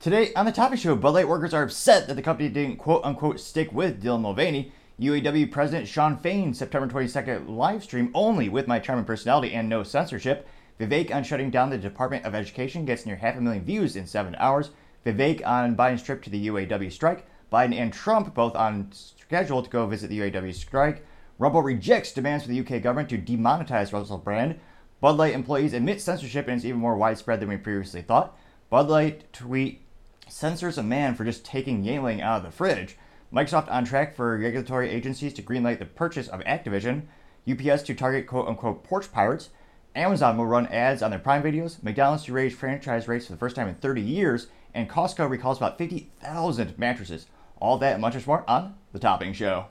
[0.00, 3.04] Today on the Topping show, Bud Light workers are upset that the company didn't quote
[3.04, 4.72] unquote stick with Dylan Mulvaney.
[4.98, 9.82] UAW President Shawn Fain, September 22nd live stream only with my charming personality and no
[9.82, 10.48] censorship.
[10.80, 14.06] Vivek on shutting down the Department of Education gets near half a million views in
[14.06, 14.70] seven hours.
[15.04, 17.26] Vivek on Biden's trip to the UAW strike.
[17.52, 21.04] Biden and Trump both on schedule to go visit the UAW strike.
[21.38, 24.58] Rumble rejects demands for the UK government to demonetize Russell Brand.
[25.02, 28.34] Bud Light employees admit censorship and it's even more widespread than we previously thought.
[28.70, 29.82] Bud Light tweet
[30.30, 32.96] censors a man for just taking Yuengling out of the fridge.
[33.32, 37.02] Microsoft on track for regulatory agencies to greenlight the purchase of Activision.
[37.48, 39.50] UPS to target quote unquote porch pirates.
[39.94, 41.82] Amazon will run ads on their Prime videos.
[41.82, 44.48] McDonald's to raise franchise rates for the first time in 30 years.
[44.72, 47.26] And Costco recalls about 50,000 mattresses.
[47.60, 49.66] All that and much more on The Topping Show.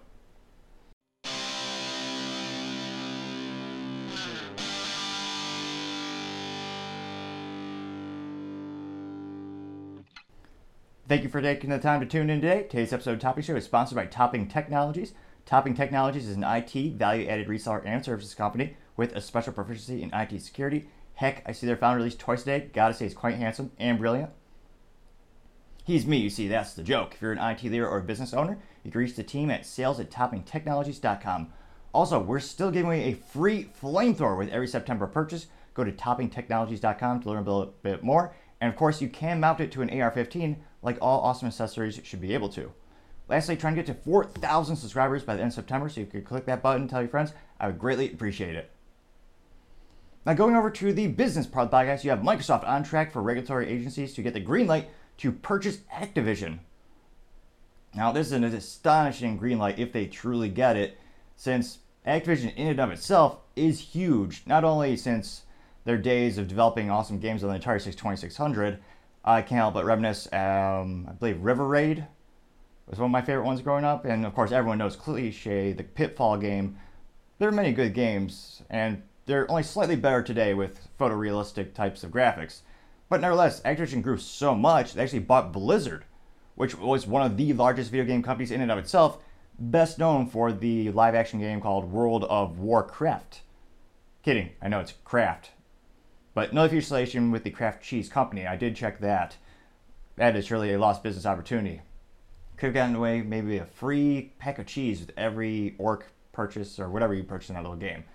[11.09, 12.67] Thank you for taking the time to tune in today.
[12.69, 15.15] Today's episode of Topping Show is sponsored by Topping Technologies.
[15.43, 20.03] Topping Technologies is an IT value added reseller and services company with a special proficiency
[20.03, 20.87] in IT security.
[21.15, 22.69] Heck, I see their founder released twice a day.
[22.73, 24.29] Gotta say, he's quite handsome and brilliant.
[25.83, 27.15] He's me, you see, that's the joke.
[27.15, 29.65] If you're an IT leader or a business owner, you can reach the team at
[29.65, 31.51] sales at toppingtechnologies.com.
[31.91, 35.47] Also, we're still giving away a free flamethrower with every September purchase.
[35.73, 38.35] Go to toppingtechnologies.com to learn a little bit more.
[38.61, 41.99] And of course, you can mount it to an AR 15 like all awesome accessories
[42.03, 42.71] should be able to.
[43.27, 46.25] Lastly, trying to get to 4,000 subscribers by the end of September, so you could
[46.25, 47.33] click that button and tell your friends.
[47.59, 48.71] I would greatly appreciate it.
[50.25, 53.11] Now, going over to the business part of the podcast, you have Microsoft on track
[53.13, 56.59] for regulatory agencies to get the green light to purchase Activision.
[57.93, 60.97] Now, this is an astonishing green light if they truly get it,
[61.35, 65.43] since Activision in and of itself is huge, not only since
[65.85, 68.79] their days of developing awesome games on the Atari 2600,
[69.29, 70.27] I can't help but reminisce.
[70.33, 72.07] Um, I believe River Raid
[72.87, 75.83] was one of my favorite ones growing up, and of course everyone knows Cliche, the
[75.83, 76.77] Pitfall game.
[77.37, 82.09] There are many good games, and they're only slightly better today with photorealistic types of
[82.09, 82.61] graphics.
[83.07, 86.05] But nevertheless, Activision grew so much they actually bought Blizzard,
[86.55, 89.19] which was one of the largest video game companies in and of itself,
[89.59, 93.41] best known for the live action game called World of Warcraft.
[94.23, 95.51] Kidding, I know it's Craft,
[96.39, 98.47] but no affiliation with the Kraft Cheese Company.
[98.47, 99.35] I did check that.
[100.15, 101.81] That is surely a lost business opportunity.
[102.55, 106.87] Could have gotten away maybe a free pack of cheese with every orc purchase or
[106.87, 108.05] whatever you purchase in that little game.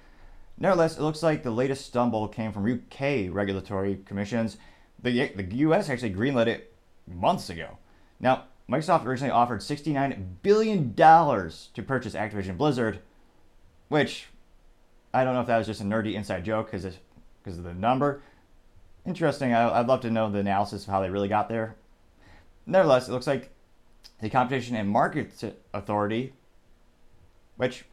[0.57, 4.57] Nevertheless, it looks like the latest stumble came from UK regulatory commissions.
[5.03, 6.73] The, the US actually greenlit it
[7.07, 7.77] months ago.
[8.21, 13.01] Now, Microsoft originally offered $69 billion to purchase Activision Blizzard,
[13.89, 14.29] which
[15.13, 16.87] I don't know if that was just a nerdy inside joke because
[17.44, 18.22] because of the number.
[19.06, 19.53] Interesting.
[19.53, 21.77] I, would love to know the analysis of how they really got there.
[22.66, 23.50] Nevertheless, it looks like
[24.21, 25.44] the Competition and Markets
[25.75, 26.33] Authority,
[27.56, 27.84] which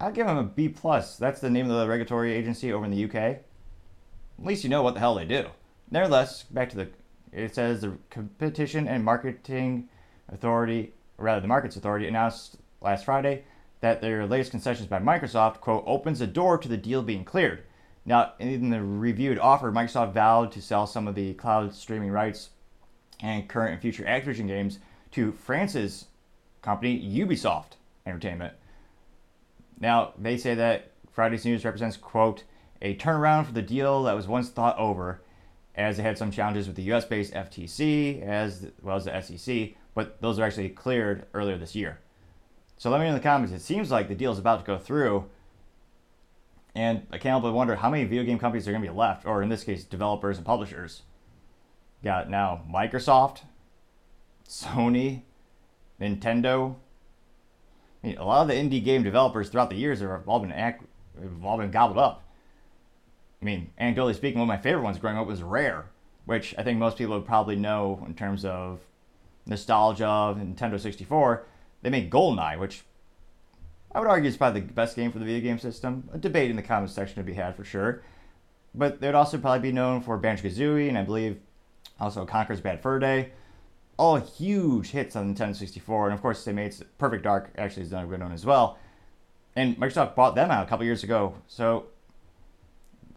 [0.00, 1.16] I'll give them a B plus.
[1.16, 3.14] That's the name of the regulatory agency over in the UK.
[3.14, 3.44] At
[4.38, 5.46] least you know what the hell they do.
[5.90, 6.88] Nevertheless, back to the
[7.32, 9.88] it says the Competition and Marketing
[10.30, 13.44] Authority, or rather the Markets Authority, announced last Friday
[13.80, 17.62] that their latest concessions by Microsoft quote opens the door to the deal being cleared.
[18.06, 22.50] Now, in the reviewed offer, Microsoft vowed to sell some of the cloud streaming rights
[23.20, 24.78] and current and future Activision games
[25.10, 26.06] to France's
[26.62, 27.72] company, Ubisoft
[28.06, 28.54] Entertainment.
[29.80, 32.44] Now, they say that Friday's news represents, quote,
[32.80, 35.20] a turnaround for the deal that was once thought over,
[35.74, 39.70] as it had some challenges with the US based FTC as well as the SEC,
[39.94, 41.98] but those are actually cleared earlier this year.
[42.78, 43.52] So let me know in the comments.
[43.52, 45.24] It seems like the deal is about to go through,
[46.76, 48.94] and I can't help but wonder how many video game companies are going to be
[48.94, 51.02] left, or in this case, developers and publishers.
[52.04, 53.40] Got now Microsoft,
[54.46, 55.22] Sony,
[55.98, 56.76] Nintendo.
[58.04, 60.52] I mean, a lot of the indie game developers throughout the years have all been,
[60.52, 60.84] act,
[61.18, 62.28] have all been gobbled up.
[63.40, 65.86] I mean, anecdotally speaking, one of my favorite ones growing up was Rare,
[66.26, 68.80] which I think most people would probably know in terms of
[69.46, 71.46] nostalgia of Nintendo 64.
[71.80, 72.84] They made GoldenEye, which
[73.96, 76.06] I would argue it's probably the best game for the video game system.
[76.12, 78.02] A debate in the comments section to be had for sure.
[78.74, 81.40] But they'd also probably be known for Banjo Kazooie and I believe
[81.98, 83.32] also Conker's Bad Fur Day.
[83.96, 87.84] All huge hits on the Nintendo 64, and of course they made Perfect Dark actually
[87.84, 88.78] is another good one as well.
[89.56, 91.34] And Microsoft bought them out a couple years ago.
[91.46, 91.86] So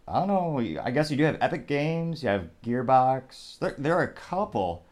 [0.08, 0.82] I don't know.
[0.82, 2.24] I guess you do have Epic Games.
[2.24, 3.60] You have Gearbox.
[3.60, 4.86] There, there are a couple,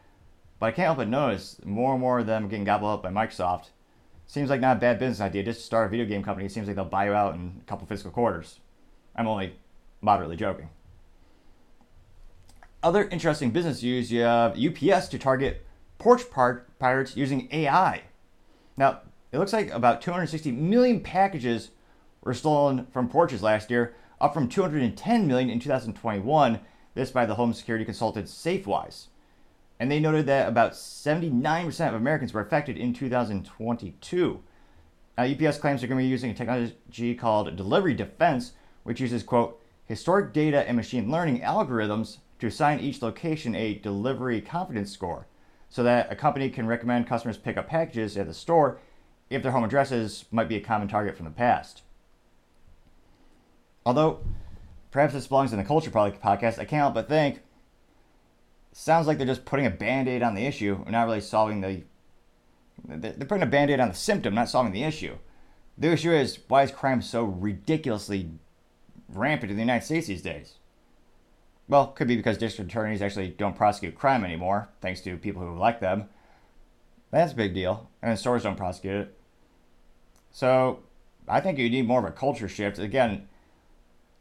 [0.59, 3.09] but I can't help but notice more and more of them getting gobbled up by
[3.09, 3.69] Microsoft.
[4.27, 5.43] Seems like not a bad business idea.
[5.43, 6.45] Just to start a video game company.
[6.45, 8.59] It seems like they'll buy you out in a couple fiscal quarters.
[9.15, 9.55] I'm only
[10.01, 10.69] moderately joking.
[12.83, 15.65] Other interesting business use you have UPS to target
[15.97, 18.03] porch pirates using AI.
[18.75, 18.99] Now,
[19.31, 21.71] it looks like about 260 million packages
[22.21, 26.59] were stolen from porches last year, up from 210 million in 2021.
[26.93, 29.07] This by the home security consultant SafeWise.
[29.79, 34.43] And they noted that about 79% of Americans were affected in 2022.
[35.17, 38.53] Now, UPS claims they're going to be using a technology called delivery defense,
[38.83, 44.41] which uses, quote, historic data and machine learning algorithms to assign each location a delivery
[44.41, 45.27] confidence score
[45.69, 48.79] so that a company can recommend customers pick up packages at the store
[49.29, 51.81] if their home addresses might be a common target from the past.
[53.85, 54.19] Although,
[54.91, 57.41] perhaps this belongs in the Culture podcast, I can't help but think
[58.77, 61.61] sounds like they're just putting a band aid on the issue and not really solving
[61.61, 61.81] the.
[62.87, 65.17] They're putting a band aid on the symptom, not solving the issue.
[65.77, 68.29] The issue is why is crime so ridiculously
[69.09, 70.55] rampant in the United States these days?
[71.67, 75.55] Well, could be because district attorneys actually don't prosecute crime anymore, thanks to people who
[75.55, 76.07] elect them.
[77.11, 77.89] That's a big deal.
[78.01, 79.17] And stores don't prosecute it.
[80.31, 80.79] So
[81.27, 82.79] I think you need more of a culture shift.
[82.79, 83.27] Again,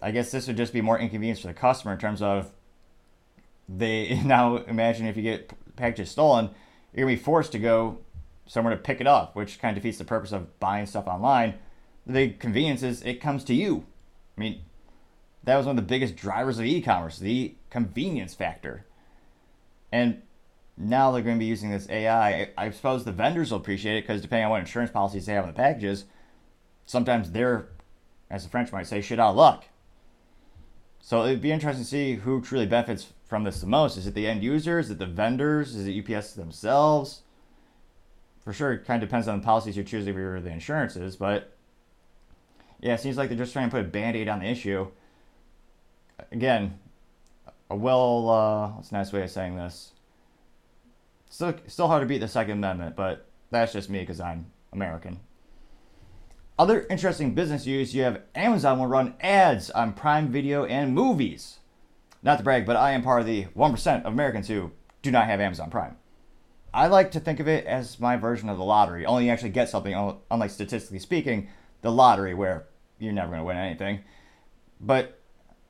[0.00, 2.50] I guess this would just be more inconvenience for the customer in terms of
[3.68, 6.50] they now imagine if you get packages stolen,
[6.92, 7.98] you're gonna be forced to go
[8.46, 11.54] somewhere to pick it up, which kind of defeats the purpose of buying stuff online.
[12.06, 13.84] The convenience is it comes to you.
[14.36, 14.60] I mean,
[15.44, 18.84] that was one of the biggest drivers of e-commerce, the convenience factor.
[19.90, 20.22] And
[20.76, 22.50] now they're going to be using this AI.
[22.56, 25.44] I suppose the vendors will appreciate it because depending on what insurance policies they have
[25.44, 26.04] on the packages,
[26.84, 27.68] sometimes they're,
[28.30, 29.64] as the French might say, shit out of luck.
[31.00, 33.96] So it'd be interesting to see who truly benefits from this the most.
[33.96, 34.86] Is it the end users?
[34.86, 35.74] Is it the vendors?
[35.74, 37.22] Is it UPS themselves?
[38.44, 41.56] For sure, it kind of depends on the policies you're choosing for the insurances, but
[42.80, 44.86] yeah, it seems like they're just trying to put a band aid on the issue
[46.30, 46.78] again,
[47.70, 49.92] a well, uh, what's a nice way of saying this?
[51.28, 55.20] Still, still hard to beat the Second Amendment, but that's just me because I'm American.
[56.58, 61.58] Other interesting business use you have Amazon will run ads on Prime Video and movies.
[62.26, 65.26] Not to brag, but I am part of the 1% of Americans who do not
[65.26, 65.96] have Amazon Prime.
[66.74, 69.50] I like to think of it as my version of the lottery, only you actually
[69.50, 69.94] get something,
[70.28, 71.48] unlike statistically speaking,
[71.82, 72.66] the lottery, where
[72.98, 74.00] you're never going to win anything.
[74.80, 75.20] But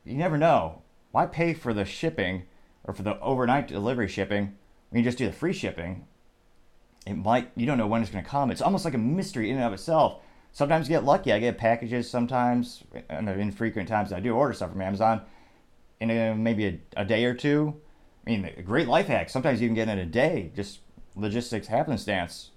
[0.03, 0.81] you never know.
[1.11, 2.44] Why pay for the shipping
[2.85, 4.56] or for the overnight delivery shipping
[4.88, 6.06] when you just do the free shipping?
[7.06, 8.50] It might, you don't know when it's going to come.
[8.50, 10.23] It's almost like a mystery in and of itself.
[10.53, 11.35] Sometimes you get lucky.
[11.35, 15.20] I get packages sometimes, uh, and the infrequent times I do order stuff from Amazon
[16.00, 17.81] in a, maybe a, a day or two.
[18.26, 19.31] I mean, a great life hack.
[19.31, 20.81] Sometimes you can get in a day, just
[21.14, 22.50] logistics happenstance.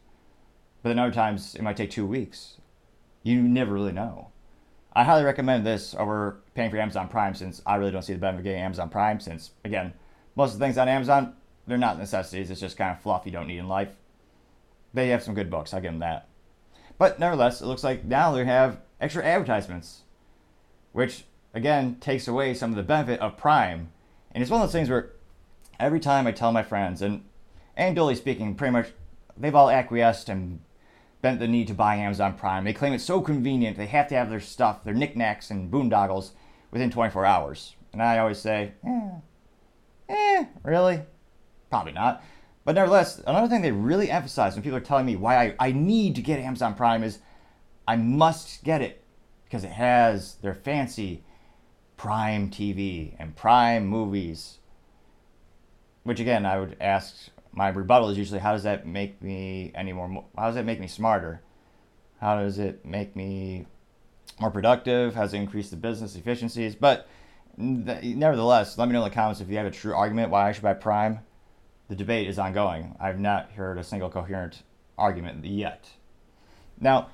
[0.81, 2.57] But then other times it might take two weeks.
[3.23, 4.29] You never really know.
[4.93, 8.19] I highly recommend this over paying for Amazon Prime since I really don't see the
[8.19, 9.93] benefit of getting Amazon Prime since, again,
[10.35, 11.35] most of the things on Amazon,
[11.67, 12.49] they're not necessities.
[12.49, 13.89] It's just kind of fluff you don't need in life.
[14.93, 16.27] They have some good books, I'll give them that.
[16.97, 20.01] But nevertheless, it looks like now they have extra advertisements,
[20.91, 23.91] which, again, takes away some of the benefit of Prime.
[24.31, 25.11] And it's one of those things where
[25.79, 27.23] every time I tell my friends, and
[27.77, 28.89] anecdotally speaking, pretty much
[29.37, 30.59] they've all acquiesced and
[31.21, 32.63] bent the knee to buy Amazon Prime.
[32.63, 36.31] They claim it's so convenient, they have to have their stuff, their knickknacks and boondoggles
[36.71, 37.75] within 24 hours.
[37.91, 39.09] And I always say, eh,
[40.07, 41.01] eh, really?
[41.69, 42.23] Probably not.
[42.63, 45.71] But nevertheless, another thing they really emphasize when people are telling me why I, I
[45.71, 47.19] need to get Amazon Prime is
[47.87, 49.03] I must get it
[49.45, 51.23] because it has their fancy
[51.99, 54.59] Prime TV and Prime movies.
[56.03, 57.13] Which again, I would ask
[57.51, 60.79] my rebuttal is usually how does that make me any more how does that make
[60.79, 61.41] me smarter?
[62.21, 63.65] How does it make me
[64.39, 65.15] more productive?
[65.15, 66.73] Does it increase the business efficiencies?
[66.73, 67.05] But
[67.57, 70.51] nevertheless let me know in the comments if you have a true argument why i
[70.53, 71.19] should buy prime.
[71.89, 72.95] The debate is ongoing.
[72.97, 74.63] I've not heard a single coherent
[74.97, 75.89] argument yet.
[76.79, 77.09] Now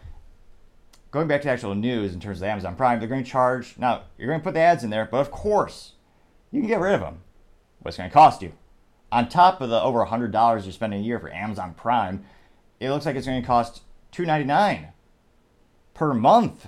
[1.16, 4.04] going back to actual news in terms of amazon prime they're going to charge now
[4.18, 5.94] you're going to put the ads in there but of course
[6.56, 7.20] you can get rid of them.
[7.80, 8.54] What's going to cost you?
[9.12, 12.24] On top of the over $100 you're spending a year for Amazon Prime,
[12.80, 13.82] it looks like it's going to cost
[14.14, 14.92] $2.99
[15.94, 16.68] per month,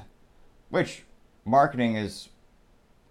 [0.70, 1.04] which
[1.46, 2.28] marketing is,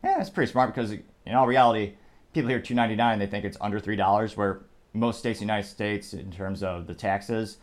[0.04, 1.94] yeah, it's pretty smart because in all reality,
[2.34, 4.60] people hear $2.99, they think it's under $3, where
[4.92, 7.56] most states in the United States, in terms of the taxes,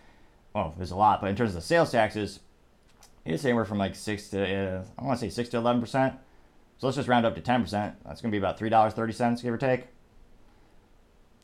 [0.55, 2.39] well, there's a lot, but in terms of the sales taxes,
[3.25, 6.17] it's anywhere from like 6 to, uh, I want to say 6 to 11%.
[6.77, 7.69] So let's just round up to 10%.
[7.71, 9.87] That's going to be about $3.30, give or take.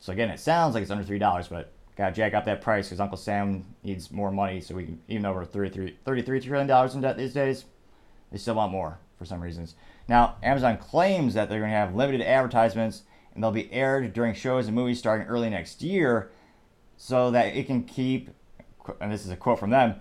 [0.00, 2.88] So again, it sounds like it's under three dollars, but gotta jack up that price
[2.88, 4.60] because Uncle Sam needs more money.
[4.62, 7.66] So we even though we're 33, 33 trillion dollars in debt these days,
[8.32, 9.74] they still want more for some reasons.
[10.08, 13.02] Now, Amazon claims that they're going to have limited advertisements
[13.34, 16.30] and they'll be aired during shows and movies starting early next year
[16.96, 18.30] so that it can keep,
[19.00, 19.96] and this is a quote from them,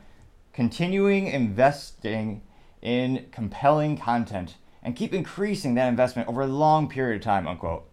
[0.60, 2.42] continuing investing
[2.82, 7.89] in compelling content and keep increasing that investment over a long period of time, unquote.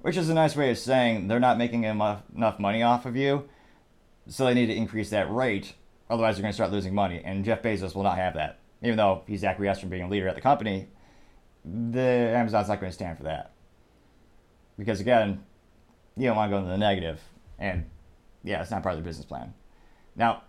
[0.00, 3.14] Which is a nice way of saying they're not making enough, enough money off of
[3.14, 3.48] you,
[4.26, 5.74] so they need to increase that rate.
[6.10, 8.58] Otherwise, they're going to start losing money, and Jeff Bezos will not have that.
[8.82, 10.88] Even though he's acquiesced from being a leader at the company,
[11.64, 13.52] the Amazon's not going to stand for that.
[14.76, 15.44] Because again,
[16.16, 17.20] you don't want to go into the negative,
[17.56, 17.88] and
[18.42, 19.54] yeah, it's not part of the business plan.
[20.16, 20.42] Now,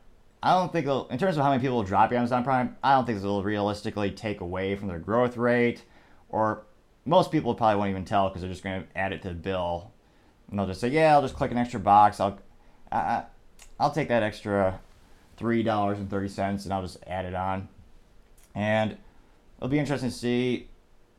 [0.45, 2.93] I don't think they'll, in terms of how many people will drop Amazon Prime, I
[2.93, 5.83] don't think they'll realistically take away from their growth rate,
[6.29, 6.67] or
[7.03, 9.33] most people probably won't even tell because they're just going to add it to the
[9.33, 9.91] bill,
[10.47, 12.19] and they'll just say, "Yeah, I'll just click an extra box.
[12.19, 12.37] I'll,
[12.91, 13.23] I,
[13.79, 14.79] I'll take that extra
[15.35, 17.67] three dollars and thirty cents, and I'll just add it on."
[18.53, 18.97] And
[19.57, 20.67] it'll be interesting to see,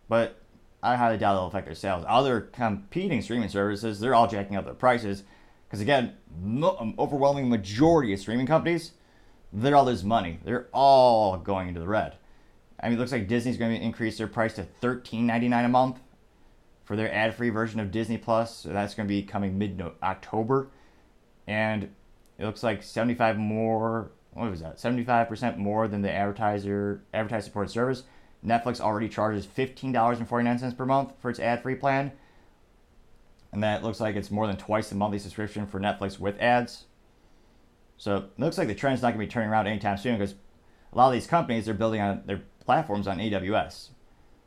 [0.09, 0.40] but
[0.85, 2.04] I highly doubt it'll affect their sales.
[2.06, 5.25] Other competing streaming services, they're all jacking up their prices
[5.66, 8.92] because again, no, overwhelming majority of streaming companies,
[9.53, 10.38] they're all lose money.
[10.45, 12.17] They're all going into the red.
[12.81, 16.00] I mean, it looks like Disney's going to increase their price to $13.99 a month
[16.85, 18.55] for their ad-free version of Disney Plus.
[18.55, 20.69] So that's going to be coming mid-October,
[21.47, 21.85] and
[22.38, 24.11] it looks like 75 more.
[24.33, 24.76] What was that?
[24.76, 28.03] 75% more than the advertiser advertiser supported service.
[28.45, 32.12] Netflix already charges $15.49 per month for its ad-free plan,
[33.50, 36.85] and that looks like it's more than twice the monthly subscription for Netflix with ads.
[37.99, 40.35] So it looks like the trend's not going to be turning around anytime soon because
[40.93, 43.91] a lot of these companies they're building on their platforms on AWS.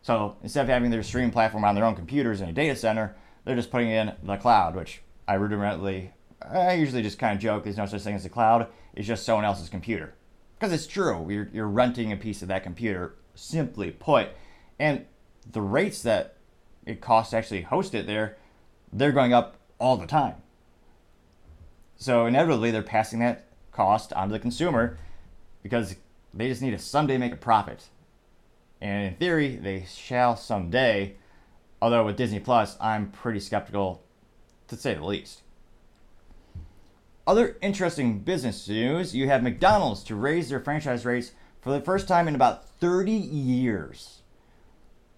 [0.02, 3.16] So instead of having their streaming platform on their own computers in a data center,
[3.44, 7.64] they're just putting in the cloud, which I rudimentally, I usually just kind of joke.
[7.64, 8.68] There's no such thing as a cloud.
[8.94, 10.14] It's just someone else's computer,
[10.58, 11.26] because it's true.
[11.30, 14.30] You're you're renting a piece of that computer, simply put,
[14.80, 15.06] and
[15.50, 16.38] the rates that
[16.86, 18.38] it costs to actually host it there,
[18.92, 20.36] they're going up all the time.
[22.00, 24.98] So inevitably, they're passing that cost onto the consumer
[25.62, 25.96] because
[26.34, 27.90] they just need to someday make a profit.
[28.82, 31.16] And in theory, they shall someday.
[31.82, 34.02] Although with Disney Plus, I'm pretty skeptical,
[34.70, 35.42] to say the least.
[37.28, 42.08] Other interesting business news you have McDonald's to raise their franchise rates for the first
[42.08, 44.22] time in about 30 years.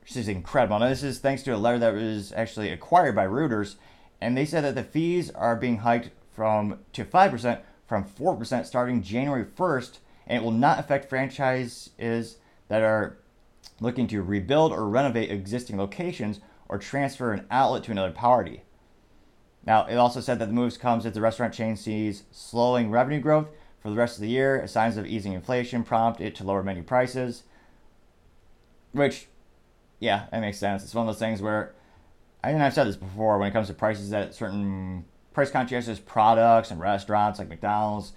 [0.01, 0.79] Which is incredible.
[0.79, 3.75] Now, this is thanks to a letter that was actually acquired by Reuters,
[4.19, 6.09] and they said that the fees are being hiked
[6.41, 12.81] from to 5% from 4% starting January 1st, and it will not affect franchises that
[12.81, 13.19] are
[13.79, 18.63] looking to rebuild or renovate existing locations or transfer an outlet to another party.
[19.67, 23.19] Now, it also said that the moves comes as the restaurant chain sees slowing revenue
[23.19, 24.59] growth for the rest of the year.
[24.59, 27.43] as Signs of easing inflation prompt it to lower menu prices,
[28.93, 29.27] which,
[29.99, 30.83] yeah, that makes sense.
[30.83, 31.75] It's one of those things where,
[32.43, 35.99] I mean, I've said this before when it comes to prices at certain price conscientious
[35.99, 38.13] products and restaurants like McDonald's,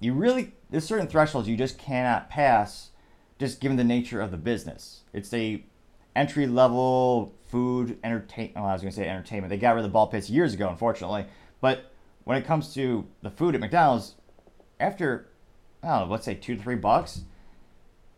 [0.00, 2.90] you really there's certain thresholds you just cannot pass
[3.38, 5.02] just given the nature of the business.
[5.12, 5.62] It's a
[6.14, 8.56] entry level food entertainment.
[8.56, 9.50] Well, I was going to say entertainment.
[9.50, 11.26] They got rid of the ball pits years ago, unfortunately.
[11.60, 11.92] But
[12.24, 14.14] when it comes to the food at McDonald's,
[14.80, 15.28] after
[15.82, 17.18] I don't know, let's say two to three bucks,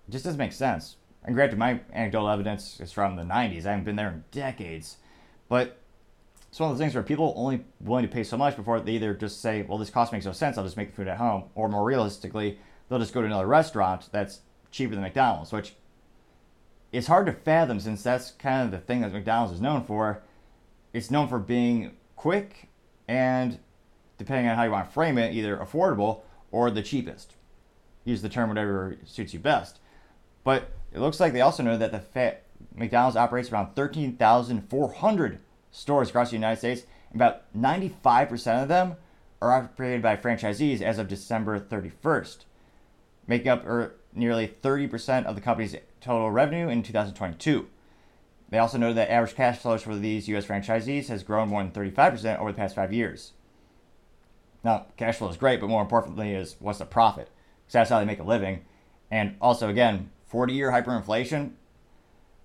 [0.08, 0.96] it just doesn't make sense.
[1.24, 3.66] And granted, my anecdotal evidence is from the '90s.
[3.66, 4.96] I haven't been there in decades,
[5.48, 5.78] but
[6.48, 8.92] it's one of those things where people only willing to pay so much before they
[8.92, 10.56] either just say, "Well, this cost makes no sense.
[10.56, 13.46] I'll just make the food at home," or more realistically, they'll just go to another
[13.46, 14.40] restaurant that's
[14.70, 15.76] cheaper than McDonald's, which
[16.90, 20.22] is hard to fathom since that's kind of the thing that McDonald's is known for.
[20.92, 22.68] It's known for being quick
[23.06, 23.58] and,
[24.16, 27.34] depending on how you want to frame it, either affordable or the cheapest.
[28.04, 29.80] Use the term whatever suits you best.
[30.44, 32.36] But it looks like they also know that the
[32.74, 35.40] McDonald's operates around 13,400
[35.70, 36.82] stores across the United States.
[37.14, 38.96] About 95% of them
[39.40, 42.38] are operated by franchisees as of December 31st,
[43.26, 43.64] making up
[44.14, 47.68] nearly 30% of the company's total revenue in 2022.
[48.50, 50.46] They also noted that average cash flows for these U.S.
[50.46, 53.32] franchisees has grown more than 35% over the past five years.
[54.64, 57.30] Now, cash flow is great, but more importantly is what's the profit?
[57.64, 58.64] Because that's how they make a living.
[59.10, 61.52] And also, again, 40 year hyperinflation,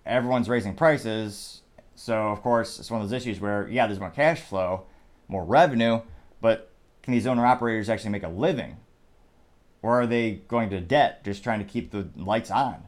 [0.06, 1.63] everyone's raising prices.
[1.96, 4.86] So, of course, it's one of those issues where, yeah, there's more cash flow,
[5.28, 6.02] more revenue,
[6.42, 6.72] but
[7.02, 8.78] can these owner operators actually make a living?
[9.84, 12.86] or are they going to debt just trying to keep the lights on?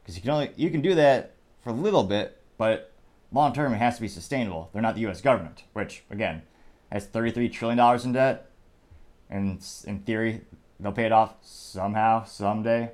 [0.00, 2.92] Because you can only you can do that for a little bit, but
[3.32, 4.70] long term it has to be sustainable.
[4.72, 5.20] They're not the U.S.
[5.20, 6.42] government, which again
[6.90, 8.48] has 33 trillion dollars in debt,
[9.28, 10.42] and in theory
[10.78, 12.92] they'll pay it off somehow someday.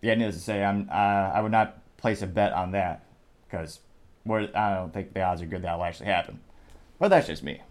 [0.00, 3.04] Yeah, needless to say, I'm uh, I would not place a bet on that
[3.48, 3.80] because
[4.28, 6.40] I don't think the odds are good that'll actually happen.
[6.98, 7.62] But that's just me.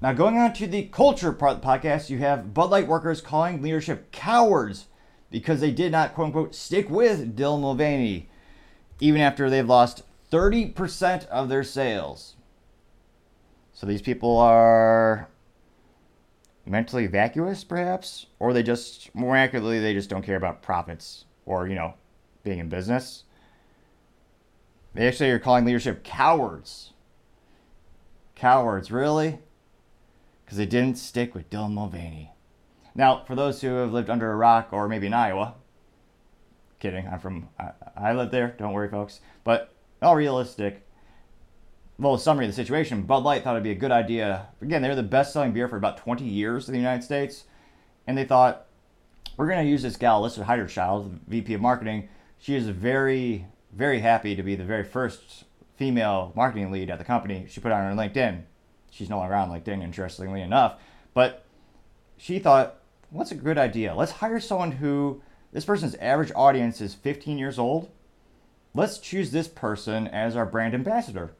[0.00, 3.20] Now, going on to the culture part of the podcast, you have Bud Light workers
[3.20, 4.86] calling leadership cowards
[5.30, 8.28] because they did not, quote unquote, stick with Dylan Mulvaney,
[8.98, 12.34] even after they've lost 30% of their sales.
[13.72, 15.28] So these people are
[16.66, 21.68] mentally vacuous, perhaps, or they just, more accurately, they just don't care about profits or,
[21.68, 21.94] you know,
[22.42, 23.24] being in business.
[24.94, 26.92] They actually are calling leadership cowards.
[28.34, 29.38] Cowards, really?
[30.44, 32.32] Because they didn't stick with Dylan Mulvaney.
[32.94, 35.54] Now, for those who have lived under a rock or maybe in Iowa,
[36.78, 39.20] kidding, I'm from, I, I live there, don't worry, folks.
[39.44, 39.72] But
[40.02, 40.86] all realistic,
[41.98, 44.48] little summary of the situation Bud Light thought it'd be a good idea.
[44.60, 47.44] Again, they were the best selling beer for about 20 years in the United States.
[48.06, 48.66] And they thought,
[49.36, 52.08] we're going to use this gal, Alissa Heinerscheid, VP of marketing.
[52.42, 55.44] She is very, very happy to be the very first
[55.76, 57.46] female marketing lead at the company.
[57.48, 58.42] She put on her LinkedIn.
[58.90, 60.80] She's no longer on LinkedIn, interestingly enough.
[61.14, 61.44] But
[62.16, 62.80] she thought,
[63.10, 63.94] what's a good idea?
[63.94, 65.22] Let's hire someone who,
[65.52, 67.92] this person's average audience is 15 years old.
[68.74, 71.34] Let's choose this person as our brand ambassador.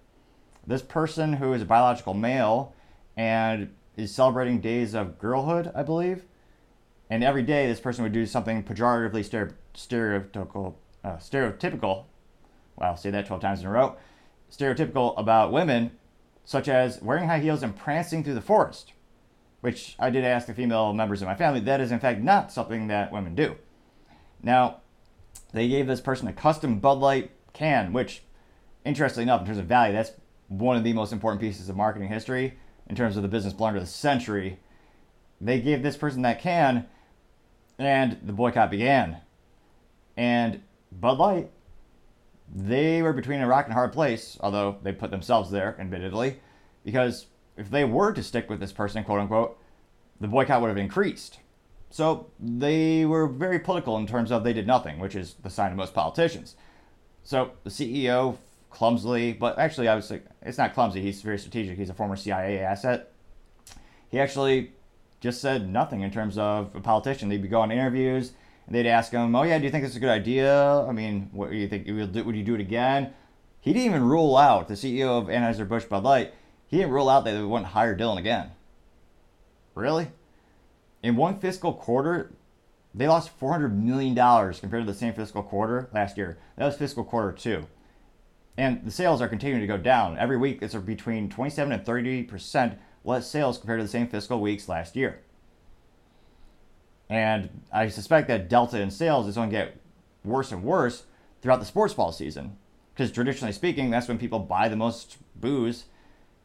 [0.65, 2.77] This person who is a biological male
[3.17, 6.27] and is celebrating days of girlhood, I believe.
[7.11, 12.05] And every day, this person would do something pejoratively stereotypical, uh, stereotypical.
[12.77, 13.97] Wow, say that 12 times in a row.
[14.51, 15.93] Stereotypical about women,
[16.45, 18.93] such as wearing high heels and prancing through the forest
[19.63, 22.53] which I did ask the female members of my family, that is in fact not
[22.53, 23.55] something that women do.
[24.43, 24.81] Now,
[25.53, 28.25] they gave this person a custom Bud Light can, which,
[28.85, 30.13] interestingly enough, in terms of value, that's
[30.49, 33.79] one of the most important pieces of marketing history in terms of the business blunder
[33.79, 34.59] of the century.
[35.41, 36.87] They gave this person that can,
[37.79, 39.19] and the boycott began.
[40.17, 40.61] And
[41.01, 41.51] Bud Light,
[42.55, 46.41] they were between a rock and a hard place, although they put themselves there, admittedly,
[46.85, 49.59] because if they were to stick with this person, quote unquote,
[50.21, 51.39] the boycott would have increased.
[51.91, 55.73] So they were very political in terms of they did nothing, which is the sign
[55.73, 56.57] of most politicians.
[57.23, 58.37] So the CEO
[58.71, 61.03] clumsily, but actually I would say it's not clumsy.
[61.03, 61.77] He's very strategic.
[61.77, 63.13] He's a former CIA asset.
[64.09, 64.73] He actually
[65.21, 67.29] just said nothing in terms of a politician.
[67.29, 68.33] They'd be going on interviews
[68.69, 70.81] they'd ask him, "Oh yeah, do you think this is a good idea?
[70.81, 71.87] I mean, what do you think?
[71.87, 73.13] Would you do it again?"
[73.61, 76.33] He didn't even rule out the CEO of Anheuser Busch Bud Light
[76.73, 78.53] he didn't rule out that they wouldn't hire Dylan again.
[79.75, 80.09] Really?
[81.03, 82.33] In one fiscal quarter,
[82.95, 86.39] they lost $400 million compared to the same fiscal quarter last year.
[86.57, 87.67] That was fiscal quarter two.
[88.57, 90.17] And the sales are continuing to go down.
[90.17, 94.67] Every week, it's between 27 and 30% less sales compared to the same fiscal weeks
[94.67, 95.21] last year.
[97.13, 99.77] And I suspect that delta in sales is going to get
[100.25, 101.05] worse and worse
[101.43, 102.57] throughout the sports ball season.
[102.95, 105.85] Because traditionally speaking, that's when people buy the most booze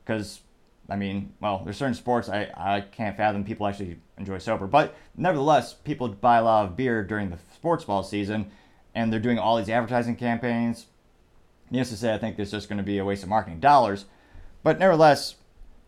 [0.03, 0.41] because
[0.89, 4.67] I mean, well, there's certain sports I, I can't fathom people actually enjoy sober.
[4.67, 8.51] But nevertheless, people buy a lot of beer during the sports ball season,
[8.93, 10.87] and they're doing all these advertising campaigns.
[11.71, 13.61] Needless to say, I think this is just going to be a waste of marketing
[13.61, 14.03] dollars.
[14.63, 15.35] But nevertheless,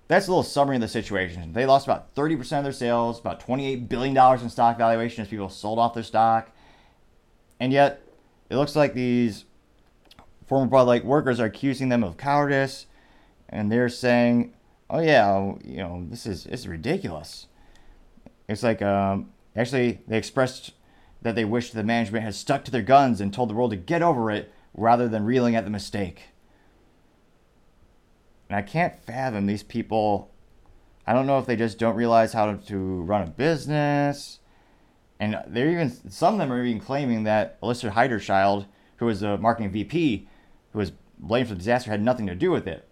[0.10, 1.54] that's a little summary of the situation.
[1.54, 5.50] They lost about 30% of their sales, about $28 billion in stock valuation as people
[5.50, 6.52] sold off their stock.
[7.60, 8.02] And yet,
[8.50, 9.46] it looks like these
[10.48, 12.88] former Bud Light workers are accusing them of cowardice
[13.50, 14.54] and they're saying,
[14.90, 17.48] "Oh yeah, you know, this is it's ridiculous."
[18.48, 20.72] It's like um, actually they expressed
[21.22, 23.78] that they wished the management had stuck to their guns and told the world to
[23.78, 26.24] get over it rather than reeling at the mistake.
[28.50, 30.32] And I can't fathom these people.
[31.06, 34.40] I don't know if they just don't realize how to run a business.
[35.20, 38.66] And they're even some of them are even claiming that Alissa Heinerscheid,
[38.98, 40.28] who was the marketing VP,
[40.72, 42.90] who was blamed for the disaster, had nothing to do with it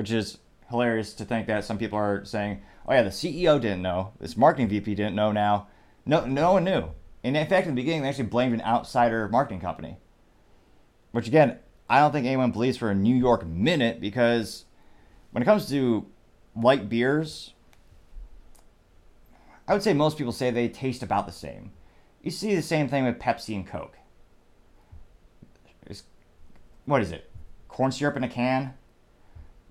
[0.00, 0.38] which is
[0.70, 4.36] hilarious to think that some people are saying, "Oh yeah, the CEO didn't know, this
[4.36, 5.66] marketing VP didn't know." Now,
[6.06, 6.90] no, no one knew.
[7.22, 9.98] And in fact, in the beginning, they actually blamed an outsider marketing company.
[11.12, 11.58] Which again,
[11.90, 14.64] I don't think anyone believes for a New York minute because
[15.32, 16.06] when it comes to
[16.56, 17.52] light beers,
[19.68, 21.72] I would say most people say they taste about the same.
[22.22, 23.98] You see the same thing with Pepsi and Coke.
[25.86, 26.04] It's,
[26.86, 27.30] what is it?
[27.68, 28.74] Corn syrup in a can?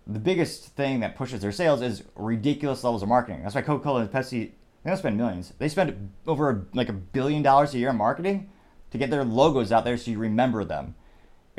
[0.10, 3.44] the biggest thing that pushes their sales is ridiculous levels of marketing.
[3.44, 4.52] That's why Coca-Cola and Pepsi
[4.84, 5.54] they don't spend millions.
[5.60, 8.50] They spend over like a billion dollars a year on marketing
[8.92, 10.96] to get their logos out there so you remember them.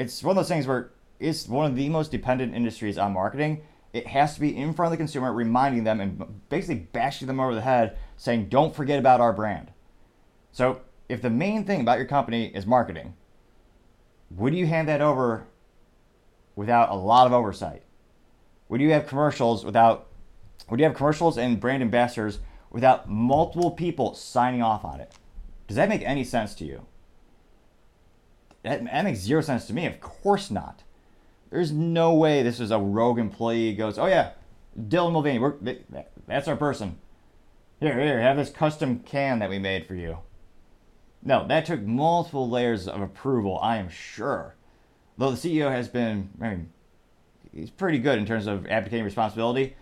[0.00, 3.60] It's one of those things where it's one of the most dependent industries on marketing.
[3.92, 7.38] It has to be in front of the consumer, reminding them and basically bashing them
[7.38, 9.72] over the head, saying, "Don't forget about our brand."
[10.52, 13.14] So if the main thing about your company is marketing,
[14.30, 15.46] would you hand that over
[16.56, 17.82] without a lot of oversight?
[18.70, 20.06] Would you have commercials without
[20.70, 22.38] would you have commercials and brand ambassadors
[22.70, 25.12] without multiple people signing off on it?
[25.66, 26.86] Does that make any sense to you?
[28.62, 29.86] That, that makes zero sense to me.
[29.86, 30.82] Of course not.
[31.50, 34.32] There's no way this is a rogue employee goes, oh yeah,
[34.78, 35.54] Dylan Mulvaney, we're,
[36.26, 36.98] that's our person.
[37.80, 40.18] Here, here, have this custom can that we made for you.
[41.22, 44.54] No, that took multiple layers of approval, I am sure.
[45.18, 46.72] Though the CEO has been, I mean,
[47.52, 49.76] he's pretty good in terms of abdicating responsibility.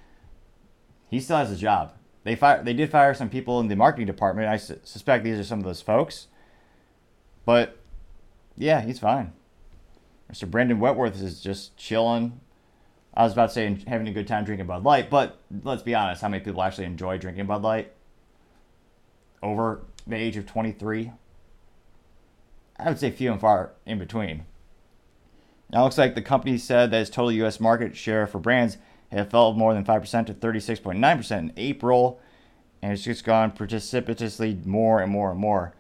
[1.11, 1.93] He still has a job.
[2.25, 4.49] They fire, they did fire some people in the marketing department.
[4.49, 6.27] I su- suspect these are some of those folks.
[7.45, 7.78] But
[8.59, 9.33] yeah, he's fine.
[10.33, 10.51] Mr.
[10.51, 12.41] Brendan Whitworth is just chilling.
[13.15, 15.95] I was about to say having a good time drinking Bud Light, but let's be
[15.95, 17.93] honest, how many people actually enjoy drinking Bud Light?
[19.43, 21.13] Over the age of 23?
[22.77, 24.45] I would say few and far in between.
[25.71, 27.61] Now, it looks like the company said that its total U.S.
[27.61, 28.79] market share for brands
[29.11, 32.21] had fell more than 5% to 36.9% in April,
[32.83, 35.75] and it's just gone precipitously more and more and more.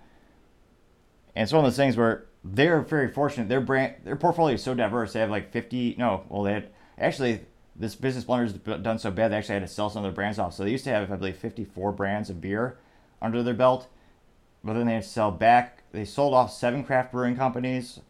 [1.34, 3.48] And it's one of those things where they're very fortunate.
[3.48, 5.12] Their brand, their portfolio is so diverse.
[5.12, 7.40] They have like 50, no, well, they had actually
[7.78, 10.14] this business blunder blunder's done so bad they actually had to sell some of their
[10.14, 10.54] brands off.
[10.54, 12.78] So they used to have, I believe, 54 brands of beer
[13.22, 13.88] under their belt,
[14.64, 15.84] but then they had to sell back.
[15.92, 18.00] They sold off seven craft brewing companies,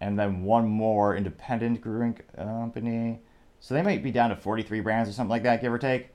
[0.00, 3.20] and then one more independent brewing company.
[3.60, 6.08] So they might be down to 43 brands or something like that, give or take.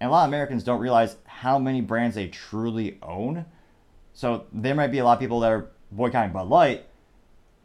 [0.00, 3.44] And a lot of Americans don't realize how many brands they truly own.
[4.14, 6.86] So there might be a lot of people that are boycotting Bud Light,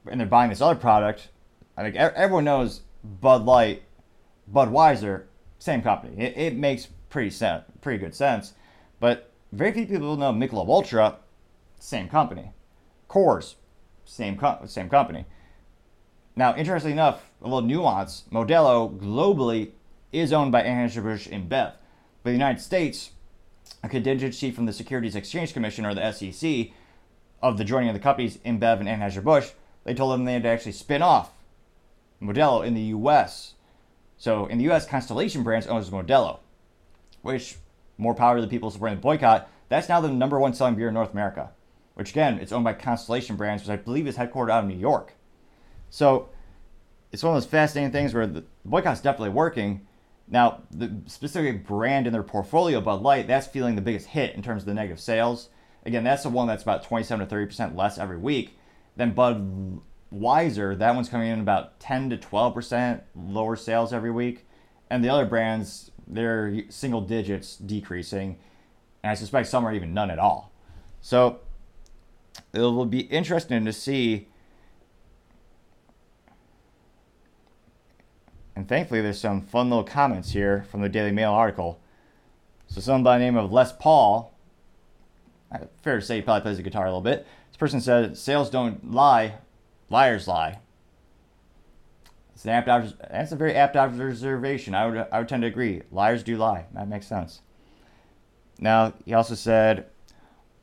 [0.10, 1.30] and they're buying this other product.
[1.78, 3.84] I think everyone knows Bud Light,
[4.52, 5.24] Budweiser,
[5.60, 6.24] same company.
[6.24, 8.54] It, it makes pretty sen- pretty good sense.
[9.00, 11.18] But very few people know Michelob Ultra,
[11.80, 12.52] same company.
[13.10, 13.56] Coors,
[14.06, 15.26] same co- same company.
[16.36, 19.72] Now, interestingly enough, a little nuance: Modelo globally
[20.12, 21.76] is owned by Anheuser-Busch InBev, but
[22.24, 23.12] the United States,
[23.84, 26.72] a contingency from the Securities Exchange Commission or the SEC
[27.50, 29.52] of the joining of the companies InBev and Anheuser-Busch,
[29.84, 31.32] they told them they had to actually spin off
[32.22, 33.54] Modelo in the U.S.
[34.18, 36.40] So in the U.S., Constellation Brands owns Modelo,
[37.22, 37.58] which
[37.98, 39.50] more power to the people supporting the boycott.
[39.70, 41.52] That's now the number one selling beer in North America,
[41.94, 44.78] which again, it's owned by Constellation Brands, which I believe is headquartered out of New
[44.78, 45.14] York.
[45.90, 46.30] So
[47.12, 49.86] it's one of those fascinating things where the boycott's definitely working.
[50.28, 54.42] Now, the specific brand in their portfolio, Bud Light, that's feeling the biggest hit in
[54.42, 55.50] terms of the negative sales.
[55.86, 58.58] Again, that's the one that's about 27 to 30% less every week.
[58.96, 59.82] Then Bud
[60.14, 64.48] Weiser, that one's coming in about 10 to 12% lower sales every week.
[64.90, 68.38] And the other brands, they're single digits decreasing.
[69.04, 70.52] And I suspect some are even none at all.
[71.02, 71.40] So
[72.54, 74.28] it will be interesting to see.
[78.56, 81.80] And thankfully, there's some fun little comments here from the Daily Mail article.
[82.68, 84.35] So, someone by the name of Les Paul,
[85.82, 87.26] fair to say he probably plays the guitar a little bit.
[87.50, 89.36] This person said, Sales don't lie,
[89.90, 90.60] Liars lie.
[92.34, 92.68] It's an apt
[93.10, 94.76] that's a very apt observation.
[94.76, 95.84] I would I would tend to agree.
[95.90, 96.66] Liars do lie.
[96.74, 97.42] That makes sense.
[98.60, 99.86] Now he also said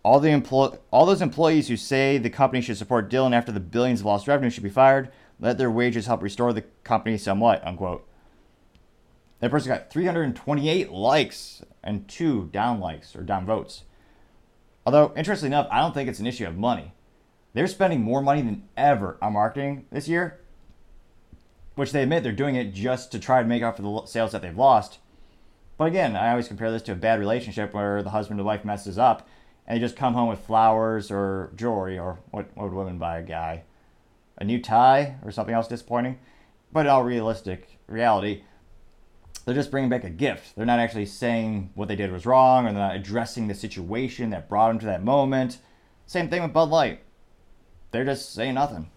[0.03, 3.61] all the employ all those employees who say the company should support Dylan after the
[3.61, 5.11] billions of lost revenue should be fired.
[5.40, 7.66] Let their wages help restore the company somewhat.
[7.66, 8.07] Unquote.
[9.40, 13.85] That person got 328 likes and two down likes or down votes.
[14.85, 16.92] Although, interestingly enough, I don't think it's an issue of money.
[17.55, 20.40] They're spending more money than ever on marketing this year,
[21.75, 24.33] which they admit they're doing it just to try to make up for the sales
[24.33, 24.99] that they've lost.
[25.79, 28.64] But again, I always compare this to a bad relationship where the husband or wife
[28.64, 29.29] messes up
[29.66, 33.18] and they just come home with flowers or jewelry or what, what would women buy
[33.18, 33.62] a guy?
[34.38, 36.18] A new tie or something else disappointing?
[36.73, 38.42] But in all realistic reality,
[39.44, 40.55] they're just bringing back a gift.
[40.57, 44.31] They're not actually saying what they did was wrong or they're not addressing the situation
[44.31, 45.59] that brought them to that moment.
[46.07, 47.00] Same thing with Bud Light
[47.92, 48.90] they're just saying nothing.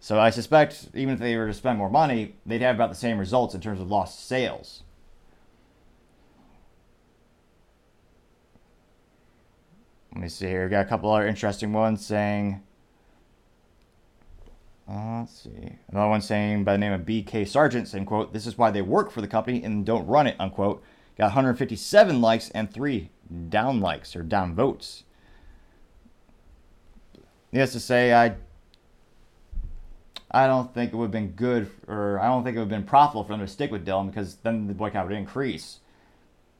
[0.00, 2.94] So I suspect even if they were to spend more money, they'd have about the
[2.94, 4.84] same results in terms of lost sales.
[10.14, 10.62] Let me see here.
[10.62, 12.62] We've got a couple other interesting ones saying.
[14.90, 15.76] Uh, let's see.
[15.88, 17.44] Another one saying by the name of B.K.
[17.44, 20.36] Sargent saying, quote, this is why they work for the company and don't run it,
[20.38, 20.82] unquote.
[21.18, 23.10] Got 157 likes and three
[23.48, 25.04] down likes or down votes.
[27.52, 28.36] Needless to say, I
[30.30, 32.80] I don't think it would have been good, or I don't think it would have
[32.80, 35.80] been profitable for them to stick with Dylan because then the boycott would increase.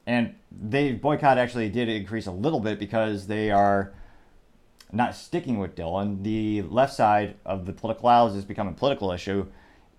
[0.07, 3.93] And the boycott actually did increase a little bit because they are
[4.91, 6.23] not sticking with Dylan.
[6.23, 9.47] The left side of the political aisle is becoming a political issue.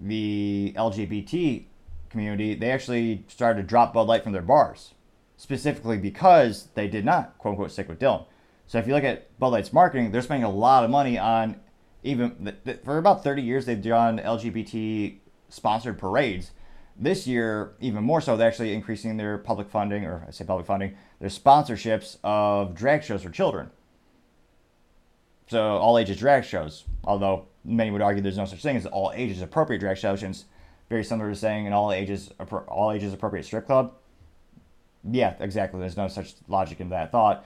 [0.00, 1.64] The LGBT
[2.09, 4.94] community, they actually started to drop Bud Light from their bars,
[5.37, 8.24] specifically because they did not, quote unquote, stick with Dylan.
[8.66, 11.57] So if you look at Bud Light's marketing, they're spending a lot of money on
[12.03, 16.53] even for about 30 years they've done LGBT sponsored parades.
[16.96, 20.66] This year, even more so, they're actually increasing their public funding, or I say public
[20.66, 23.70] funding, their sponsorships of drag shows for children.
[25.50, 29.10] So all ages drag shows, although many would argue there's no such thing as all
[29.12, 30.44] ages appropriate drag shows,
[30.88, 32.30] very similar to saying an all ages
[32.68, 33.92] all ages appropriate strip club.
[35.10, 35.80] Yeah, exactly.
[35.80, 37.44] There's no such logic in that thought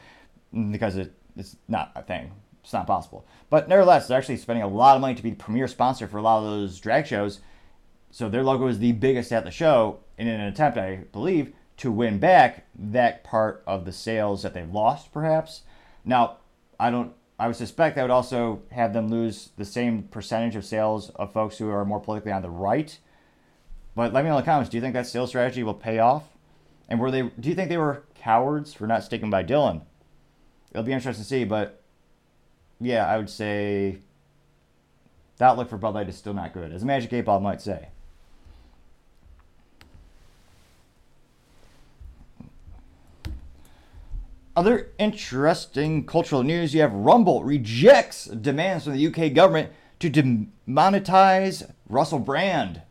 [0.70, 2.30] because it, it's not a thing.
[2.62, 3.26] It's not possible.
[3.48, 6.18] But nevertheless, they're actually spending a lot of money to be the premier sponsor for
[6.18, 7.40] a lot of those drag shows.
[8.10, 11.90] So their logo is the biggest at the show in an attempt, I believe, to
[11.90, 15.62] win back that part of the sales that they've lost, perhaps.
[16.04, 16.36] Now,
[16.78, 17.14] I don't.
[17.38, 21.32] I would suspect that would also have them lose the same percentage of sales of
[21.32, 22.96] folks who are more politically on the right.
[23.96, 24.70] But let me know in the comments.
[24.70, 26.24] Do you think that sales strategy will pay off?
[26.88, 27.22] And were they?
[27.22, 29.82] Do you think they were cowards for not sticking by Dylan?
[30.70, 31.44] It'll be interesting to see.
[31.44, 31.82] But
[32.80, 33.98] yeah, I would say
[35.38, 37.88] the outlook for Bud Light is still not good, as Magic 8 Ball might say.
[44.56, 51.70] Other interesting cultural news you have Rumble rejects demands from the UK government to demonetize
[51.88, 52.82] Russell Brand.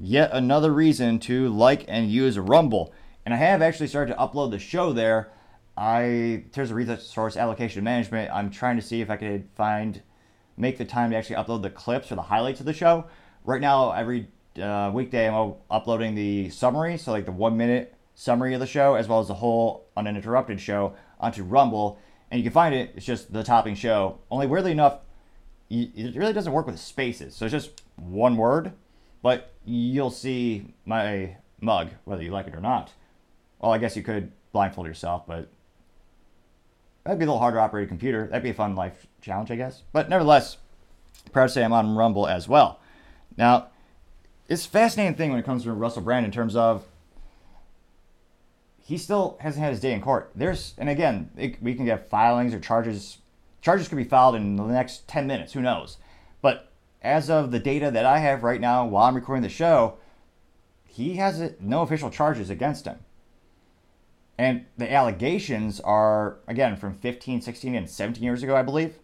[0.00, 2.92] Yet another reason to like and use Rumble.
[3.24, 5.30] And I have actually started to upload the show there
[5.76, 10.00] I in a resource allocation management, I'm trying to see if I could find
[10.56, 13.06] make the time to actually upload the clips or the highlights of the show.
[13.44, 14.28] Right now, every
[14.60, 18.96] uh, weekday, I'm uploading the summary, so like the one minute summary of the show,
[18.96, 22.00] as well as the whole uninterrupted show onto Rumble.
[22.32, 22.94] And you can find it.
[22.96, 24.18] It's just the topping show.
[24.28, 24.98] Only weirdly enough,
[25.70, 27.36] it really doesn't work with spaces.
[27.36, 28.72] So it's just one word,
[29.22, 32.92] but you'll see my mug whether you like it or not.
[33.60, 35.48] Well, I guess you could blindfold yourself, but
[37.06, 38.26] That'd be a little harder to operate a computer.
[38.26, 39.84] That'd be a fun life challenge, I guess.
[39.92, 40.56] But nevertheless,
[41.30, 42.80] proud to say I'm on Rumble as well.
[43.36, 43.68] Now,
[44.48, 46.84] it's a fascinating thing when it comes to Russell Brand in terms of
[48.86, 50.30] he still hasn't had his day in court.
[50.36, 53.18] There's, and again, it, we can get filings or charges.
[53.60, 55.54] Charges could be filed in the next 10 minutes.
[55.54, 55.96] Who knows?
[56.40, 56.70] But
[57.02, 59.96] as of the data that I have right now, while I'm recording the show,
[60.84, 63.00] he has no official charges against him.
[64.38, 69.00] And the allegations are, again, from 15, 16, and 17 years ago, I believe,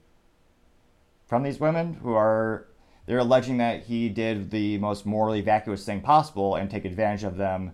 [1.27, 2.69] from these women who are,
[3.07, 7.37] they're alleging that he did the most morally vacuous thing possible and take advantage of
[7.37, 7.73] them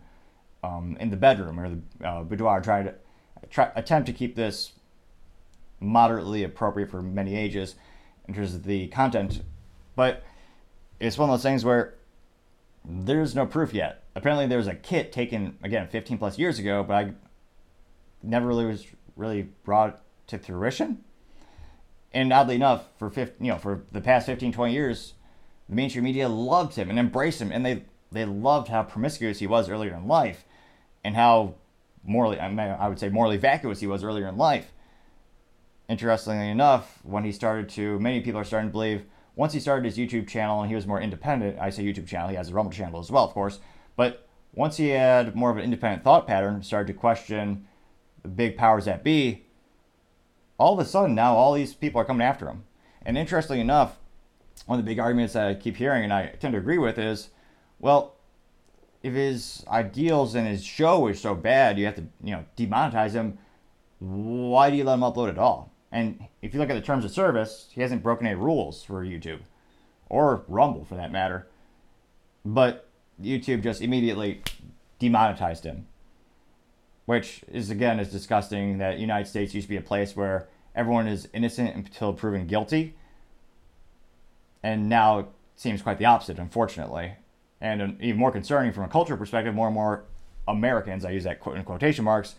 [0.63, 2.95] um, in the bedroom or the uh, boudoir, trying to
[3.51, 4.73] try, attempt to keep this
[5.81, 7.77] moderately appropriate for many ages
[8.27, 9.43] in terms of the content.
[9.95, 10.25] But
[11.01, 11.95] it's one of those things where
[12.85, 14.05] there's no proof yet.
[14.15, 17.13] Apparently, there was a kit taken, again, 15 plus years ago, but I
[18.23, 21.05] never really was really brought to fruition.
[22.13, 25.15] And oddly enough, for 15, you know, for the past 15, 20 years,
[25.69, 29.47] the mainstream media loved him and embraced him, and they they loved how promiscuous he
[29.47, 30.45] was earlier in life,
[31.05, 31.55] and how
[32.05, 34.73] morally, I, mean, I would say morally vacuous he was earlier in life.
[35.89, 39.05] Interestingly enough, when he started to, many people are starting to believe
[39.37, 41.59] once he started his YouTube channel and he was more independent.
[41.59, 43.61] I say YouTube channel, he has a Rumble channel as well, of course.
[43.97, 47.67] But once he had more of an independent thought pattern, started to question
[48.23, 49.45] the big powers that be,
[50.59, 52.65] all of a sudden now all these people are coming after him.
[53.03, 53.99] And interestingly enough,
[54.67, 56.99] one of the big arguments that I keep hearing and I tend to agree with
[56.99, 57.31] is,
[57.79, 58.17] well,
[59.03, 63.13] if his ideals and his show is so bad, you have to, you know, demonetize
[63.13, 63.39] him.
[63.99, 65.73] Why do you let him upload at all?
[65.91, 69.05] And if you look at the terms of service, he hasn't broken any rules for
[69.05, 69.41] YouTube
[70.09, 71.47] or Rumble for that matter.
[72.45, 72.89] But
[73.21, 74.43] YouTube just immediately
[74.99, 75.87] demonetized him
[77.09, 81.09] which is again is disgusting that United States used to be a place where everyone
[81.09, 82.95] is innocent until proven guilty,
[84.63, 87.15] and now it seems quite the opposite, unfortunately.
[87.61, 90.05] And even more concerning from a cultural perspective, more and more
[90.47, 92.37] Americans, I use that quote in quotation marks,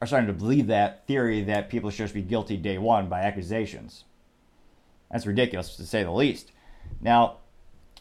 [0.00, 3.20] are starting to believe that theory that people should just be guilty day one by
[3.20, 4.04] accusations.
[5.10, 6.52] That's ridiculous to say the least.
[7.00, 7.38] Now,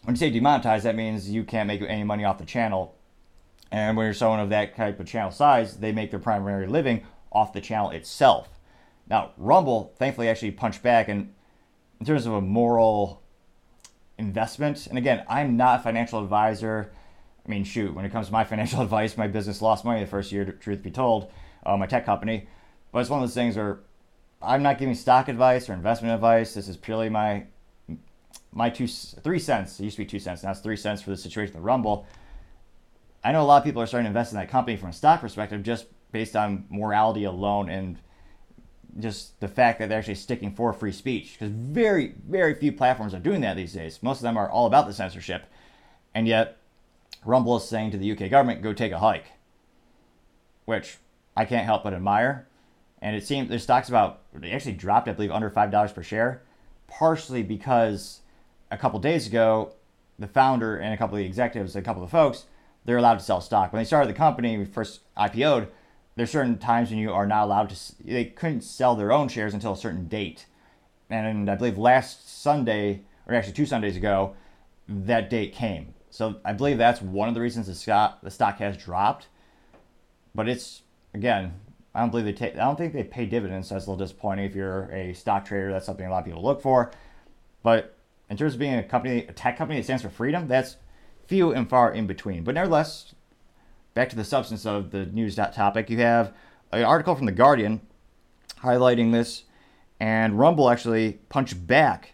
[0.03, 2.95] when you say demonetize, that means you can't make any money off the channel
[3.71, 7.05] and when you're someone of that type of channel size, they make their primary living
[7.31, 8.49] off the channel itself.
[9.07, 11.33] Now, Rumble thankfully actually punched back, and
[11.99, 13.20] in terms of a moral
[14.17, 16.91] investment, and again, I'm not a financial advisor.
[17.45, 20.07] I mean, shoot, when it comes to my financial advice, my business lost money the
[20.07, 21.31] first year, truth be told,
[21.65, 22.47] uh, my tech company.
[22.91, 23.79] But it's one of those things where
[24.41, 26.53] I'm not giving stock advice or investment advice.
[26.53, 27.45] This is purely my
[28.53, 29.79] my two three cents.
[29.79, 30.43] It used to be two cents.
[30.43, 32.05] Now it's three cents for the situation with Rumble.
[33.23, 34.93] I know a lot of people are starting to invest in that company from a
[34.93, 37.97] stock perspective just based on morality alone and
[38.99, 41.33] just the fact that they're actually sticking for free speech.
[41.33, 44.01] Because very, very few platforms are doing that these days.
[44.01, 45.45] Most of them are all about the censorship.
[46.13, 46.57] And yet,
[47.25, 49.31] Rumble is saying to the UK government, go take a hike.
[50.65, 50.97] Which
[51.35, 52.47] I can't help but admire.
[53.01, 56.43] And it seems their stock's about, they actually dropped, I believe, under $5 per share,
[56.87, 58.19] partially because
[58.69, 59.73] a couple days ago,
[60.19, 62.45] the founder and a couple of the executives, a couple of the folks,
[62.85, 63.73] they're allowed to sell stock.
[63.73, 65.67] When they started the company, first IPO'd,
[66.15, 69.53] there's certain times when you are not allowed to, they couldn't sell their own shares
[69.53, 70.45] until a certain date.
[71.09, 74.35] And I believe last Sunday, or actually two Sundays ago,
[74.87, 75.93] that date came.
[76.09, 79.27] So I believe that's one of the reasons the stock, the stock has dropped.
[80.35, 81.53] But it's, again,
[81.93, 82.53] I don't believe they take.
[82.55, 83.69] I don't think they pay dividends.
[83.69, 84.45] So that's a little disappointing.
[84.45, 86.91] If you're a stock trader, that's something a lot of people look for.
[87.63, 87.97] But
[88.29, 90.77] in terms of being a company, a tech company that stands for freedom, that's
[91.27, 92.43] few and far in between.
[92.43, 93.13] But nevertheless,
[93.93, 96.33] back to the substance of the news topic, you have
[96.71, 97.81] an article from the Guardian
[98.61, 99.43] highlighting this,
[99.99, 102.13] and Rumble actually punched back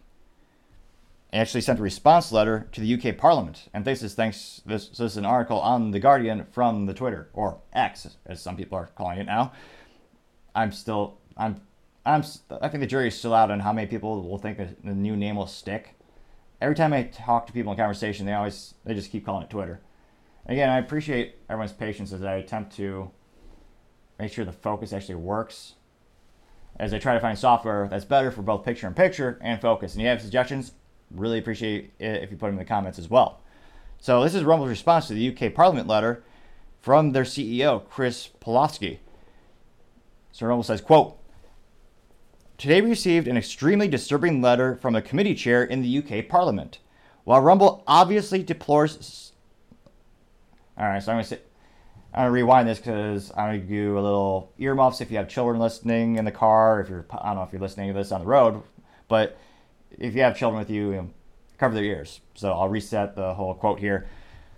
[1.33, 3.69] actually sent a response letter to the UK Parliament.
[3.73, 7.29] And this is thanks this, this is an article on the Guardian from the Twitter
[7.33, 9.51] or X, as some people are calling it now.
[10.55, 11.61] I'm still I'm
[12.05, 12.23] I'm
[12.61, 15.15] I think the jury is still out on how many people will think the new
[15.15, 15.95] name will stick.
[16.59, 19.49] Every time I talk to people in conversation, they always they just keep calling it
[19.49, 19.81] Twitter.
[20.47, 23.11] Again, I appreciate everyone's patience as I attempt to
[24.17, 25.73] make sure the focus actually works.
[26.79, 29.93] As I try to find software that's better for both picture in picture and focus.
[29.93, 30.71] And you have suggestions,
[31.11, 33.39] Really appreciate it if you put them in the comments as well.
[33.99, 36.23] So this is Rumble's response to the UK Parliament letter
[36.81, 38.99] from their CEO, Chris Pavlovski.
[40.31, 41.17] So Rumble says, quote,
[42.57, 46.79] Today we received an extremely disturbing letter from a committee chair in the UK Parliament.
[47.23, 49.31] While Rumble obviously deplores...
[50.77, 51.39] All right, so I'm say...
[52.13, 55.59] I'm gonna rewind this because I'm gonna do a little earmuffs if you have children
[55.59, 56.79] listening in the car.
[56.81, 58.63] If you're, I don't know if you're listening to this on the road,
[59.07, 59.37] but
[59.91, 61.09] if you have children with you, you know,
[61.57, 62.21] cover their ears.
[62.33, 64.07] So I'll reset the whole quote here.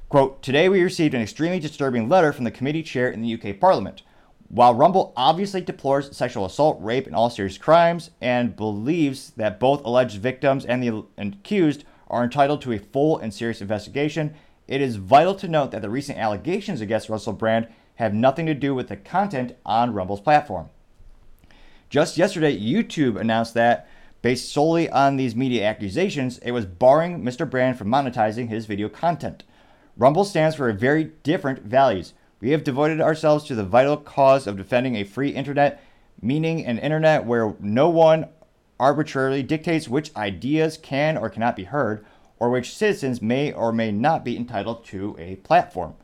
[0.10, 3.60] Quote, today we received an extremely disturbing letter from the committee chair in the UK
[3.60, 4.04] Parliament.
[4.48, 9.84] While Rumble obviously deplores sexual assault, rape, and all serious crimes, and believes that both
[9.84, 14.34] alleged victims and the accused are entitled to a full and serious investigation,
[14.70, 18.54] it is vital to note that the recent allegations against Russell Brand have nothing to
[18.54, 20.70] do with the content on Rumble's platform.
[21.90, 23.90] Just yesterday, YouTube announced that
[24.22, 27.50] Based solely on these media accusations, it was barring Mr.
[27.50, 29.44] Brand from monetizing his video content.
[29.96, 32.14] Rumble stands for very different values.
[32.42, 35.82] We have devoted ourselves to the vital cause of defending a free internet,
[36.22, 38.28] meaning an internet where no one
[38.78, 42.06] arbitrarily dictates which ideas can or cannot be heard,
[42.40, 45.96] or which citizens may or may not be entitled to a platform.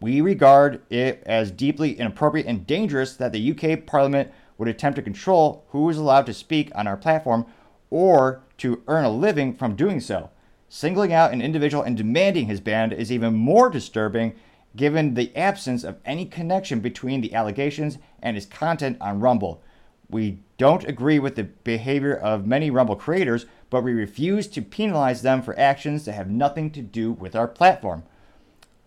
[0.00, 5.02] We regard it as deeply inappropriate and dangerous that the UK Parliament would attempt to
[5.02, 7.46] control who is allowed to speak on our platform
[7.90, 10.30] or to earn a living from doing so.
[10.68, 14.34] Singling out an individual and demanding his ban is even more disturbing
[14.76, 19.62] given the absence of any connection between the allegations and his content on Rumble.
[20.10, 25.22] We don't agree with the behavior of many Rumble creators, but we refuse to penalize
[25.22, 28.04] them for actions that have nothing to do with our platform.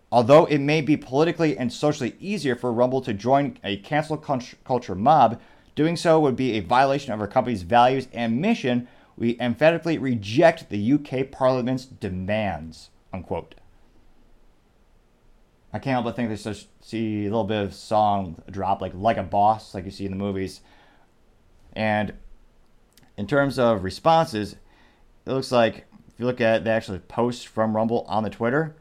[0.09, 4.95] Although it may be politically and socially easier for Rumble to join a cancel culture
[4.95, 5.41] mob
[5.75, 8.87] Doing so would be a violation of our company's values and mission.
[9.17, 12.89] We emphatically reject the UK Parliament's demands.
[13.11, 13.55] Unquote.
[15.73, 19.17] I can't help but think there's see a little bit of song drop like like
[19.17, 20.61] a boss, like you see in the movies.
[21.73, 22.13] And
[23.17, 24.55] in terms of responses,
[25.27, 28.75] it looks like if you look at the actual post from Rumble on the Twitter,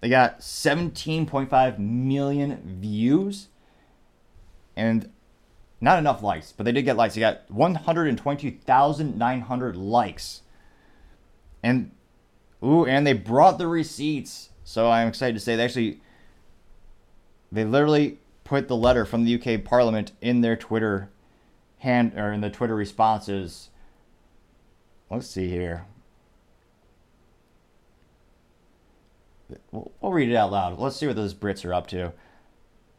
[0.00, 3.48] they got 17.5 million views.
[4.74, 5.10] And
[5.80, 7.14] not enough likes, but they did get likes.
[7.14, 10.42] They got 122,900 likes.
[11.62, 11.90] And
[12.64, 14.48] ooh, and they brought the receipts.
[14.64, 16.00] So I'm excited to say they actually
[17.52, 21.10] they literally put the letter from the UK Parliament in their Twitter
[21.78, 23.68] hand or in the Twitter responses.
[25.10, 25.86] Let's see here.
[29.70, 30.78] We'll, we'll read it out loud.
[30.78, 32.12] Let's see what those Brits are up to.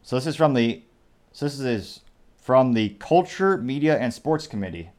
[0.01, 0.84] So this is from the
[1.34, 2.01] so this is
[2.41, 4.89] from the Culture, Media and Sports Committee.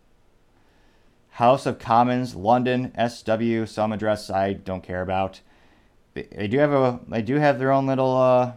[1.31, 5.41] House of Commons, London, SW, some address I don't care about.
[6.15, 8.53] They, do have a they do have their own little uh,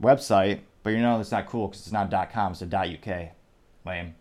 [0.00, 3.30] website, but you know it's not cool because it's not .com, it's a .uk.
[3.84, 4.14] Lame.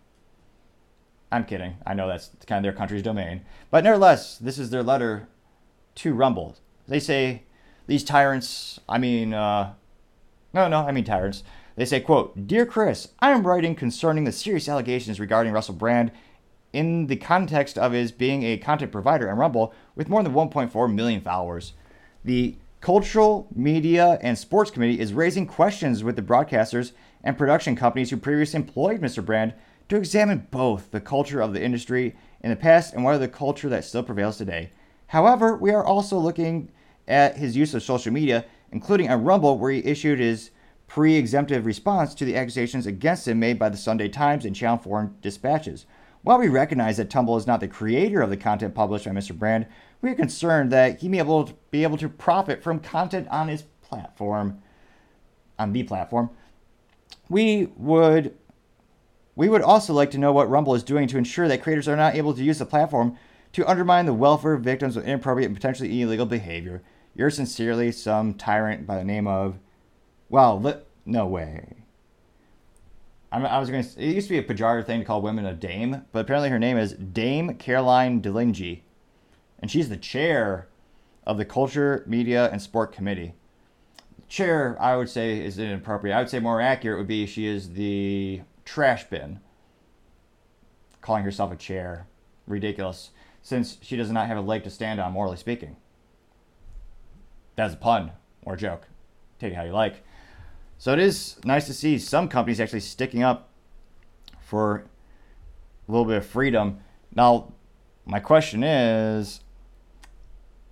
[1.33, 1.77] I'm kidding.
[1.85, 3.41] I know that's kind of their country's domain.
[3.71, 5.27] But nevertheless, this is their letter
[5.95, 6.55] to Rumble.
[6.87, 7.43] They say,
[7.87, 9.73] these tyrants, I mean, uh,
[10.53, 11.43] no, no, I mean tyrants.
[11.75, 16.11] They say, quote, Dear Chris, I am writing concerning the serious allegations regarding Russell Brand
[16.71, 20.93] in the context of his being a content provider on Rumble with more than 1.4
[20.93, 21.73] million followers.
[22.23, 26.91] The Cultural, Media, and Sports Committee is raising questions with the broadcasters
[27.23, 29.25] and production companies who previously employed Mr.
[29.25, 29.53] Brand
[29.93, 33.27] to examine both the culture of the industry in the past and what are the
[33.27, 34.71] culture that still prevails today.
[35.05, 36.71] However, we are also looking
[37.07, 40.49] at his use of social media, including on Rumble, where he issued his
[40.87, 44.79] pre exemptive response to the accusations against him made by the Sunday Times and Channel
[44.79, 45.85] 4 dispatches.
[46.23, 49.37] While we recognize that Rumble is not the creator of the content published by Mr.
[49.37, 49.67] Brand,
[50.01, 53.47] we are concerned that he may able to be able to profit from content on
[53.47, 54.59] his platform,
[55.59, 56.31] on the platform.
[57.29, 58.35] We would
[59.35, 61.95] we would also like to know what Rumble is doing to ensure that creators are
[61.95, 63.17] not able to use the platform
[63.53, 66.83] to undermine the welfare of victims of inappropriate and potentially illegal behavior.
[67.15, 69.59] Yours sincerely, some tyrant by the name of.
[70.29, 71.83] Well, li- no way.
[73.31, 73.89] I was going to.
[73.99, 76.59] It used to be a pejorative thing to call women a dame, but apparently her
[76.59, 78.81] name is Dame Caroline Dinenage,
[79.59, 80.67] and she's the chair
[81.25, 83.33] of the Culture, Media, and Sport Committee.
[84.27, 86.15] Chair, I would say, is inappropriate.
[86.15, 89.39] I would say more accurate would be she is the trash bin.
[91.01, 92.07] Calling herself a chair.
[92.47, 93.11] Ridiculous.
[93.41, 95.75] Since she does not have a leg to stand on, morally speaking.
[97.55, 98.11] That's a pun
[98.43, 98.87] or a joke.
[99.39, 100.03] Take it how you like.
[100.77, 103.49] So it is nice to see some companies actually sticking up
[104.41, 104.85] for
[105.87, 106.79] a little bit of freedom.
[107.15, 107.53] Now,
[108.05, 109.41] my question is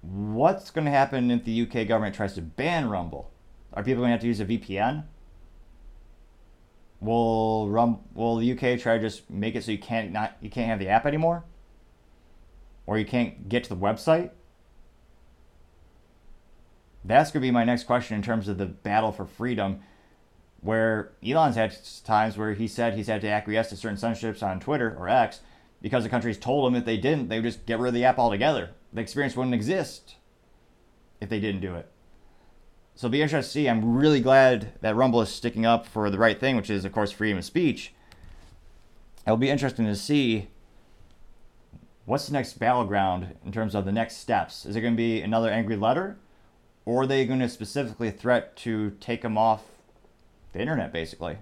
[0.01, 3.31] what's going to happen if the UK government tries to ban Rumble?
[3.73, 5.05] Are people going to have to use a VPN?
[7.01, 10.49] Will Rum will the UK try to just make it so you can't not you
[10.49, 11.43] can't have the app anymore?
[12.85, 14.31] Or you can't get to the website?
[17.03, 19.79] That's gonna be my next question in terms of the battle for freedom.
[20.61, 21.75] Where Elon's had
[22.05, 25.39] times where he said he's had to acquiesce to certain censorships on Twitter or X
[25.81, 28.05] because the countries told him if they didn't, they would just get rid of the
[28.05, 28.69] app altogether.
[28.93, 30.17] The experience wouldn't exist
[31.19, 31.90] if they didn't do it.
[32.95, 33.69] So it'll be interesting to see.
[33.69, 36.91] I'm really glad that Rumble is sticking up for the right thing, which is, of
[36.91, 37.93] course, freedom of speech.
[39.25, 40.49] It'll be interesting to see
[42.05, 44.65] what's the next battleground in terms of the next steps.
[44.65, 46.17] Is it going to be another angry letter?
[46.85, 49.63] Or are they going to specifically threat to take them off
[50.53, 51.37] the internet, basically?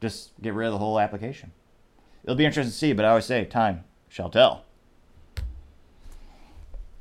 [0.00, 1.52] Just get rid of the whole application.
[2.24, 4.64] It'll be interesting to see, but I always say time shall tell.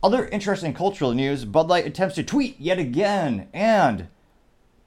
[0.01, 4.07] Other interesting cultural news Bud Light attempts to tweet yet again, and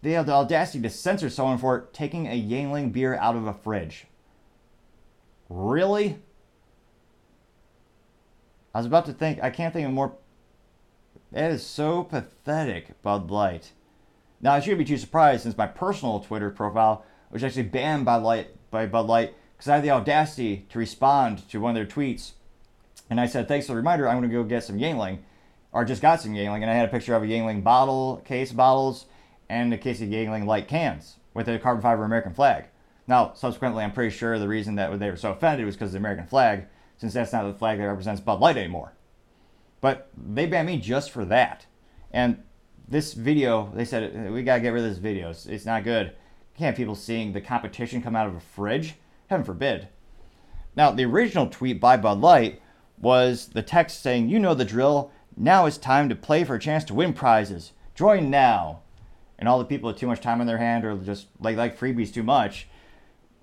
[0.00, 3.52] they have the audacity to censor someone for taking a Yuengling beer out of a
[3.52, 4.06] fridge.
[5.50, 6.18] Really?
[8.74, 10.14] I was about to think, I can't think of more.
[11.30, 13.72] That is so pathetic, Bud Light.
[14.40, 18.16] Now, I shouldn't be too surprised since my personal Twitter profile was actually banned by,
[18.16, 21.86] Light, by Bud Light because I had the audacity to respond to one of their
[21.86, 22.32] tweets
[23.12, 24.08] and I said, thanks for the reminder.
[24.08, 25.18] I'm going to go get some Yuengling,
[25.70, 26.62] or just got some Yuengling.
[26.62, 29.04] And I had a picture of a Yuengling bottle, case bottles,
[29.50, 32.64] and a case of Yuengling light cans with a carbon fiber American flag.
[33.06, 35.92] Now, subsequently, I'm pretty sure the reason that they were so offended was because of
[35.92, 36.64] the American flag,
[36.96, 38.94] since that's not the flag that represents Bud Light anymore.
[39.82, 41.66] But they banned me just for that.
[42.12, 42.42] And
[42.88, 45.28] this video, they said, we got to get rid of this video.
[45.28, 46.14] It's, it's not good.
[46.56, 48.94] can't people seeing the competition come out of a fridge.
[49.26, 49.88] Heaven forbid.
[50.74, 52.62] Now, the original tweet by Bud Light
[53.02, 55.10] was the text saying, You know the drill.
[55.36, 57.72] Now it's time to play for a chance to win prizes.
[57.94, 58.80] Join now.
[59.38, 61.78] And all the people with too much time on their hand or just like like
[61.78, 62.68] freebies too much,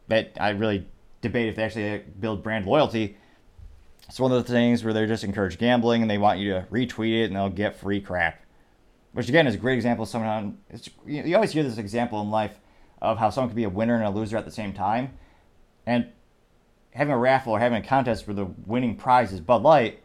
[0.07, 0.87] that I really
[1.21, 3.17] debate if they actually uh, build brand loyalty.
[4.07, 6.65] It's one of the things where they're just encourage gambling and they want you to
[6.71, 8.41] retweet it and they'll get free crap.
[9.11, 10.59] Which again is a great example of someone.
[10.69, 12.59] It's you always hear this example in life
[13.01, 15.17] of how someone can be a winner and a loser at the same time.
[15.85, 16.07] And
[16.91, 20.01] having a raffle or having a contest for the winning prize is Bud Light,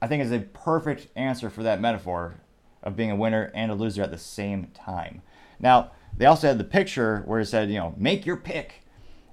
[0.00, 2.40] I think is a perfect answer for that metaphor
[2.82, 5.22] of being a winner and a loser at the same time.
[5.58, 8.82] Now, they also had the picture where it said, you know, make your pick.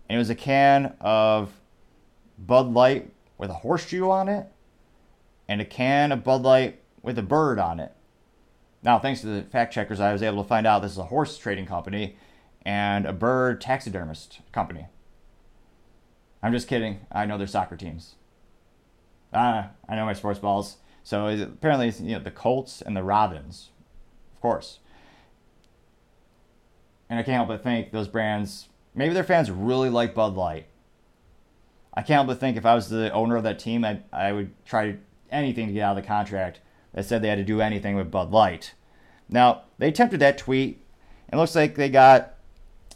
[0.09, 1.51] And it was a can of
[2.37, 4.47] Bud Light with a horseshoe on it
[5.47, 7.93] and a can of Bud Light with a bird on it.
[8.83, 11.05] Now, thanks to the fact checkers, I was able to find out this is a
[11.05, 12.17] horse trading company
[12.63, 14.87] and a bird taxidermist company.
[16.47, 17.01] I'm just kidding.
[17.11, 18.15] I know they're soccer teams.
[19.33, 20.77] Ah, I know my sports balls.
[21.03, 23.71] So apparently, you know, the Colts and the Robins,
[24.33, 24.79] of course.
[27.09, 30.67] And I can't help but think those brands, maybe their fans really like Bud Light.
[31.93, 34.31] I can't help but think if I was the owner of that team, I, I
[34.31, 34.95] would try
[35.29, 36.61] anything to get out of the contract
[36.93, 38.73] that said they had to do anything with Bud Light.
[39.27, 40.81] Now, they attempted that tweet,
[41.27, 42.35] and looks like they got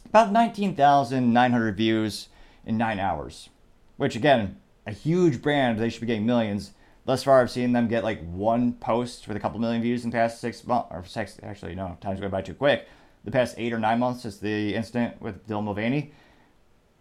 [0.06, 2.28] about 19,900 views
[2.64, 3.50] in nine hours,
[3.96, 4.56] which, again,
[4.86, 6.72] a huge brand, they should be getting millions.
[7.04, 10.10] Thus far, I've seen them get like one post with a couple million views in
[10.10, 12.86] the past six months, or six, actually, no, time's going by too quick.
[13.24, 16.12] The past eight or nine months since the incident with Dylan Mulvaney.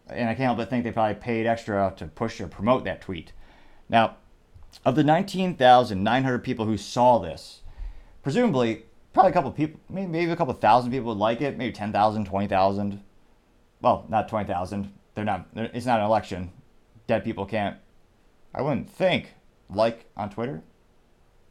[0.07, 3.01] And I can't help but think they probably paid extra to push or promote that
[3.01, 3.33] tweet.
[3.89, 4.17] Now,
[4.85, 7.61] of the 19,900 people who saw this,
[8.23, 11.73] presumably, probably a couple people, maybe, maybe a couple thousand people would like it, maybe
[11.73, 13.01] 10,000, 20,000.
[13.81, 14.93] Well, not 20,000.
[15.13, 16.51] They're not, it's not an election.
[17.07, 17.77] Dead people can't,
[18.53, 19.33] I wouldn't think,
[19.69, 20.61] like on Twitter.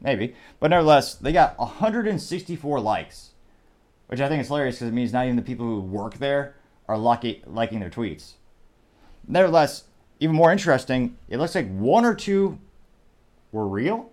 [0.01, 0.35] Maybe.
[0.59, 3.31] But nevertheless, they got 164 likes,
[4.07, 6.55] which I think is hilarious because it means not even the people who work there
[6.87, 8.33] are lucky liking their tweets.
[9.27, 9.83] Nevertheless,
[10.19, 12.57] even more interesting, it looks like one or two
[13.51, 14.11] were real.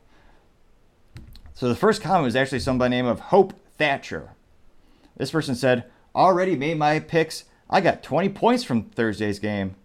[1.54, 4.30] So the first comment was actually somebody name of Hope Thatcher.
[5.16, 5.84] This person said,
[6.14, 7.44] "Already made my picks.
[7.70, 9.76] I got 20 points from Thursday's game."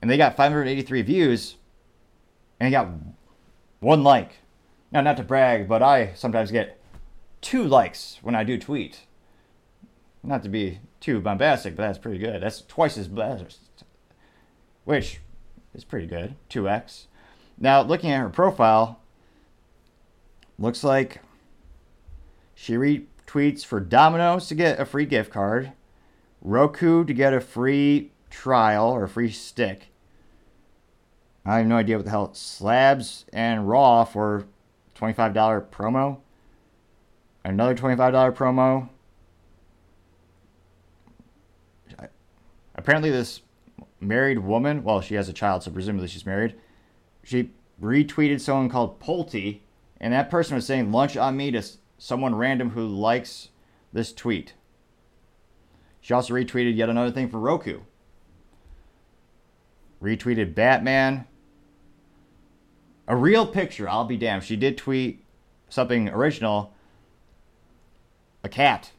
[0.00, 1.56] And they got 583 views
[2.60, 2.88] and I got
[3.80, 4.38] one like.
[4.90, 6.80] Now, not to brag, but I sometimes get
[7.40, 9.06] two likes when I do tweet.
[10.22, 12.42] Not to be too bombastic, but that's pretty good.
[12.42, 13.84] That's twice as best,
[14.84, 15.20] which
[15.74, 16.34] is pretty good.
[16.50, 17.06] 2x.
[17.58, 19.00] Now, looking at her profile,
[20.58, 21.20] looks like
[22.54, 25.72] she retweets for Domino's to get a free gift card,
[26.40, 29.88] Roku to get a free trial or free stick.
[31.44, 34.44] I have no idea what the hell slabs and raw for
[34.96, 36.18] $25 promo.
[37.44, 38.88] Another $25 promo.
[42.74, 43.40] Apparently, this
[44.00, 46.54] married woman, well, she has a child, so presumably she's married
[47.28, 49.60] she retweeted someone called Pulte,
[50.00, 51.62] and that person was saying lunch on me to
[51.98, 53.50] someone random who likes
[53.92, 54.54] this tweet.
[56.00, 57.80] She also retweeted yet another thing for Roku.
[60.02, 61.26] Retweeted Batman.
[63.06, 64.44] A real picture, I'll be damned.
[64.44, 65.24] She did tweet
[65.68, 66.74] something original.
[68.44, 68.92] A cat.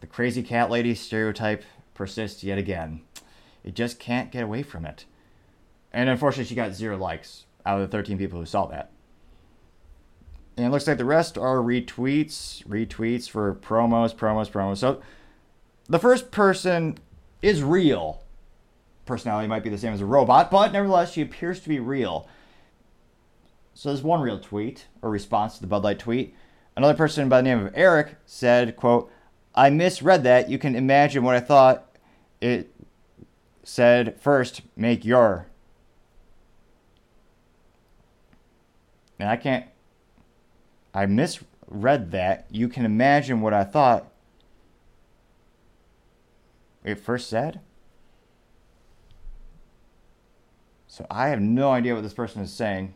[0.00, 3.02] The crazy cat lady stereotype persists yet again.
[3.64, 5.04] It just can't get away from it.
[5.92, 8.90] And unfortunately, she got zero likes out of the 13 people who saw that.
[10.58, 14.78] And it looks like the rest are retweets, retweets for promos, promos, promos.
[14.78, 15.00] So
[15.88, 16.98] the first person
[17.40, 18.22] is real.
[19.06, 22.28] Personality might be the same as a robot, but nevertheless, she appears to be real.
[23.72, 26.34] So there's one real tweet or response to the Bud Light tweet.
[26.76, 29.10] Another person by the name of Eric said, quote,
[29.54, 30.50] I misread that.
[30.50, 31.96] You can imagine what I thought
[32.40, 32.74] it
[33.62, 35.46] said first, make your
[39.18, 39.66] And I can't.
[40.98, 42.46] I misread that.
[42.50, 44.10] You can imagine what I thought
[46.82, 47.60] it first said.
[50.88, 52.94] So I have no idea what this person is saying.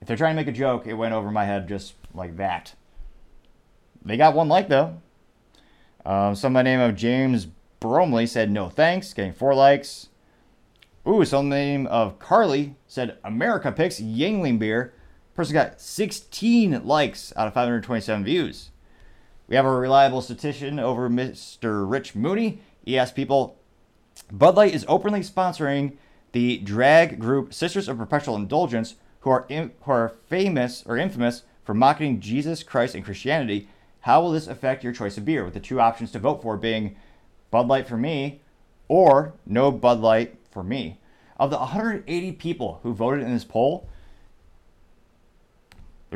[0.00, 2.74] If they're trying to make a joke, it went over my head just like that.
[4.04, 5.00] They got one like though.
[6.04, 7.46] Um, somebody name of James
[7.78, 10.08] Bromley said no thanks, getting four likes.
[11.06, 14.92] Ooh, some name of Carly said America picks Yuengling beer,
[15.36, 18.70] Person got 16 likes out of 527 views.
[19.48, 21.88] We have a reliable statistician over Mr.
[21.88, 22.62] Rich Mooney.
[22.82, 23.58] He asked people
[24.32, 25.98] Bud Light is openly sponsoring
[26.32, 31.42] the drag group Sisters of Perpetual Indulgence, who are, in, who are famous or infamous
[31.64, 33.68] for mocking Jesus Christ and Christianity.
[34.00, 35.44] How will this affect your choice of beer?
[35.44, 36.96] With the two options to vote for being
[37.50, 38.40] Bud Light for me
[38.88, 40.98] or no Bud Light for me.
[41.38, 43.86] Of the 180 people who voted in this poll,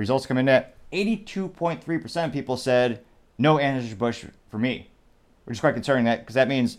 [0.01, 3.05] the results come in at 82.3% of people said
[3.37, 4.89] no Anheuser-Busch for me,
[5.45, 6.79] which is quite concerning that because that means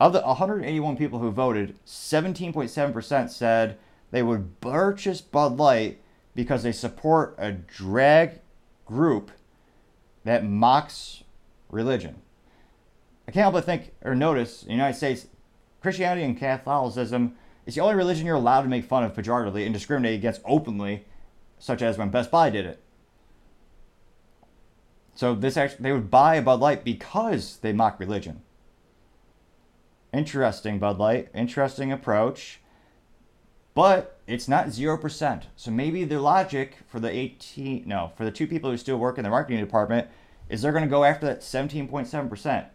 [0.00, 3.78] of the 181 people who voted, 17.7% said
[4.10, 6.00] they would purchase Bud Light
[6.34, 8.40] because they support a drag
[8.86, 9.30] group
[10.24, 11.22] that mocks
[11.70, 12.16] religion.
[13.28, 15.28] I can't help but think or notice in the United States,
[15.80, 17.36] Christianity and Catholicism
[17.66, 21.04] is the only religion you're allowed to make fun of pejoratively and discriminate against openly
[21.62, 22.82] such as when Best Buy did it.
[25.14, 28.42] So this actually they would buy Bud Light because they mock religion.
[30.12, 32.58] Interesting Bud Light, interesting approach.
[33.74, 35.44] But it's not 0%.
[35.54, 39.16] So maybe the logic for the 18 no, for the two people who still work
[39.16, 40.08] in the marketing department
[40.48, 42.66] is they're going to go after that 17.7%.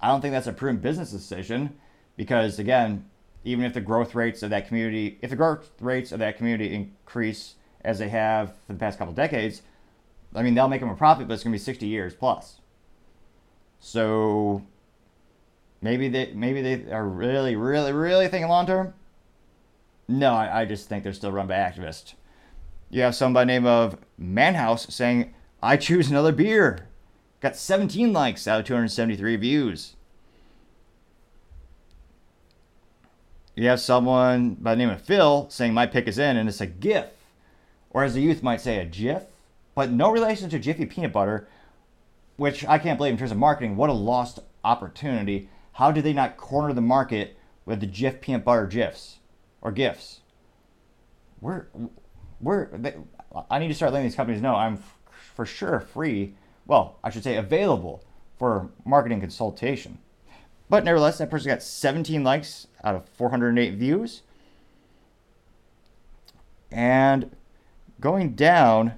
[0.00, 1.76] I don't think that's a prudent business decision
[2.16, 3.06] because again,
[3.42, 6.72] even if the growth rates of that community, if the growth rates of that community
[6.72, 7.56] increase
[7.86, 9.62] as they have for the past couple decades,
[10.34, 12.60] I mean, they'll make them a profit, but it's going to be 60 years plus.
[13.78, 14.62] So
[15.80, 18.94] maybe they maybe they are really, really, really thinking long term.
[20.08, 22.14] No, I, I just think they're still run by activists.
[22.90, 26.88] You have somebody by name of Manhouse saying, "I choose another beer."
[27.40, 29.94] Got 17 likes out of 273 views.
[33.54, 36.60] You have someone by the name of Phil saying, My pick is in, and it's
[36.60, 37.06] a GIF.
[37.96, 39.22] Or as the youth might say, a GIF.
[39.74, 41.48] But no relation to Jiffy Peanut Butter,
[42.36, 43.78] which I can't believe in terms of marketing.
[43.78, 45.48] What a lost opportunity.
[45.72, 49.20] How did they not corner the market with the Jif Peanut Butter GIFs
[49.62, 50.20] or GIFs?
[51.40, 51.68] We're,
[52.38, 52.96] we're, they,
[53.50, 54.98] I need to start letting these companies know I'm f-
[55.34, 56.34] for sure free
[56.66, 58.04] well, I should say available
[58.38, 60.00] for marketing consultation.
[60.68, 64.20] But nevertheless, that person got 17 likes out of 408 views.
[66.70, 67.30] And
[68.00, 68.94] going down,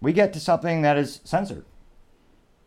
[0.00, 1.64] we get to something that is censored.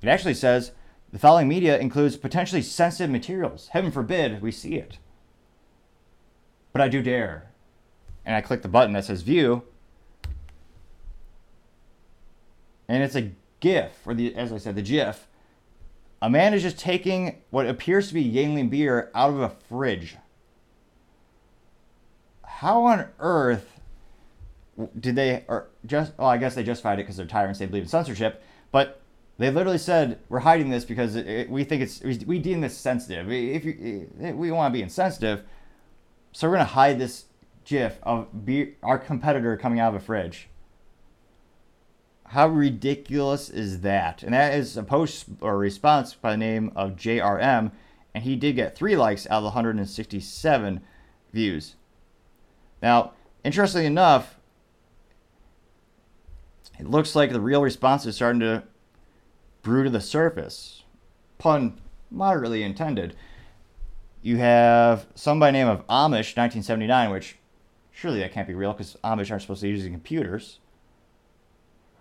[0.02, 0.72] It actually says
[1.12, 3.70] the following media includes potentially sensitive materials.
[3.70, 5.00] Heaven forbid we see it.
[6.74, 7.52] But I do dare.
[8.26, 9.64] And I click the button that says view.
[12.88, 15.28] And it's a GIF, or the as I said, the GIF,
[16.22, 20.18] a man is just taking what appears to be Yuengling beer out of a fridge.
[22.44, 23.75] How on earth
[25.00, 27.84] did they, or just, oh, I guess they justified it because they're tyrants, they believe
[27.84, 29.02] in censorship, but
[29.38, 32.78] they literally said, we're hiding this because it, it, we think it's, we deem this
[32.78, 33.32] sensitive.
[33.32, 35.44] If you, we want to be insensitive,
[36.32, 37.26] so we're going to hide this
[37.66, 40.50] GIF of beer, our competitor coming out of a fridge.
[42.28, 44.24] How ridiculous is that?
[44.24, 47.72] And that is a post or response by the name of JRM,
[48.14, 50.82] and he did get three likes out of 167
[51.34, 51.76] views.
[52.82, 53.14] Now,
[53.44, 54.35] interestingly enough,
[56.80, 58.64] it looks like the real response is starting to
[59.62, 60.84] brew to the surface.
[61.38, 61.80] Pun
[62.12, 63.16] moderately intended.
[64.22, 67.38] You have some by name of Amish 1979, which
[67.92, 70.60] surely that can't be real because Amish aren't supposed to be using computers.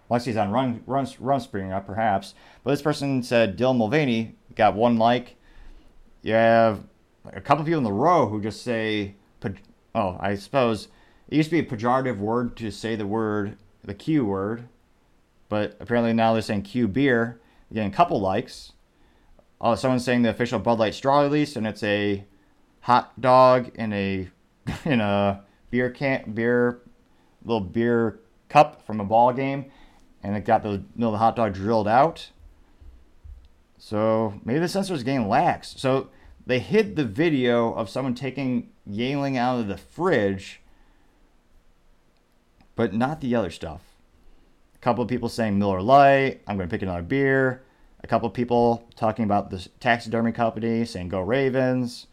[0.09, 2.35] Unless he's on run, run, Rumspringa, perhaps.
[2.62, 5.37] But this person said Dylan Mulvaney got one like.
[6.22, 6.85] You have
[7.33, 9.14] a couple people in the row who just say,
[9.95, 10.89] oh, I suppose
[11.29, 13.57] it used to be a pejorative word to say the word,
[13.87, 14.68] the Q word.
[15.49, 17.41] But apparently now they're saying Q beer.
[17.72, 18.72] getting a couple likes.
[19.61, 22.24] Oh, someone's saying the official Bud Light straw release, and it's a
[22.80, 24.28] hot dog in a
[24.85, 26.80] in a beer can beer
[27.45, 29.70] little beer cup from a ball game
[30.24, 32.30] and it got the middle of the hot dog drilled out.
[33.78, 35.74] So maybe the sensor is getting lax.
[35.76, 36.09] So
[36.47, 40.62] they hid the video of someone taking Yuengling out of the fridge,
[42.77, 43.83] but not the other stuff.
[44.75, 47.62] A couple of people saying Miller Lite, I'm going to pick another beer.
[48.03, 52.07] A couple of people talking about the taxidermy company, saying Go Ravens.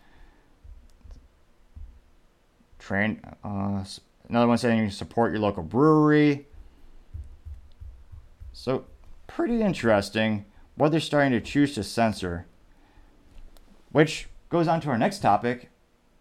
[2.79, 3.83] Train, uh,
[4.29, 6.47] another one saying support your local brewery.
[8.53, 8.85] So,
[9.27, 10.45] pretty interesting
[10.75, 12.47] what they're starting to choose to censor.
[13.91, 15.71] Which goes on to our next topic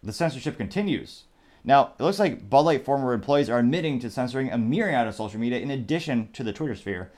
[0.02, 1.24] the censorship continues.
[1.64, 5.14] Now, it looks like Bud Light former employees are admitting to censoring a myriad of
[5.14, 7.12] social media in addition to the Twitter sphere.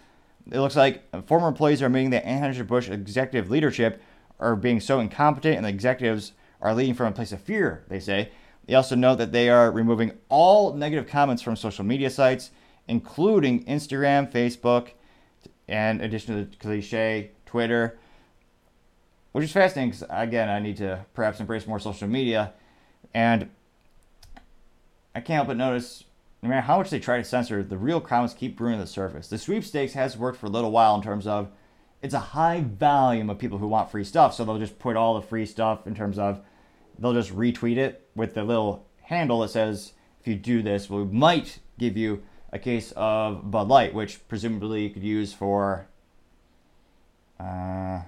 [0.51, 4.03] It looks like former employees are admitting that Anheuser-Busch executive leadership
[4.40, 8.01] are being so incompetent and the executives are leading from a place of fear, they
[8.01, 8.30] say.
[8.66, 12.51] They also note that they are removing all negative comments from social media sites,
[12.88, 14.90] including Instagram, Facebook,
[15.68, 17.99] and addition to the cliche, Twitter,
[19.32, 22.53] which is fascinating because, again, I need to perhaps embrace more social media.
[23.14, 23.49] And
[25.14, 26.04] I can't help but notice,
[26.42, 29.28] no matter how much they try to censor, the real comments keep brewing the surface.
[29.28, 31.50] The sweepstakes has worked for a little while in terms of
[32.00, 35.14] it's a high volume of people who want free stuff, so they'll just put all
[35.14, 36.40] the free stuff in terms of
[36.98, 41.04] they'll just retweet it with the little handle that says, if you do this, we
[41.04, 45.86] might give you a case of Bud Light, which presumably you could use for.
[47.38, 48.02] Uh,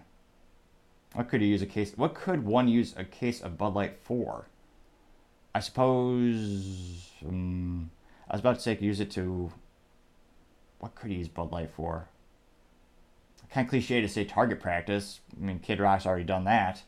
[1.14, 1.92] what could you use a case?
[1.96, 4.48] What could one use a case of Bud Light for?
[5.55, 7.11] I suppose.
[7.26, 7.90] Um,
[8.28, 9.52] I was about to say use it to.
[10.78, 12.09] What could he use Bud Light for?
[13.50, 15.20] Kind of cliche to say target practice.
[15.36, 16.82] I mean, Kid Rock's already done that,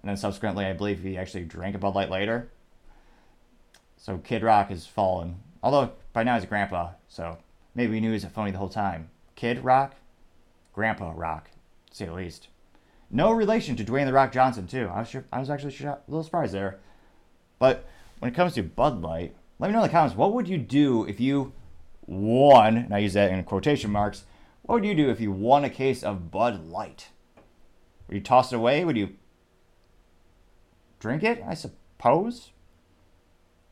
[0.00, 2.50] and then subsequently, I believe he actually drank a Bud Light later.
[3.98, 7.38] So Kid Rock has fallen Although by now he's a grandpa, so
[7.74, 9.10] maybe he knew he was a phony the whole time.
[9.34, 9.96] Kid Rock,
[10.72, 11.50] Grandpa Rock,
[11.90, 12.46] to say the least.
[13.10, 14.88] No relation to Dwayne the Rock Johnson too.
[14.94, 16.78] I was sure, I was actually a little surprised there.
[17.58, 17.84] But
[18.18, 20.58] when it comes to Bud Light, let me know in the comments what would you
[20.58, 21.52] do if you
[22.06, 24.24] won, and I use that in quotation marks,
[24.62, 27.08] what would you do if you won a case of Bud Light?
[28.08, 28.84] Would you toss it away?
[28.84, 29.16] Would you
[30.98, 31.42] drink it?
[31.46, 32.52] I suppose.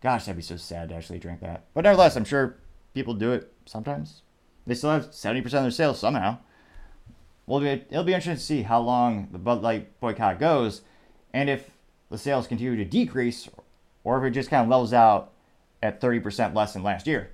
[0.01, 1.65] Gosh, that'd be so sad to actually drink that.
[1.73, 2.59] But nevertheless, I'm sure
[2.93, 4.23] people do it sometimes.
[4.67, 6.39] They still have 70% of their sales somehow.
[7.47, 10.83] Well, it'll be interesting to see how long the Bud Light boycott goes
[11.33, 11.71] and if
[12.11, 13.49] the sales continue to decrease
[14.05, 15.33] or if it just kind of levels out
[15.83, 17.31] at 30% less than last year.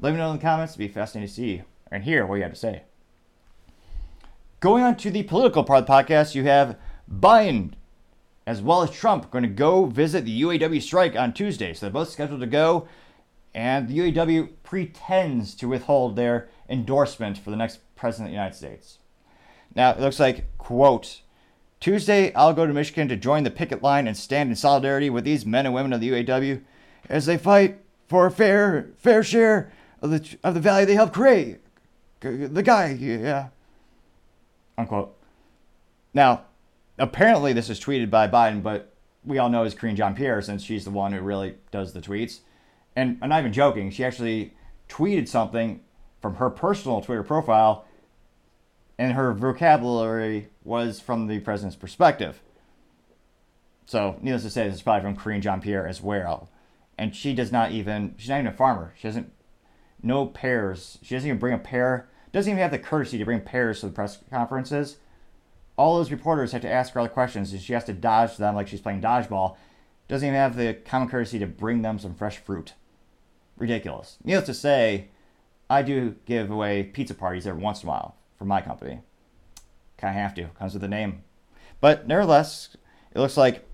[0.00, 0.72] Let me know in the comments.
[0.72, 2.82] It'd be fascinating to see and hear what you have to say.
[4.60, 6.78] Going on to the political part of the podcast, you have
[7.10, 7.74] Biden
[8.46, 11.72] as well as Trump going to go visit the UAW strike on Tuesday.
[11.74, 12.88] So they're both scheduled to go,
[13.54, 18.56] and the UAW pretends to withhold their endorsement for the next president of the United
[18.56, 18.98] States.
[19.74, 21.22] Now, it looks like, quote,
[21.82, 25.24] Tuesday, I'll go to Michigan to join the picket line and stand in solidarity with
[25.24, 26.62] these men and women of the UAW
[27.08, 31.12] as they fight for a fair, fair share of the, of the value they helped
[31.12, 31.58] create.
[32.20, 33.48] The guy, yeah.
[34.78, 35.18] Unquote.
[36.14, 36.44] Now,
[36.98, 40.62] apparently this is tweeted by Biden, but we all know it's Karine Jean Pierre since
[40.62, 42.42] she's the one who really does the tweets.
[42.94, 43.90] And I'm not even joking.
[43.90, 44.54] She actually
[44.88, 45.80] tweeted something
[46.20, 47.86] from her personal Twitter profile,
[49.02, 52.40] and her vocabulary was from the president's perspective.
[53.86, 56.48] So, needless to say, this is probably from Karine Jean Pierre as well.
[56.96, 58.94] And she does not even, she's not even a farmer.
[58.96, 59.32] She doesn't,
[60.02, 60.98] no pears.
[61.02, 63.86] She doesn't even bring a pear, doesn't even have the courtesy to bring pears to
[63.86, 64.98] the press conferences
[65.76, 68.36] all those reporters have to ask her all the questions, and she has to dodge
[68.36, 69.56] them like she's playing dodgeball.
[70.06, 72.74] Doesn't even have the common courtesy to bring them some fresh fruit.
[73.56, 74.18] Ridiculous.
[74.22, 75.08] Needless to say,
[75.70, 78.98] I do give away pizza parties every once in a while for my company.
[79.98, 80.46] Kind of have to.
[80.58, 81.22] Comes with the name.
[81.80, 82.76] But nevertheless,
[83.14, 83.64] it looks like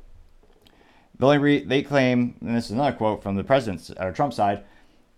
[1.19, 4.35] the only re- they claim, and this is another quote from the president's or Trump
[4.35, 4.65] side,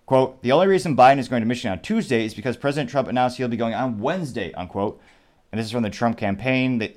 [0.06, 3.08] quote, the only reason Biden is going to Michigan on Tuesday is because President Trump
[3.08, 5.00] announced he'll be going on Wednesday, unquote,
[5.50, 6.94] and this is from the Trump campaign that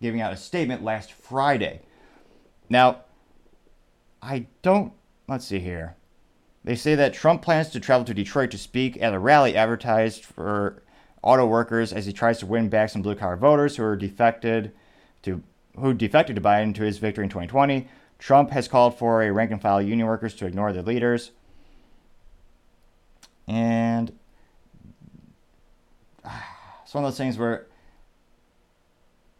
[0.00, 1.82] giving out a statement last Friday.
[2.68, 3.02] Now,
[4.20, 4.92] I don't.
[5.28, 5.94] Let's see here.
[6.64, 10.24] They say that Trump plans to travel to Detroit to speak at a rally advertised
[10.24, 10.81] for
[11.22, 14.72] auto workers as he tries to win back some blue collar voters who are defected
[15.22, 15.42] to
[15.78, 17.88] who defected to Biden to his victory in 2020.
[18.18, 21.30] Trump has called for a rank and file union workers to ignore their leaders.
[23.48, 24.12] And
[26.82, 27.66] it's one of those things where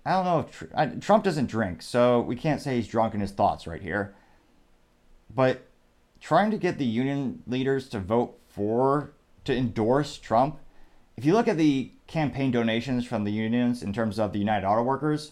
[0.05, 3.31] I don't know if Trump doesn't drink, so we can't say he's drunk in his
[3.31, 4.15] thoughts right here.
[5.33, 5.69] But
[6.21, 9.13] trying to get the union leaders to vote for,
[9.45, 10.59] to endorse Trump,
[11.23, 14.67] if you look at the campaign donations from the unions in terms of the United
[14.67, 15.31] Auto Workers,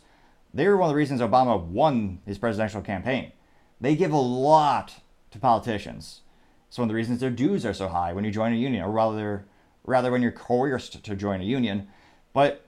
[0.55, 3.33] they were one of the reasons Obama won his presidential campaign.
[3.81, 6.21] They give a lot to politicians.
[6.69, 8.85] It's one of the reasons their dues are so high when you join a union,
[8.85, 9.47] or rather,
[9.83, 11.89] rather when you're coerced to join a union.
[12.33, 12.65] But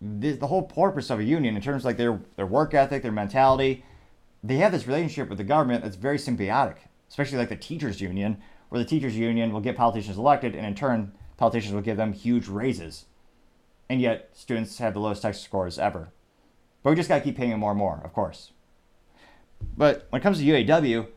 [0.00, 3.02] the, the whole purpose of a union in terms of like their their work ethic,
[3.02, 3.84] their mentality,
[4.44, 6.76] they have this relationship with the government that's very symbiotic.
[7.08, 10.76] Especially like the teachers union, where the teachers union will get politicians elected, and in
[10.76, 13.06] turn, politicians will give them huge raises.
[13.88, 16.10] And yet, students have the lowest test scores ever.
[16.82, 18.52] But we just got to keep paying them more and more, of course.
[19.76, 21.08] But when it comes to UAW,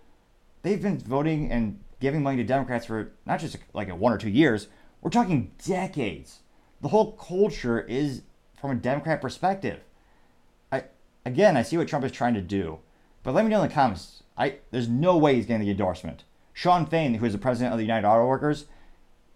[0.63, 4.29] they've been voting and giving money to Democrats for not just like one or two
[4.29, 4.67] years,
[5.01, 6.39] we're talking decades.
[6.81, 8.23] The whole culture is
[8.59, 9.79] from a Democrat perspective.
[10.71, 10.85] I
[11.25, 12.79] again, I see what Trump is trying to do,
[13.23, 14.23] but let me know in the comments.
[14.37, 16.23] I there's no way he's getting the endorsement.
[16.53, 18.65] Shawn Fain, who is the president of the United Auto Workers,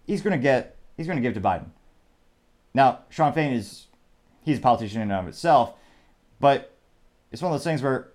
[0.06, 1.70] he's going to get he's going to give to Biden.
[2.74, 3.88] Now, Shawn Fain is
[4.44, 5.74] he's a politician in and of itself,
[6.40, 6.78] but
[7.32, 8.10] it's one of those things where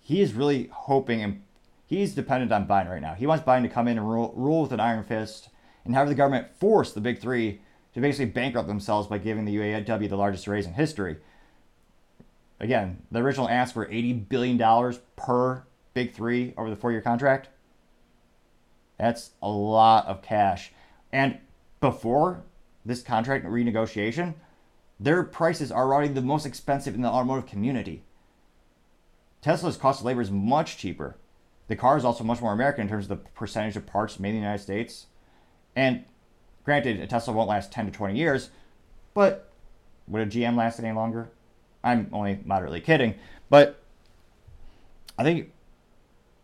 [0.00, 1.42] he is really hoping and
[1.86, 3.14] he's dependent on Biden right now.
[3.14, 5.48] He wants Biden to come in and rule, rule with an iron fist
[5.84, 7.60] and have the government force the big three
[7.94, 11.16] to basically bankrupt themselves by giving the UAW the largest raise in history.
[12.60, 17.48] Again, the original ask for $80 billion per big three over the four year contract.
[18.98, 20.72] That's a lot of cash.
[21.14, 21.38] And
[21.80, 22.42] before
[22.84, 24.34] this contract renegotiation,
[25.00, 28.02] their prices are already the most expensive in the automotive community.
[29.40, 31.16] Tesla's cost of labor is much cheaper.
[31.68, 34.30] The car is also much more American in terms of the percentage of parts made
[34.30, 35.06] in the United States.
[35.74, 36.04] And
[36.64, 38.50] Granted, a Tesla won't last 10 to 20 years,
[39.12, 39.50] but
[40.08, 41.28] would a GM last any longer?
[41.82, 43.14] I'm only moderately kidding,
[43.50, 43.82] but
[45.18, 45.52] I think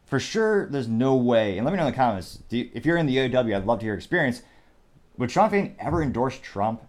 [0.05, 1.57] for sure there's no way.
[1.57, 3.57] And let me know in the comments if you're in the UAW.
[3.57, 4.43] I'd love to hear your experience.
[5.21, 6.83] Would Shawn Fain ever endorse Trump?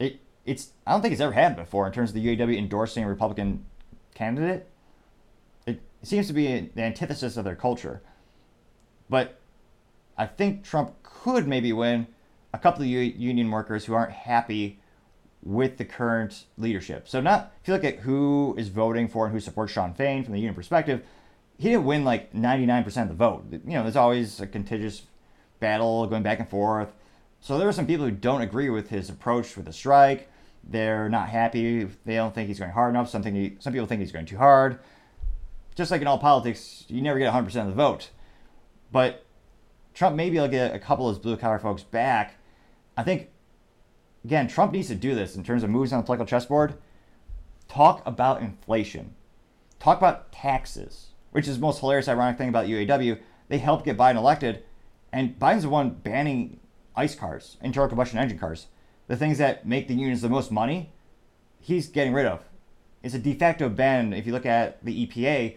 [0.00, 3.04] It it's I don't think it's ever happened before in terms of the UAW endorsing
[3.04, 3.64] a Republican
[4.14, 4.68] candidate.
[5.64, 8.02] It seems to be the antithesis of their culture.
[9.08, 9.38] But
[10.16, 12.08] I think Trump could maybe win
[12.52, 14.80] a couple of union workers who aren't happy
[15.40, 17.08] with the current leadership.
[17.08, 20.24] So not if you look at who is voting for and who supports Shawn Fain
[20.24, 21.04] from the union perspective,
[21.58, 23.44] he didn't win like 99% of the vote.
[23.52, 25.02] You know, there's always a contentious
[25.60, 26.92] battle going back and forth.
[27.40, 30.28] So there are some people who don't agree with his approach with the strike.
[30.64, 31.84] They're not happy.
[32.04, 33.08] They don't think he's going hard enough.
[33.08, 34.80] Something he, some people think he's going too hard.
[35.74, 38.10] Just like in all politics, you never get 100% of the vote.
[38.90, 39.24] But
[39.94, 42.34] Trump maybe will get a couple of his blue collar folks back.
[42.96, 43.28] I think
[44.24, 46.74] again, Trump needs to do this in terms of moves on the political chessboard.
[47.68, 49.14] Talk about inflation.
[49.78, 53.20] Talk about taxes, which is the most hilarious, ironic thing about UAW.
[53.48, 54.64] They helped get Biden elected,
[55.12, 56.60] and Biden's the one banning
[56.96, 58.66] ICE cars, internal combustion engine cars,
[59.06, 60.92] the things that make the unions the most money.
[61.60, 62.44] He's getting rid of.
[63.02, 64.12] It's a de facto ban.
[64.12, 65.56] If you look at the EPA,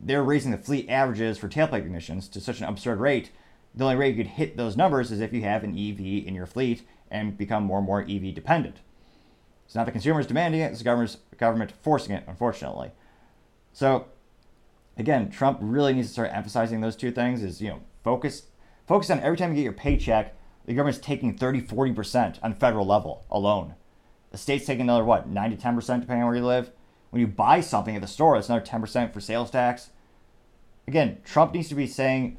[0.00, 3.30] they're raising the fleet averages for tailpipe emissions to such an absurd rate.
[3.74, 6.34] The only way you could hit those numbers is if you have an EV in
[6.34, 8.78] your fleet and become more and more EV dependent.
[9.64, 12.90] It's not the consumers demanding it, it's the government, government forcing it, unfortunately.
[13.72, 14.06] So,
[14.98, 18.42] again, Trump really needs to start emphasizing those two things is, you know, focus,
[18.86, 20.34] focus on every time you get your paycheck,
[20.66, 23.74] the government's taking 30, 40% on federal level alone.
[24.30, 26.70] The state's taking another, what, 9 to 10% depending on where you live.
[27.10, 29.90] When you buy something at the store, it's another 10% for sales tax.
[30.88, 32.38] Again, Trump needs to be saying,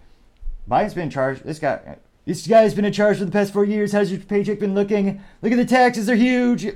[0.70, 1.42] Biden's been in charge.
[1.42, 3.92] This guy, this guy's been in charge for the past four years.
[3.92, 5.22] How's your paycheck been looking?
[5.42, 6.68] Look at the taxes, they're huge.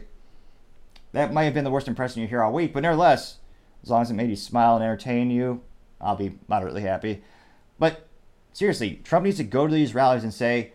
[1.14, 3.38] That might have been the worst impression you hear all week, but nevertheless,
[3.82, 5.62] as long as it made you smile and entertain you,
[6.00, 7.24] I'll be moderately happy.
[7.80, 8.07] But
[8.58, 10.72] seriously, Trump needs to go to these rallies and say,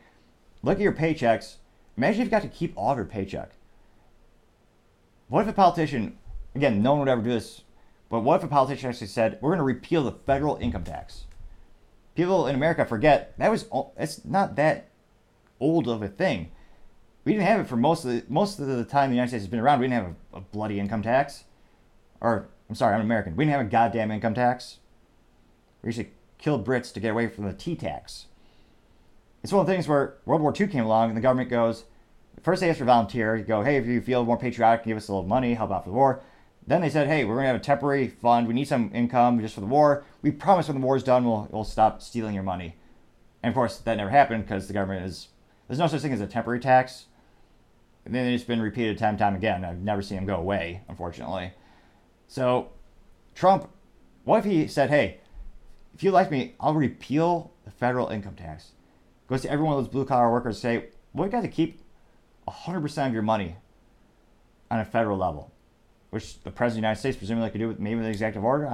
[0.62, 1.56] look at your paychecks.
[1.96, 3.50] Imagine if you got to keep all of your paycheck.
[5.28, 6.18] What if a politician,
[6.54, 7.62] again, no one would ever do this,
[8.08, 11.24] but what if a politician actually said, we're going to repeal the federal income tax?
[12.14, 13.66] people in America forget that was
[13.96, 14.88] it's not that
[15.60, 16.50] old of a thing.
[17.24, 19.44] We didn't have it for most of the most of the time the United States
[19.44, 19.80] has been around.
[19.80, 21.44] We didn't have a, a bloody income tax,
[22.20, 23.36] or I'm sorry, I'm American.
[23.36, 24.78] We didn't have a goddamn income tax.
[25.82, 26.06] We used to
[26.42, 28.26] kill Brits to get away from the tea tax.
[29.42, 31.84] It's one of the things where World War II came along and the government goes,
[32.42, 33.36] first they ask for volunteer.
[33.36, 35.84] You go, hey, if you feel more patriotic, give us a little money, help out
[35.84, 36.20] for the war.
[36.66, 38.46] Then they said, hey, we're going to have a temporary fund.
[38.46, 40.04] We need some income just for the war.
[40.20, 42.76] We promise when the war is done, we'll, we'll stop stealing your money.
[43.42, 45.28] And of course, that never happened because the government is,
[45.66, 47.06] there's no such thing as a temporary tax.
[48.04, 49.64] And then it's been repeated time and time again.
[49.64, 51.52] I've never seen them go away, unfortunately.
[52.28, 52.70] So,
[53.34, 53.68] Trump,
[54.24, 55.18] what if he said, hey,
[55.94, 58.72] if you like me, I'll repeal the federal income tax.
[59.28, 61.80] Goes to every one of those blue collar workers say, well, you got to keep
[62.48, 63.56] 100% of your money
[64.70, 65.52] on a federal level
[66.12, 68.68] which the president of the United States presumably could do with maybe the executive order.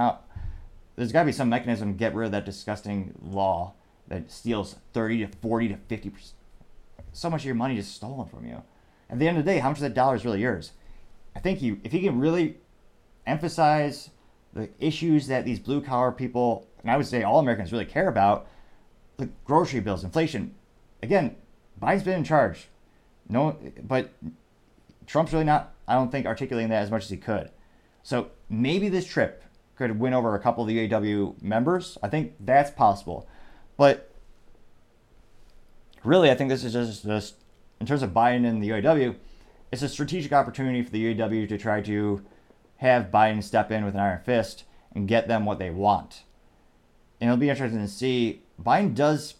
[0.97, 3.71] there's got to be some mechanism to get rid of that disgusting law
[4.09, 6.33] that steals 30 to 40 to 50 percent.
[7.13, 8.61] So much of your money is stolen from you.
[9.09, 10.73] At the end of the day, how much of that dollar is really yours?
[11.33, 12.57] I think you, if you can really
[13.25, 14.09] emphasize
[14.51, 18.07] the issues that these blue collar people, and I would say all Americans really care
[18.07, 18.47] about,
[19.17, 20.55] the grocery bills, inflation.
[21.03, 21.35] Again,
[21.81, 22.69] Biden's been in charge.
[23.27, 24.11] No, but
[25.05, 27.51] Trump's really not, I don't think, articulating that as much as he could.
[28.03, 29.43] So maybe this trip
[29.75, 31.97] could win over a couple of the UAW members.
[32.01, 33.27] I think that's possible.
[33.77, 34.11] But
[36.03, 37.35] really, I think this is just, just
[37.79, 39.15] in terms of Biden and the UAW,
[39.71, 42.23] it's a strategic opportunity for the UAW to try to
[42.77, 44.63] have Biden step in with an iron fist
[44.93, 46.23] and get them what they want.
[47.19, 48.41] And it'll be interesting to see.
[48.61, 49.35] Biden does,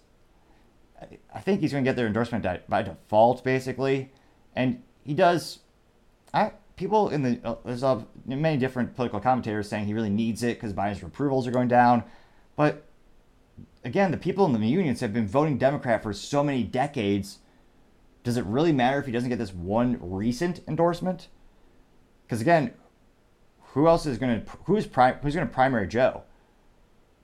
[1.34, 4.12] I think he's going to get their endorsement by default, basically.
[4.56, 5.60] And he does.
[6.34, 10.44] I people in the uh, there's uh, many different political commentators saying he really needs
[10.44, 12.04] it because Biden's approvals are going down,
[12.56, 12.86] but
[13.84, 17.40] again, the people in the unions have been voting Democrat for so many decades.
[18.24, 21.28] Does it really matter if he doesn't get this one recent endorsement?
[22.26, 22.74] Because again,
[23.74, 26.24] who else is going to who's prime who's going to primary Joe?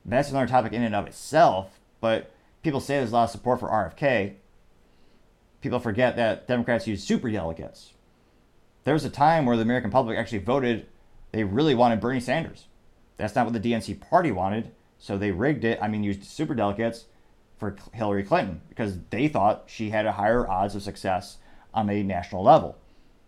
[0.06, 1.80] That's another topic in and of itself.
[2.00, 2.32] But
[2.62, 4.36] people say there's a lot of support for RFK
[5.66, 7.94] people forget that Democrats use super delegates.
[8.84, 10.86] There was a time where the American public actually voted,
[11.32, 12.68] they really wanted Bernie Sanders.
[13.18, 16.54] That's not what the DNC party wanted, so they rigged it, I mean, used super
[16.54, 17.06] delegates
[17.58, 21.40] for Hillary Clinton because they thought she had a higher odds of success
[21.74, 22.78] on a national level.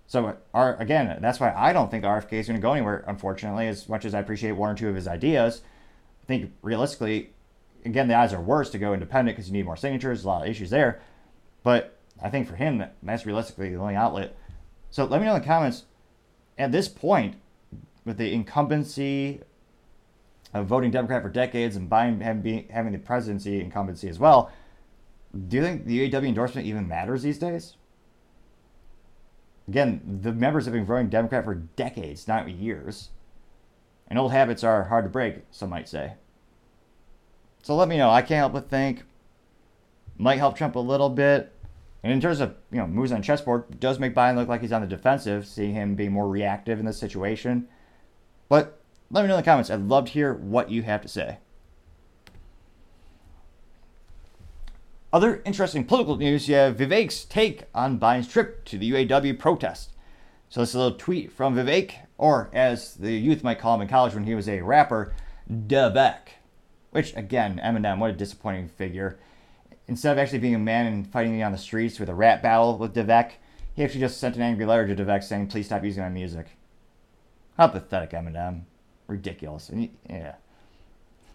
[0.06, 3.68] So, our, again, that's why I don't think RFK is going to go anywhere, unfortunately,
[3.68, 5.62] as much as I appreciate one or two of his ideas.
[6.28, 7.30] I think realistically,
[7.86, 10.44] again, the odds are worse to go independent because you need more signatures, a lot
[10.44, 11.02] of issues there.
[11.64, 14.36] But I think for him, that's realistically the only outlet.
[14.90, 15.86] So let me know in the comments.
[16.58, 17.36] At this point,
[18.04, 19.40] with the incumbency
[20.54, 24.52] of voting Democrat for decades and Biden having, having the presidency incumbency as well,
[25.48, 27.76] do you think the UAW endorsement even matters these days?
[29.68, 33.12] Again, the members have been voting Democrat for decades, not years.
[34.08, 36.14] And old habits are hard to break, some might say.
[37.62, 38.10] So let me know.
[38.10, 39.04] I can't help but think
[40.18, 41.54] might help Trump a little bit.
[42.04, 44.72] And in terms of you know moves on chessboard, does make Biden look like he's
[44.72, 47.68] on the defensive, see him being more reactive in this situation.
[48.50, 48.80] But
[49.12, 49.70] let me know in the comments.
[49.70, 51.40] I'd love to hear what you have to say.
[55.12, 59.94] Other interesting political news, you have Vivek's take on Biden's trip to the UAW protest.
[60.50, 63.82] So this is a little tweet from Vivek, or as the youth might call him
[63.82, 65.14] in college when he was a rapper,
[65.52, 66.30] Devek.
[66.92, 69.20] Which, again, Eminem, what a disappointing figure.
[69.88, 72.42] Instead of actually being a man and fighting me on the streets with a rap
[72.42, 73.34] battle with Devek,
[73.74, 76.48] he actually just sent an angry letter to Devek saying, please stop using my music.
[77.58, 78.62] How pathetic, Eminem.
[79.08, 79.70] Ridiculous.
[79.70, 80.36] And yeah.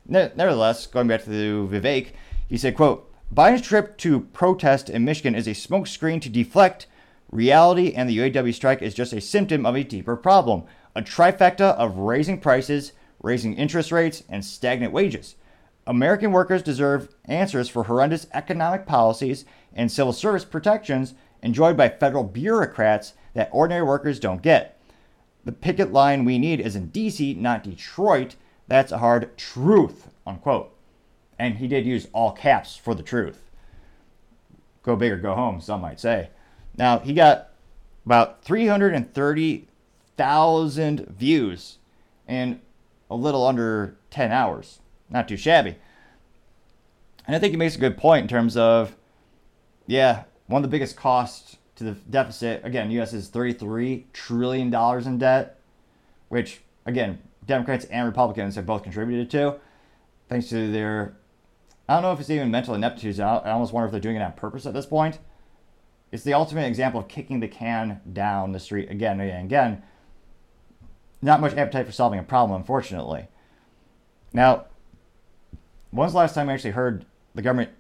[0.06, 2.12] Nevertheless, going back to Vivek,
[2.48, 6.86] he said, quote, Biden's trip to protest in Michigan is a smokescreen to deflect
[7.32, 10.64] reality, and the UAW strike is just a symptom of a deeper problem
[10.94, 15.36] a trifecta of raising prices, raising interest rates, and stagnant wages.
[15.86, 22.24] American workers deserve answers for horrendous economic policies and civil service protections enjoyed by federal
[22.24, 24.78] bureaucrats that ordinary workers don't get.
[25.44, 28.36] The picket line we need is in DC, not Detroit.
[28.68, 30.72] That's a hard truth, unquote.
[31.38, 33.50] And he did use all caps for the truth.
[34.84, 36.28] Go big or go home, some might say.
[36.76, 37.48] Now, he got
[38.04, 41.78] about 330,000 views
[42.26, 42.60] in
[43.10, 44.80] a little under 10 hours.
[45.10, 45.76] Not too shabby.
[47.26, 48.96] And I think he makes a good point in terms of,
[49.86, 53.12] yeah, one of the biggest costs to the deficit, again, U.S.
[53.12, 55.60] is $33 trillion in debt,
[56.28, 59.56] which, again, Democrats and Republicans have both contributed to,
[60.28, 61.16] thanks to their,
[61.88, 63.20] I don't know if it's even mental ineptitude.
[63.20, 65.20] I almost wonder if they're doing it on purpose at this point.
[66.12, 69.82] It's the ultimate example of kicking the can down the street again and again.
[71.22, 73.28] Not much appetite for solving a problem, unfortunately.
[74.34, 74.66] Now,
[75.90, 77.70] when's the last time I actually heard the government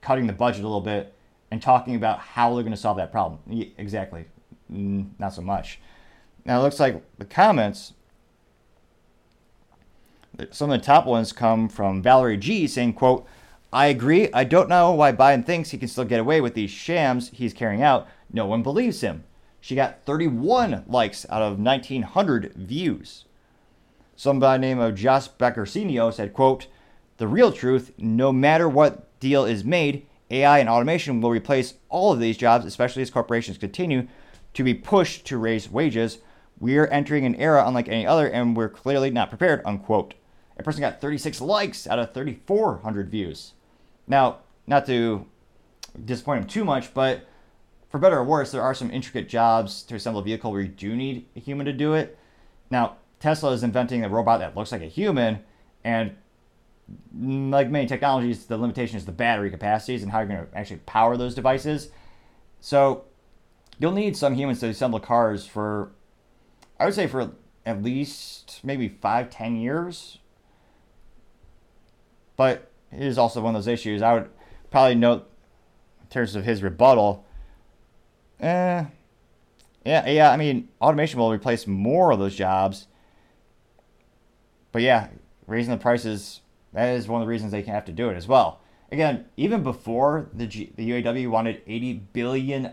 [0.00, 1.14] cutting the budget a little bit
[1.50, 3.40] and talking about how they're going to solve that problem?
[3.76, 4.24] Exactly.
[4.68, 5.80] Not so much.
[6.46, 7.92] Now, it looks like the comments,
[10.50, 13.26] some of the top ones come from Valerie G saying, quote,
[13.74, 14.28] I agree.
[14.32, 17.52] I don't know why Biden thinks he can still get away with these shams he's
[17.52, 18.06] carrying out.
[18.32, 19.24] No one believes him.
[19.60, 23.24] She got 31 likes out of 1,900 views.
[24.14, 26.68] Somebody named of Josh Beckersinio said, quote,
[27.16, 32.12] The real truth, no matter what deal is made, AI and automation will replace all
[32.12, 34.06] of these jobs, especially as corporations continue
[34.52, 36.18] to be pushed to raise wages.
[36.60, 40.14] We're entering an era unlike any other, and we're clearly not prepared, unquote.
[40.56, 43.53] A person got 36 likes out of 3,400 views.
[44.06, 45.26] Now, not to
[46.04, 47.26] disappoint him too much, but
[47.88, 50.68] for better or worse, there are some intricate jobs to assemble a vehicle where you
[50.68, 52.18] do need a human to do it.
[52.70, 55.40] Now, Tesla is inventing a robot that looks like a human,
[55.84, 56.16] and
[57.16, 60.80] like many technologies, the limitation is the battery capacities and how you're going to actually
[60.84, 61.88] power those devices.
[62.60, 63.04] So
[63.78, 65.92] you'll need some humans to assemble cars for,
[66.78, 67.32] I would say, for
[67.64, 70.18] at least maybe five, ten years.
[72.36, 74.02] But is also one of those issues.
[74.02, 74.30] I would
[74.70, 75.30] probably note
[76.02, 77.24] in terms of his rebuttal.
[78.40, 78.84] Eh,
[79.84, 80.30] yeah, yeah.
[80.30, 82.86] I mean, automation will replace more of those jobs
[84.74, 85.06] but yeah,
[85.46, 86.40] raising the prices,
[86.72, 88.60] that is one of the reasons they can have to do it as well.
[88.90, 92.72] Again, even before the, G, the UAW wanted $80 billion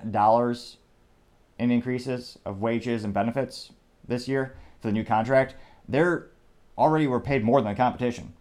[1.60, 3.72] in increases of wages and benefits
[4.08, 5.54] this year for the new contract,
[5.88, 6.30] they're
[6.76, 8.34] already were paid more than the competition.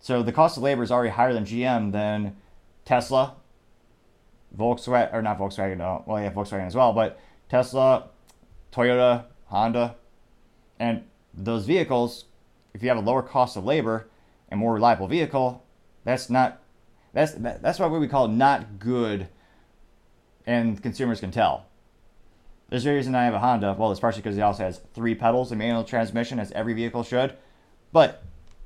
[0.00, 2.36] So the cost of labor is already higher than GM than
[2.84, 3.34] Tesla,
[4.56, 8.08] Volkswagen, or not Volkswagen, no, well, yeah, Volkswagen as well, but Tesla,
[8.72, 9.96] Toyota, Honda,
[10.78, 12.24] and those vehicles
[12.78, 14.08] if you have a lower cost of labor
[14.48, 15.64] and more reliable vehicle,
[16.04, 16.60] that's not
[17.12, 19.28] that's that's what we call not good,
[20.46, 21.66] and consumers can tell.
[22.68, 23.74] There's a reason I have a Honda.
[23.76, 27.02] Well, it's partially because it also has three pedals and manual transmission, as every vehicle
[27.02, 27.34] should.
[27.92, 28.22] But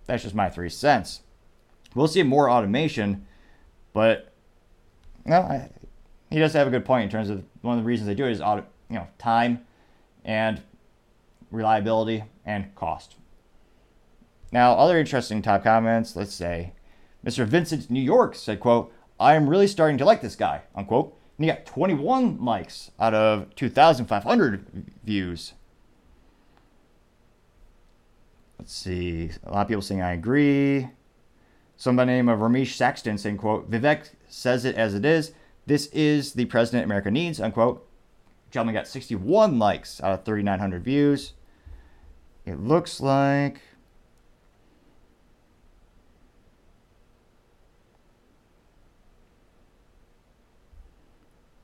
[0.07, 1.21] that's just my three cents.
[1.95, 3.27] We'll see more automation,
[3.93, 4.33] but
[5.25, 5.71] no, I,
[6.31, 8.27] he does have a good point in terms of one of the reasons they do
[8.27, 9.65] it is auto, you know, time
[10.25, 10.61] and
[11.51, 13.17] reliability and cost.
[14.51, 16.73] Now, other interesting top comments, let's say,
[17.25, 17.47] Mr.
[17.47, 21.17] Vincent New York said, quote, I am really starting to like this guy, unquote.
[21.39, 25.55] And he got 21 likes out of 2,500 views.
[28.59, 29.31] Let's see.
[29.45, 30.89] A lot of people saying I agree.
[31.77, 35.33] Somebody name of Ramesh Saxton saying, quote, Vivek says it as it is.
[35.67, 37.89] This is the president America needs, unquote.
[38.51, 41.33] Gentleman got 61 likes out of 3,900 views.
[42.45, 43.61] It looks like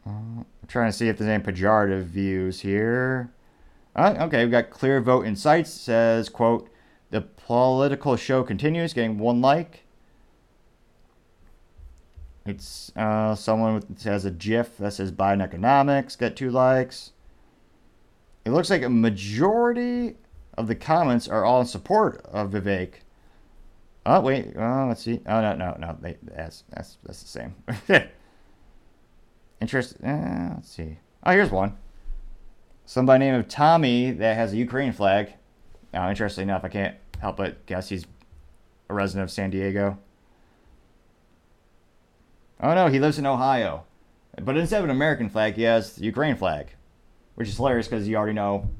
[0.07, 3.31] I'm trying to see if there's any pejorative views here.
[3.95, 6.78] Uh, okay, we've got Clear Vote Insights says, quote, the
[7.49, 9.85] political show continues, getting one like.
[12.45, 17.13] It's uh, someone with, has a GIF that says Biden economics, get two likes.
[18.45, 20.17] It looks like a majority
[20.59, 22.97] of the comments are all in support of Vivek.
[24.05, 25.23] Oh wait, oh let's see.
[25.25, 27.55] Oh no no no, they, that's that's that's the same.
[29.63, 29.97] Interest.
[30.05, 30.99] Uh, let's see.
[31.25, 31.79] Oh, here's one.
[32.85, 35.33] Somebody named Tommy that has a Ukraine flag.
[35.95, 38.07] Now, interesting enough, I can't help but guess he's
[38.89, 39.99] a resident of San Diego.
[42.61, 43.85] Oh no, he lives in Ohio.
[44.41, 46.69] But instead of an American flag, he has the Ukraine flag,
[47.35, 48.71] which is hilarious because you already know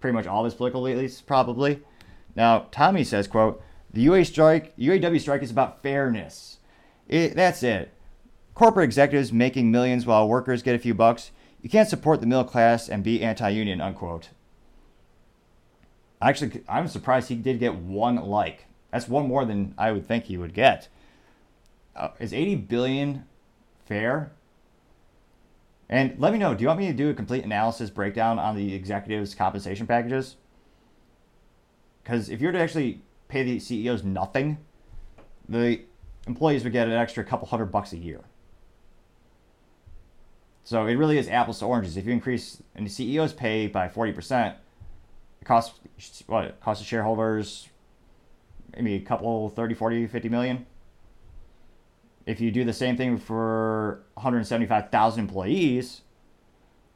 [0.00, 1.82] pretty much all of his political leaders, probably.
[2.36, 3.62] Now, Tommy says, quote,
[3.92, 6.58] the UA strike, UAW strike is about fairness.
[7.08, 7.92] It, that's it
[8.58, 11.30] corporate executives making millions while workers get a few bucks.
[11.62, 14.30] You can't support the middle class and be anti-union, unquote.
[16.20, 18.66] Actually, I'm surprised he did get one like.
[18.90, 20.88] That's one more than I would think he would get.
[21.94, 23.24] Uh, is 80 billion
[23.86, 24.32] fair?
[25.88, 28.56] And let me know, do you want me to do a complete analysis breakdown on
[28.56, 30.36] the executives' compensation packages?
[32.02, 34.58] Because if you were to actually pay the CEOs nothing,
[35.48, 35.82] the
[36.26, 38.20] employees would get an extra couple hundred bucks a year.
[40.64, 41.96] So it really is apples to oranges.
[41.96, 44.54] If you increase and the CEO's pay by 40%,
[45.40, 45.78] it costs
[46.26, 46.44] what?
[46.44, 47.68] It costs the shareholders
[48.76, 50.66] maybe a couple 30, 40, 50 million.
[52.26, 56.02] If you do the same thing for 175,000 employees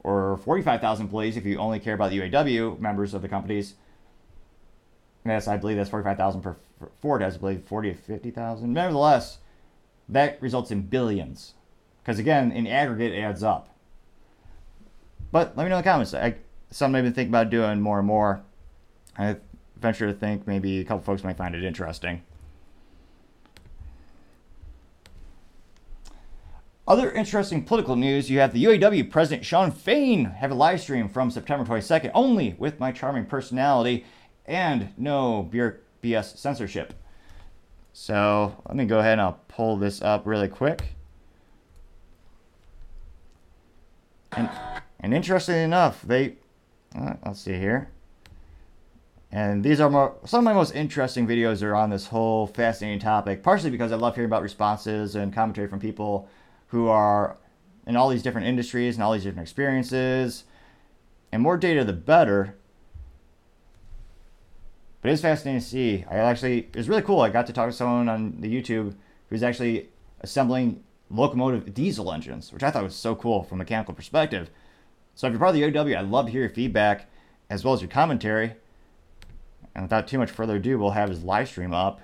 [0.03, 3.73] or 45,000 employees, if you only care about the UAW members of the companies,
[5.25, 6.57] yes, I believe that's 45,000 per
[6.99, 8.73] Ford has, I believe 40 to 50,000.
[8.73, 9.37] Nevertheless,
[10.09, 11.53] that results in billions.
[12.03, 13.69] Because again, in aggregate, it adds up.
[15.31, 16.13] But let me know in the comments.
[16.13, 16.35] I,
[16.73, 18.43] something I've been thinking about doing more and more.
[19.17, 19.37] I
[19.77, 22.23] venture to think maybe a couple folks might find it interesting.
[26.85, 31.07] Other interesting political news you have the UAW President Shawn Fain have a live stream
[31.07, 34.03] from September 22nd, only with my charming personality
[34.45, 35.49] and no
[36.03, 36.93] BS censorship.
[37.93, 40.95] So let me go ahead and I'll pull this up really quick.
[44.33, 44.49] And,
[44.99, 46.35] and interestingly enough, they,
[46.97, 47.89] uh, let's see here.
[49.31, 52.99] And these are more, some of my most interesting videos are on this whole fascinating
[52.99, 56.29] topic, partially because I love hearing about responses and commentary from people
[56.67, 57.37] who are
[57.87, 60.43] in all these different industries and all these different experiences.
[61.31, 62.55] And more data, the better.
[65.01, 66.05] But it's fascinating to see.
[66.09, 67.21] I actually, it was really cool.
[67.21, 68.93] I got to talk to someone on the YouTube
[69.29, 69.89] who's actually
[70.21, 74.51] assembling locomotive diesel engines, which I thought was so cool from a mechanical perspective.
[75.15, 77.09] So if you're part of the OW, I'd love to hear your feedback
[77.49, 78.55] as well as your commentary.
[79.75, 82.01] And without too much further ado, we'll have his live stream up.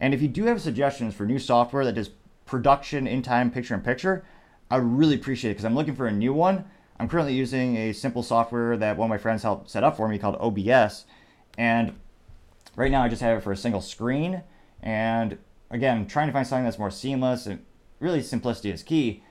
[0.00, 2.10] And if you do have suggestions for new software that does
[2.44, 4.24] production in time picture in picture,
[4.70, 6.64] I really appreciate it because I'm looking for a new one.
[6.98, 10.08] I'm currently using a simple software that one of my friends helped set up for
[10.08, 11.04] me called OBS.
[11.56, 11.94] And
[12.76, 14.42] right now I just have it for a single screen.
[14.82, 15.38] And
[15.70, 17.64] again, trying to find something that's more seamless and
[18.00, 19.22] really simplicity is key.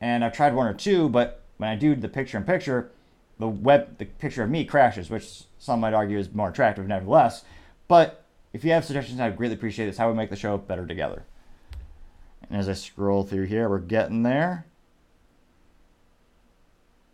[0.00, 2.90] And I've tried one or two, but when I do the picture in picture,
[3.38, 7.44] the web the picture of me crashes, which some might argue is more attractive nevertheless.
[7.86, 9.88] But if you have suggestions, I'd greatly appreciate.
[9.88, 11.22] It's how we make the show better together.
[12.50, 14.66] And as I scroll through here, we're getting there.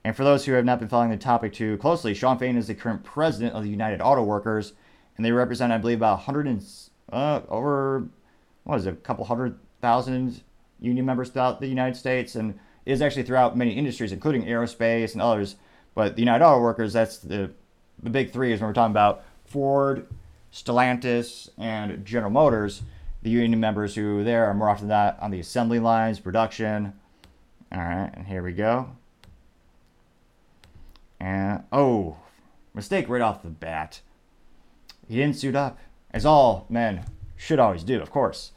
[0.02, 2.68] And for those who have not been following the topic too closely, Shawn Fain is
[2.68, 4.72] the current president of the United Auto Workers,
[5.18, 6.64] and they represent, I believe, about 100 and
[7.12, 8.08] uh, over
[8.64, 10.40] what is it, a couple hundred thousand
[10.80, 12.58] union members throughout the United States and
[12.88, 15.56] is actually throughout many industries, including aerospace and others.
[15.94, 17.50] But the United Auto Workers, that's the,
[18.02, 20.06] the big three is when we're talking about Ford,
[20.52, 22.82] Stellantis, and General Motors.
[23.22, 26.94] The union members who there are more often than not on the assembly lines, production.
[27.70, 28.88] All right, and here we go.
[31.20, 32.16] And oh,
[32.72, 34.00] mistake right off the bat.
[35.08, 35.78] He didn't suit up,
[36.10, 37.04] as all men
[37.36, 38.52] should always do, of course.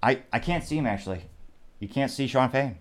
[0.00, 1.22] I, I can't see him actually.
[1.80, 2.78] You can't see Shawn Fain.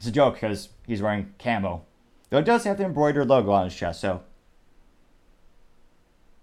[0.00, 1.84] It's a joke because he's wearing camo.
[2.30, 4.22] Though it does have the embroidered logo on his chest, so.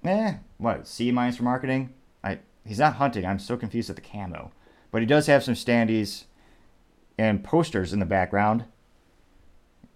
[0.03, 0.85] Eh, what?
[0.85, 1.91] C minus for marketing?
[2.23, 3.25] I he's not hunting.
[3.25, 4.51] I'm so confused at the camo,
[4.91, 6.25] but he does have some standees
[7.17, 8.65] and posters in the background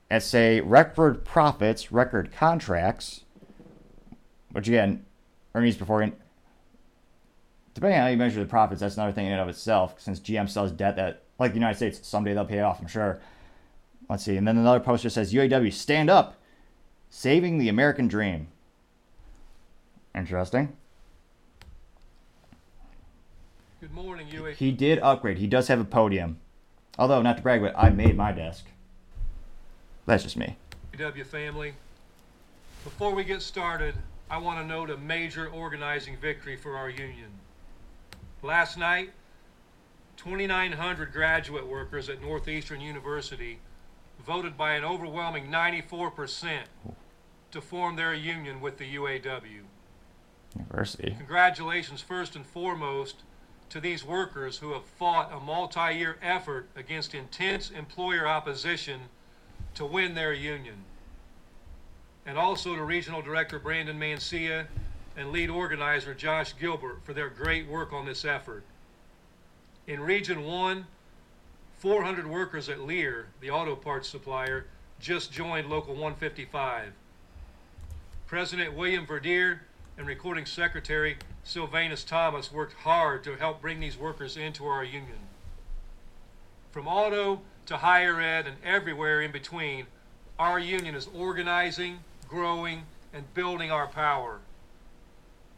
[0.10, 3.26] that say record profits, record contracts,
[4.54, 5.06] which again,
[5.54, 6.02] earnings before.
[6.02, 6.14] In,
[7.76, 10.02] depending on how you measure the profits, that's another thing in and of itself.
[10.02, 13.22] Since GM sells debt that, like the United States, someday they'll pay off, I'm sure.
[14.12, 14.36] Let's see.
[14.36, 16.36] And then another poster says UAW, stand up,
[17.10, 18.50] saving the American dream.
[20.14, 20.76] Interesting.
[23.80, 24.54] Good morning, UAW.
[24.56, 25.38] He did upgrade.
[25.38, 26.42] He does have a podium.
[27.00, 28.66] Although, not to brag, but I made my desk.
[30.06, 30.58] That's just me.
[30.92, 31.74] UAW family.
[32.84, 33.96] Before we get started,
[34.30, 37.30] I want to note a major organizing victory for our union.
[38.44, 39.12] Last night,
[40.18, 43.60] 2,900 graduate workers at Northeastern University
[44.22, 46.60] voted by an overwhelming 94%
[47.52, 49.64] to form their union with the UAW.
[50.56, 51.16] University.
[51.18, 53.18] Congratulations, first and foremost,
[53.70, 59.00] to these workers who have fought a multi year effort against intense employer opposition
[59.76, 60.76] to win their union.
[62.26, 64.68] And also to Regional Director Brandon Mancilla
[65.16, 68.64] and lead organizer Josh Gilbert for their great work on this effort.
[69.88, 70.86] In Region 1,
[71.82, 74.68] 400 workers at Lear, the auto parts supplier,
[75.00, 76.94] just joined Local 155.
[78.28, 79.64] President William Verdier
[79.98, 85.18] and Recording Secretary Sylvanus Thomas worked hard to help bring these workers into our union.
[86.72, 89.88] From auto to higher ed and everywhere in between,
[90.38, 91.98] our union is organizing,
[92.28, 94.38] growing, and building our power.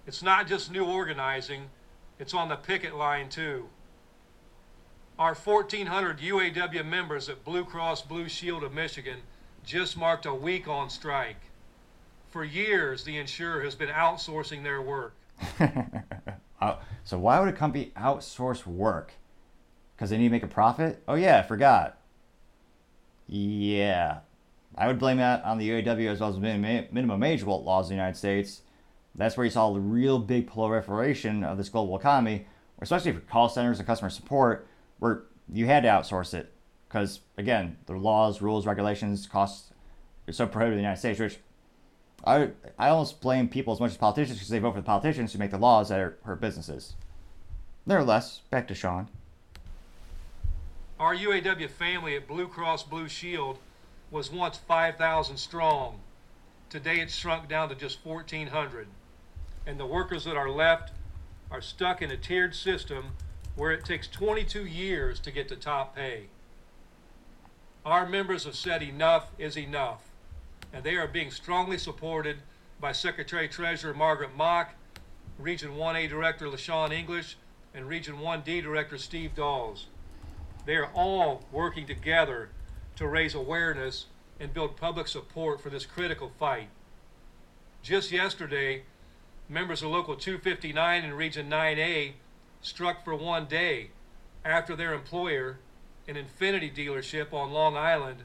[0.08, 1.70] It's not just new organizing,
[2.18, 3.68] it's on the picket line too.
[5.20, 9.20] Our 1,400 UAW members at Blue Cross Blue Shield of Michigan
[9.64, 11.38] just marked a week on strike.
[12.32, 15.14] For years, the insurer has been outsourcing their work.
[16.62, 19.12] Uh, so why would a company outsource work?
[19.94, 21.04] Because they need to make a profit?
[21.10, 21.98] Oh yeah, I forgot.
[23.28, 24.20] Yeah,
[24.78, 28.02] I would blame that on the UAW as well as minimum wage laws in the
[28.02, 28.62] United States.
[29.14, 32.46] That's where you saw the real big proliferation of this global economy,
[32.80, 34.66] especially for call centers and customer support,
[35.04, 36.50] where you had to outsource it
[36.88, 39.74] because again, the laws, rules, regulations, costs
[40.30, 41.40] are so prohibitive in the United States, which
[42.26, 45.34] I I almost blame people as much as politicians because they vote for the politicians
[45.34, 46.94] who make the laws that hurt businesses.
[47.86, 49.10] Nevertheless, back to Shawn.
[51.02, 53.58] Our UAW family at Blue Cross Blue Shield
[54.10, 56.00] was once 5,000 strong.
[56.70, 58.88] Today it's shrunk down to just 1,400.
[59.68, 60.94] And the workers that are left
[61.52, 63.18] are stuck in a tiered system
[63.56, 66.28] where it takes 22 years to get to top pay.
[67.86, 70.02] Our members have said enough is enough
[70.74, 72.38] and they are being strongly supported
[72.82, 74.74] by Secretary Treasurer Margaret Mock,
[75.38, 77.38] Region 1A Director LaShawn English,
[77.74, 79.86] and Region 1D Director Steve Dawes.
[80.66, 82.50] They are all working together
[82.96, 84.08] to raise awareness
[84.40, 86.70] and build public support for this critical fight.
[87.82, 88.84] Just yesterday,
[89.48, 92.14] members of Local 259 in Region 9A
[92.64, 93.92] struck for one day
[94.44, 95.60] after their employer,
[96.08, 98.24] an Infiniti dealership on Long Island,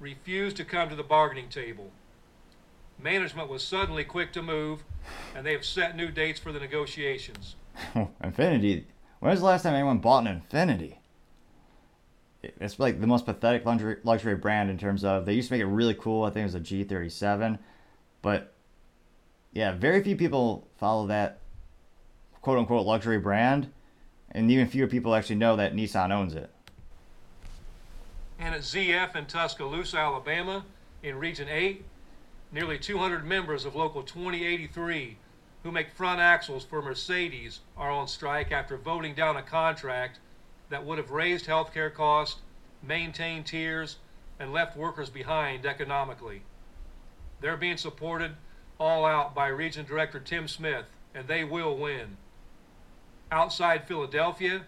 [0.00, 1.90] refused to come to the bargaining table.
[2.98, 4.84] Management was suddenly quick to move,
[5.36, 7.56] and they have set new dates for the negotiations.
[7.94, 8.84] Infiniti?
[9.20, 10.96] When was the last time anyone bought an Infiniti?
[12.42, 15.62] It's like the most pathetic luxury, luxury brand in terms of they used to make
[15.62, 16.24] it really cool.
[16.24, 17.58] I think it was a G37,
[18.20, 18.52] but
[19.52, 21.40] yeah, very few people follow that
[22.44, 23.72] quote unquote luxury brand,
[24.30, 26.50] and even fewer people actually know that Nissan owns it
[28.38, 30.64] and at ZF in Tuscaloosa, Alabama,
[31.02, 31.84] in Region 8,
[32.52, 35.16] nearly 200 members of Local 2083
[35.62, 40.18] who make front axles for Mercedes are on strike after voting down a contract
[40.68, 42.40] that would have raised healthcare costs,
[42.82, 43.96] maintained tiers,
[44.38, 46.42] and left workers behind economically.
[47.40, 48.32] They're being supported
[48.78, 50.84] all out by Region Director Tim Smith,
[51.14, 52.18] and they will win.
[53.34, 54.62] Outside Philadelphia,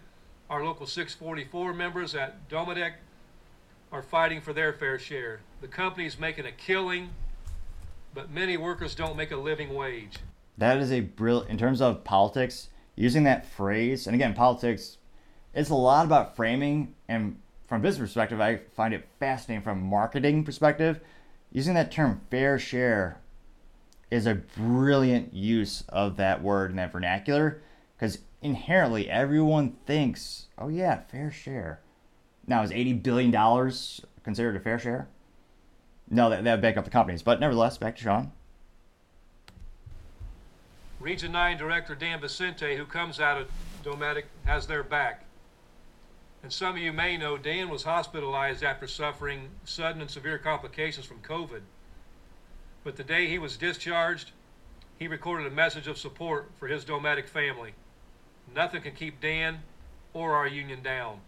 [0.49, 2.95] our local 644 members at Dometic
[3.93, 5.39] are fighting for their fair share.
[5.61, 7.11] The company's making a killing,
[8.13, 10.17] but many workers don't make a living wage.
[10.57, 12.67] That is a brilliant, in terms of politics,
[12.97, 14.97] using that phrase, and again, politics,
[15.53, 20.43] it's a lot about framing, and from business perspective, I find it fascinating from marketing
[20.43, 20.99] perspective.
[21.53, 23.21] Using that term fair share
[24.11, 27.61] is a brilliant use of that word in that vernacular
[27.95, 31.81] because inherently everyone thinks, oh yeah, fair share
[32.47, 33.31] now, is $80 billion
[34.23, 35.09] considered a fair share?
[36.09, 37.21] No, that, that would back up the companies.
[37.21, 38.31] But nevertheless, back to Shawn.
[41.01, 43.49] Region 9 Director Dan Vicente, who comes out of
[43.83, 45.25] Dometic, has their back.
[46.41, 51.05] And some of you may know Dan was hospitalized after suffering sudden and severe complications
[51.05, 51.61] from COVID.
[52.85, 54.31] But the day he was discharged,
[54.97, 57.73] he recorded a message of support for his Dometic family.
[58.55, 59.63] Nothing can keep Dan
[60.13, 61.19] or our union down.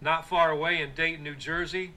[0.00, 1.92] Not far away in Dayton, New Jersey,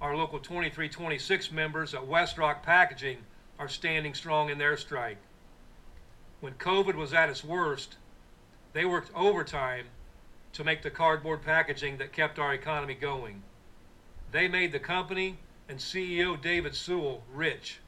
[0.00, 3.18] our local 2326 members at Westrock Packaging
[3.58, 5.18] are standing strong in their strike.
[6.40, 7.96] When COVID was at its worst,
[8.72, 9.86] they worked overtime
[10.54, 13.42] to make the cardboard packaging that kept our economy going.
[14.32, 15.38] They made the company
[15.68, 17.78] and CEO David Sewell rich.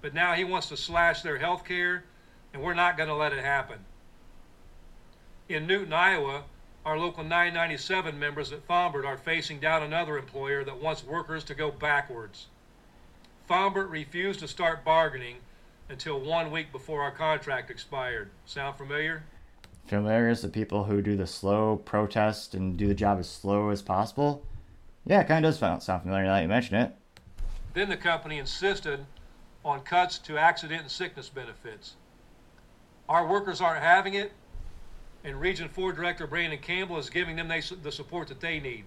[0.00, 2.04] But now he wants to slash their health care,
[2.52, 3.78] and we're not going to let it happen.
[5.48, 6.44] In Newton, Iowa,
[6.86, 11.54] our local 997 members at Thombert are facing down another employer that wants workers to
[11.54, 12.46] go backwards.
[13.48, 15.36] Thombert refused to start bargaining
[15.90, 18.30] until one week before our contract expired.
[18.46, 19.24] Sound familiar?
[19.86, 23.68] Familiar is the people who do the slow protest and do the job as slow
[23.68, 24.42] as possible?
[25.04, 26.96] Yeah, it kind of does sound familiar now that you mention it.
[27.74, 29.04] Then the company insisted
[29.62, 31.96] on cuts to accident and sickness benefits.
[33.10, 34.32] Our workers aren't having it,
[35.24, 37.50] and Region 4 Director Brandon Campbell is giving them
[37.82, 38.84] the support that they need.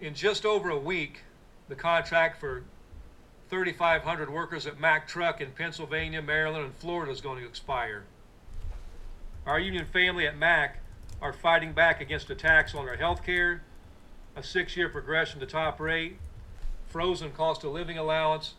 [0.00, 1.22] In just over a week,
[1.68, 2.62] the contract for
[3.48, 8.04] 3,500 workers at Mack Truck in Pennsylvania, Maryland, and Florida is going to expire.
[9.46, 10.80] Our union family at Mack
[11.22, 13.62] are fighting back against attacks on our health care,
[14.36, 16.16] a six year progression to top rate,
[16.86, 18.54] frozen cost of living allowance,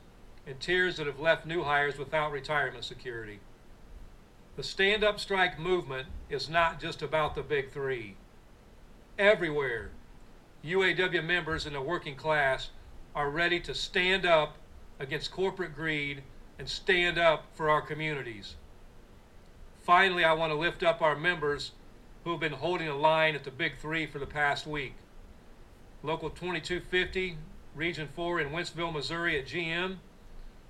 [0.48, 3.40] and tiers that have left new hires without retirement security.
[4.56, 8.16] The stand up strike movement is not just about the big three.
[9.20, 9.92] Everywhere,
[10.64, 12.70] UAW members in the working class
[13.14, 14.56] are ready to stand up
[14.98, 16.24] against corporate greed
[16.58, 18.56] and stand up for our communities.
[19.84, 21.74] Finally, I want to lift up our members
[22.24, 24.96] who have been holding the line at the big three for the past week.
[26.02, 27.38] Local 2250,
[27.76, 29.98] Region 4 in Wentzville, Missouri at GM.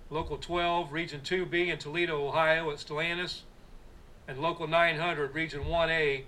[0.09, 3.41] Local 12, Region 2B in Toledo, Ohio at Stellantis
[4.27, 6.23] and Local 900, Region 1A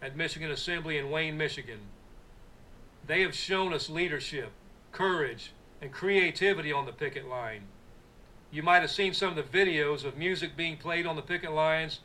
[0.00, 1.80] at Michigan Assembly in Wayne, Michigan.
[3.06, 4.50] They have shown us leadership,
[4.92, 7.62] courage, and creativity on the picket line.
[8.50, 11.52] You might have seen some of the videos of music being played on the picket
[11.52, 12.00] lines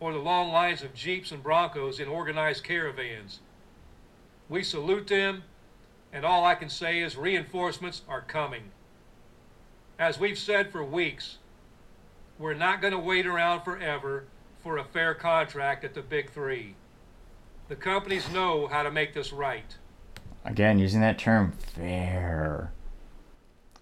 [0.00, 3.40] or the long lines of Jeeps and Broncos in organized caravans.
[4.48, 5.42] We salute them,
[6.12, 8.70] and all I can say is reinforcements are coming.
[9.98, 11.38] As we've said for weeks,
[12.38, 14.24] we're not going to wait around forever
[14.62, 16.74] for a fair contract at the big three.
[17.68, 19.76] The companies know how to make this right.
[20.44, 22.72] Again, using that term fair.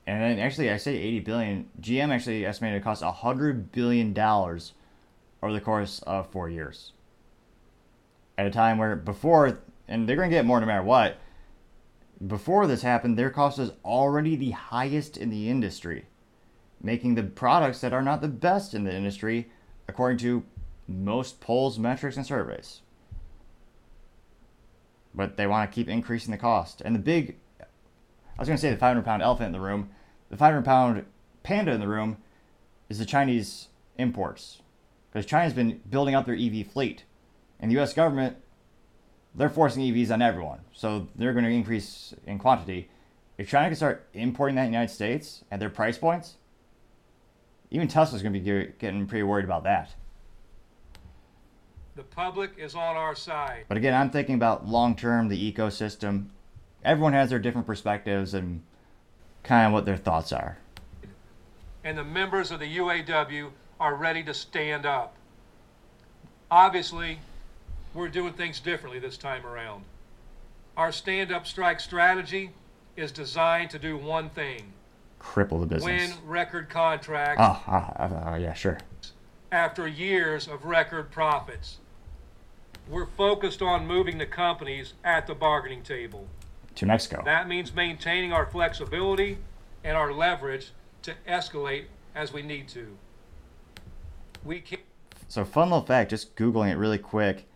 [0.07, 1.71] And then actually, I say 80 billion.
[1.81, 4.73] GM actually estimated it cost 100 billion dollars
[5.43, 6.93] over the course of four years.
[8.39, 9.59] At a time where before,
[9.89, 11.19] and they're going to get more no matter what.
[12.27, 16.07] Before this happened, their cost was already the highest in the industry,
[16.81, 19.51] making the products that are not the best in the industry,
[19.87, 20.43] according to
[20.89, 22.83] most polls, metrics, and surveys.
[25.15, 26.83] But they want to keep increasing the cost.
[26.85, 29.91] And the big, I was going to say the 500 pound elephant in the room,
[30.29, 31.05] the 500 pound
[31.43, 32.19] panda in the room
[32.89, 34.61] is the Chinese imports.
[35.11, 37.05] Because China's been building up their EV fleet.
[37.59, 38.37] And the US government,
[39.35, 40.61] they're forcing EVs on everyone.
[40.73, 42.91] So they're going to increase in quantity.
[43.39, 46.37] If China can start importing that in the United States at their price points,
[47.71, 49.95] even Tesla's going to be getting pretty worried about that.
[51.97, 53.65] The public is on our side.
[53.69, 56.27] But again, I'm thinking about long term, the ecosystem.
[56.85, 58.63] Everyone has their different perspectives and
[59.43, 60.59] kind of what their thoughts are.
[61.85, 63.51] And the members of the UAW
[63.81, 65.15] are ready to stand up.
[66.51, 67.19] Obviously,
[67.95, 69.85] we're doing things differently this time around.
[70.77, 72.51] Our stand up strike strategy
[72.95, 74.75] is designed to do one thing
[75.19, 76.11] cripple the business.
[76.11, 77.41] Win record contracts.
[77.43, 78.79] Oh, uh, yeah, sure.
[79.51, 81.79] After years of record profits
[82.89, 86.29] we're focused on moving the companies at the bargaining table.
[86.77, 87.23] To Mexico.
[87.25, 89.39] That means maintaining our flexibility
[89.83, 90.73] and our leverage
[91.03, 91.85] to escalate
[92.15, 92.97] as we need to.
[94.45, 94.79] We can
[95.29, 97.49] So, fun little fact, just Googling it really quick.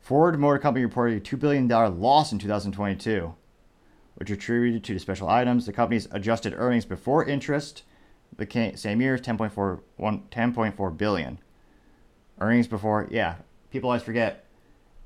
[0.00, 3.34] Ford Motor Company reported a $2 billion loss in 2022,
[4.16, 5.66] which attributed to the special items.
[5.66, 7.82] The company's adjusted earnings before interest
[8.36, 11.38] the same year 10.4 10.4 billion.
[12.38, 13.36] Earnings before, yeah,
[13.70, 14.45] people always forget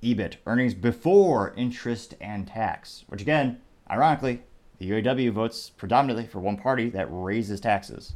[0.03, 3.61] EBIT, earnings before interest and tax, which again,
[3.91, 4.43] ironically,
[4.79, 8.15] the UAW votes predominantly for one party that raises taxes.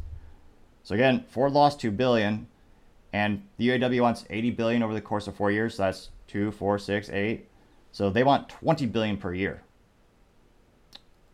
[0.83, 2.47] So again, Ford lost two billion,
[3.13, 5.77] and the UAW wants 80 billion over the course of four years.
[5.77, 7.49] So that's two, four, six, eight.
[7.93, 9.63] So they want 20 billion per year.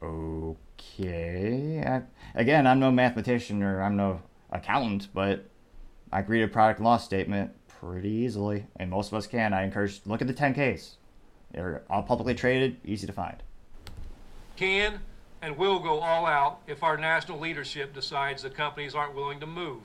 [0.02, 1.82] Okay.
[1.86, 2.02] I,
[2.34, 4.20] again, I'm no mathematician or I'm no
[4.50, 5.46] accountant, but
[6.12, 9.54] I read a product loss statement pretty easily, and most of us can.
[9.54, 10.96] I encourage look at the 10Ks.
[11.52, 13.42] They're all publicly traded, easy to find.
[14.56, 15.00] Can
[15.42, 19.46] and will go all out if our national leadership decides the companies aren't willing to
[19.46, 19.80] move.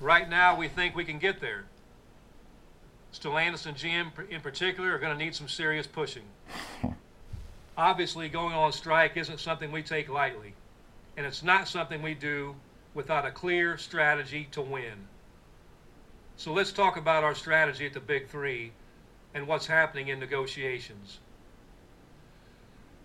[0.00, 1.64] Right now, we think we can get there.
[3.12, 6.24] Stellantis and GM in particular are going to need some serious pushing.
[7.76, 10.54] Obviously, going on strike isn't something we take lightly,
[11.16, 12.56] and it's not something we do
[12.94, 15.06] without a clear strategy to win.
[16.36, 18.72] So let's talk about our strategy at the Big Three
[19.34, 21.18] and what's happening in negotiations.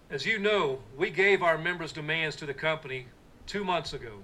[0.09, 3.07] As you know, we gave our members' demands to the company
[3.45, 4.23] two months ago.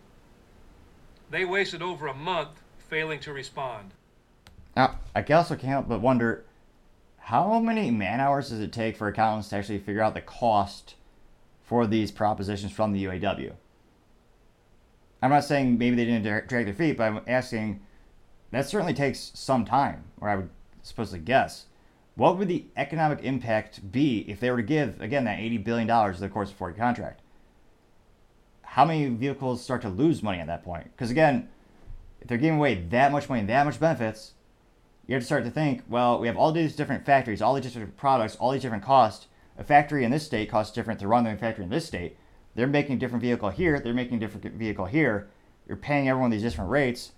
[1.29, 3.91] They wasted over a month failing to respond.
[4.75, 6.43] Now, I also can't but wonder
[7.17, 10.95] how many man hours does it take for accountants to actually figure out the cost
[11.63, 13.53] for these propositions from the UAW?
[15.21, 17.81] I'm not saying maybe they didn't drag their feet, but I'm asking
[18.55, 20.49] that certainly takes some time, or I would
[20.81, 21.65] supposedly guess.
[22.15, 25.89] What would the economic impact be if they were to give, again, that $80 billion
[25.91, 27.21] over the course of a Ford contract?
[28.61, 30.85] How many vehicles start to lose money at that point?
[30.95, 31.49] Because, again,
[32.21, 34.33] if they're giving away that much money, that much benefits,
[35.05, 37.65] you have to start to think, well, we have all these different factories, all these
[37.65, 39.27] different products, all these different costs.
[39.57, 42.17] A factory in this state costs different to run than a factory in this state.
[42.55, 45.27] They're making a different vehicle here, they're making a different vehicle here.
[45.67, 47.11] You're paying everyone these different rates.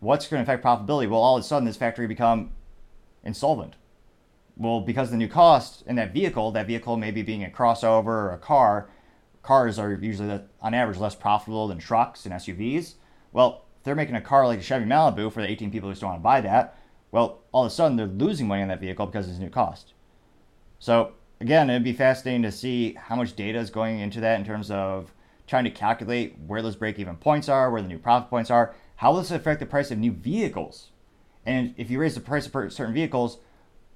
[0.00, 1.08] What's going to affect profitability?
[1.08, 2.50] Well, all of a sudden, this factory become
[3.24, 3.74] insolvent.
[4.56, 8.32] Well, because the new cost in that vehicle, that vehicle maybe being a crossover or
[8.32, 8.88] a car,
[9.42, 12.94] cars are usually, on average, less profitable than trucks and SUVs.
[13.32, 15.94] Well, if they're making a car like a Chevy Malibu for the 18 people who
[15.94, 16.78] still want to buy that,
[17.12, 19.50] well, all of a sudden they're losing money on that vehicle because of this new
[19.50, 19.94] cost.
[20.78, 24.44] So, again, it'd be fascinating to see how much data is going into that in
[24.44, 25.12] terms of
[25.46, 28.74] trying to calculate where those break even points are, where the new profit points are.
[28.96, 30.90] How will this affect the price of new vehicles?
[31.44, 33.38] And if you raise the price of certain vehicles,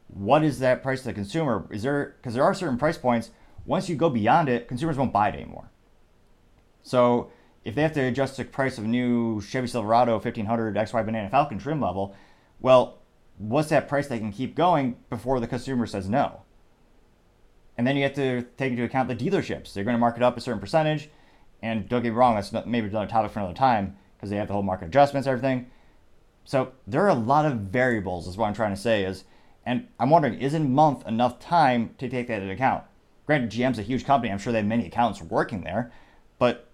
[0.08, 1.66] what is that price to the consumer?
[1.70, 3.30] Is there because there are certain price points.
[3.66, 5.70] Once you go beyond it, consumers won't buy it anymore.
[6.82, 7.30] So
[7.64, 11.58] if they have to adjust the price of new Chevy Silverado 1500 XY Banana Falcon
[11.58, 12.14] trim level,
[12.60, 12.98] well,
[13.38, 16.42] what's that price they can keep going before the consumer says no?
[17.76, 19.72] And then you have to take into account the dealerships.
[19.72, 21.10] They're going to mark it up a certain percentage.
[21.62, 24.48] And don't get me wrong, that's maybe another topic for another time because they have
[24.48, 25.70] the whole market adjustments, everything.
[26.44, 29.04] So there are a lot of variables, is what I'm trying to say.
[29.04, 29.24] Is
[29.64, 32.84] and I'm wondering, is a month enough time to take that into account?
[33.24, 34.30] Granted, GM's a huge company.
[34.30, 35.90] I'm sure they have many accountants working there,
[36.38, 36.68] but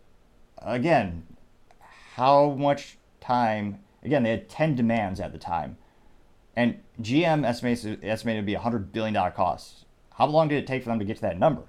[0.58, 1.24] again,
[2.14, 3.78] how much time?
[4.02, 5.76] Again, they had 10 demands at the time,
[6.56, 9.84] and GM estimates estimated to be a hundred billion dollar cost.
[10.14, 11.62] How long did it take for them to get to that number?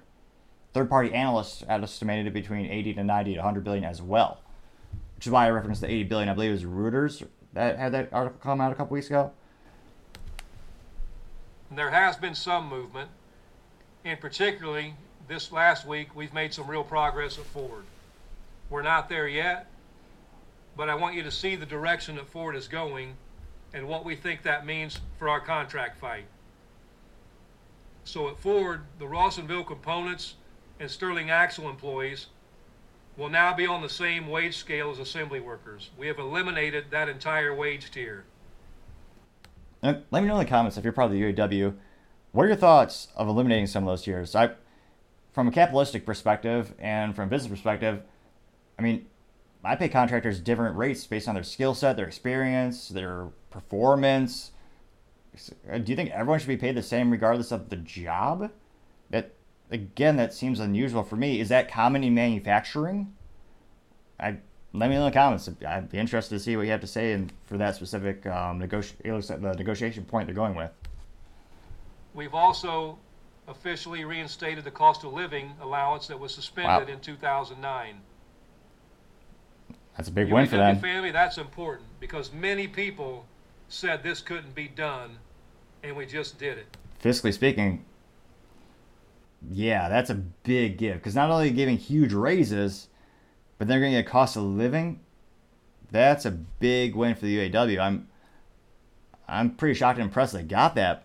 [0.72, 4.40] Third-party analysts estimated it between 80 to 90 to 100 billion as well,
[5.18, 6.28] which is why I referenced the 80 billion.
[6.28, 9.32] I believe it was Reuters that had that article come out a couple weeks ago.
[11.72, 13.10] There has been some movement,
[14.04, 14.94] and particularly
[15.26, 17.82] this last week, we've made some real progress at Ford.
[18.70, 19.66] We're not there yet,
[20.76, 23.14] but I want you to see the direction that Ford is going
[23.74, 26.26] and what we think that means for our contract fight.
[28.04, 30.34] So at Ford, the Rawsonville components
[30.78, 32.26] and Sterling Axle employees
[33.18, 35.90] will now be on the same wage scale as assembly workers.
[35.98, 38.24] We have eliminated that entire wage tier.
[39.82, 41.74] let me know in the comments if you're part of the UAW.
[42.30, 44.36] What are your thoughts of eliminating some of those tiers?
[44.36, 44.52] I,
[45.32, 48.02] from a capitalistic perspective and from a business perspective,
[48.78, 49.06] I mean,
[49.64, 54.52] I pay contractors different rates based on their skill set, their experience, their performance.
[55.34, 58.52] Do you think everyone should be paid the same regardless of the job?
[59.10, 59.34] That
[59.70, 61.40] again, that seems unusual for me.
[61.40, 63.14] Is that common in manufacturing?
[64.18, 64.38] I
[64.72, 65.48] let me know in the comments.
[65.66, 68.60] I'd be interested to see what you have to say and for that specific um,
[68.60, 70.70] negoti- the negotiation point they're going with.
[72.14, 72.98] We've also
[73.46, 76.94] officially reinstated the cost of living allowance that was suspended wow.
[76.94, 78.00] in 2009.
[79.96, 80.78] That's a big win for them.
[80.78, 83.26] Family, that's important because many people
[83.68, 85.18] said this couldn't be done,
[85.82, 86.76] and we just did it.
[87.02, 87.84] Fiscally speaking,
[89.50, 92.88] yeah, that's a big give because not only giving huge raises,
[93.56, 95.00] but they're going to get a cost of living.
[95.90, 97.78] That's a big win for the UAW.
[97.78, 98.08] I'm
[99.26, 101.04] I'm pretty shocked and impressed they got that.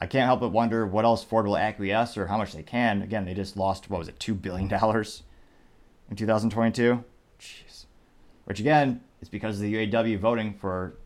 [0.00, 3.02] I can't help but wonder what else Ford will acquiesce or how much they can.
[3.02, 5.22] Again, they just lost what was it, two billion dollars
[6.10, 7.04] in 2022.
[7.38, 7.86] Jeez,
[8.44, 10.96] which again is because of the UAW voting for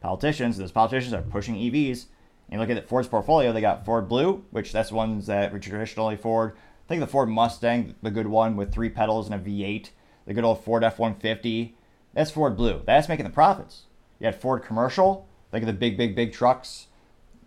[0.00, 0.56] politicians.
[0.56, 2.06] Those politicians are pushing EVs.
[2.52, 5.26] And you look at the Ford's portfolio, they got Ford Blue, which that's the ones
[5.26, 6.52] that were traditionally Ford.
[6.54, 9.88] I think the Ford Mustang, the good one with three pedals and a V8,
[10.26, 11.74] the good old Ford F 150,
[12.12, 12.82] that's Ford Blue.
[12.84, 13.84] That's making the profits.
[14.20, 16.88] You had Ford Commercial, think of the big, big, big trucks.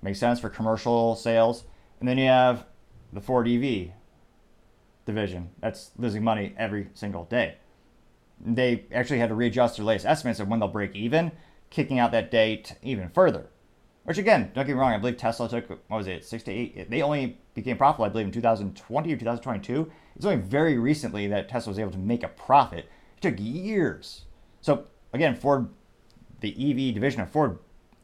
[0.02, 1.66] Makes sense for commercial sales.
[2.00, 2.66] And then you have
[3.14, 3.92] the Ford EV
[5.06, 5.52] division.
[5.60, 7.58] That's losing money every single day.
[8.44, 11.32] They actually had to readjust their latest estimates of when they'll break even,
[11.70, 13.50] kicking out that date even further.
[14.06, 16.52] Which again, don't get me wrong, I believe Tesla took what was it, six to
[16.52, 16.90] eight.
[16.90, 19.92] They only became profitable, I believe, in 2020 or 2022.
[20.16, 22.86] It's only very recently that Tesla was able to make a profit.
[23.18, 24.26] It took years.
[24.62, 25.70] So again, Ford,
[26.42, 27.58] the EV division of Ford,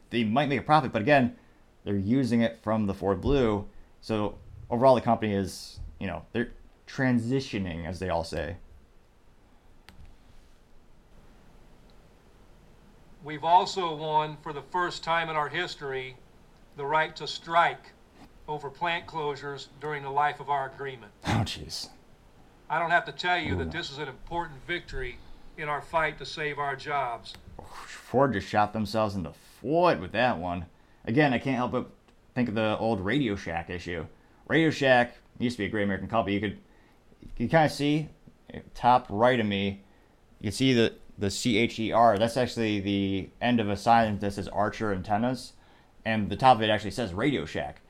[0.10, 1.36] they might make a profit, but again,
[1.84, 3.68] they're using it from the Ford Blue.
[4.02, 4.40] So
[4.72, 6.52] overall, the company is, you know, they're
[6.88, 8.58] transitioning, as they all say.
[13.24, 16.16] We've also won, for the first time in our history,
[16.76, 17.92] the right to strike
[18.48, 21.12] over plant closures during the life of our agreement.
[21.26, 21.90] Oh, jeez.
[22.70, 25.18] I don't have to tell you that this is an important victory
[25.58, 27.34] in our fight to save our jobs.
[27.86, 30.66] Ford just shot themselves in the foot with that one.
[31.06, 31.90] Again, I can't help but
[32.34, 34.06] think of the old Radio Shack issue.
[34.48, 36.36] Radio Shack used to be a great American company.
[36.36, 36.58] You could
[37.38, 38.10] you kind of see
[38.54, 39.82] eh, top right of me.
[40.40, 42.18] You can see the the C H E R.
[42.18, 45.54] That's actually the end of a sign that says Archer Antennas,
[46.06, 47.82] and the top of it actually says Radio Shack.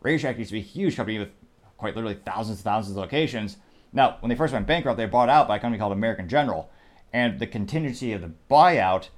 [0.00, 1.30] Radio Shack used to be a huge company with
[1.76, 3.56] quite literally thousands and thousands of locations.
[3.92, 6.28] Now, when they first went bankrupt, they were bought out by a company called American
[6.28, 6.70] General,
[7.12, 9.08] and the contingency of the buyout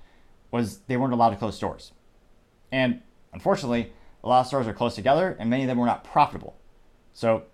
[0.50, 1.92] was they weren't allowed to close stores.
[2.70, 3.02] And
[3.32, 3.92] unfortunately,
[4.24, 6.56] a lot of stores are close together, and many of them were not profitable.
[7.12, 7.44] So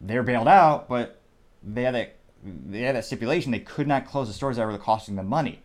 [0.00, 1.20] they were bailed out, but
[1.62, 2.16] they had that
[2.46, 5.62] they had that stipulation they could not close the stores that were costing them money.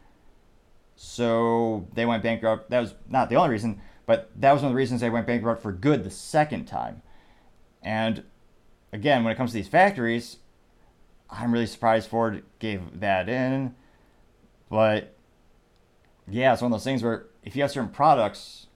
[0.95, 2.69] So they went bankrupt.
[2.69, 5.27] That was not the only reason, but that was one of the reasons they went
[5.27, 7.01] bankrupt for good the second time.
[7.81, 8.23] And
[8.93, 10.37] again, when it comes to these factories,
[11.29, 13.75] I'm really surprised Ford gave that in.
[14.69, 15.15] But
[16.27, 18.67] yeah, it's one of those things where if you have certain products,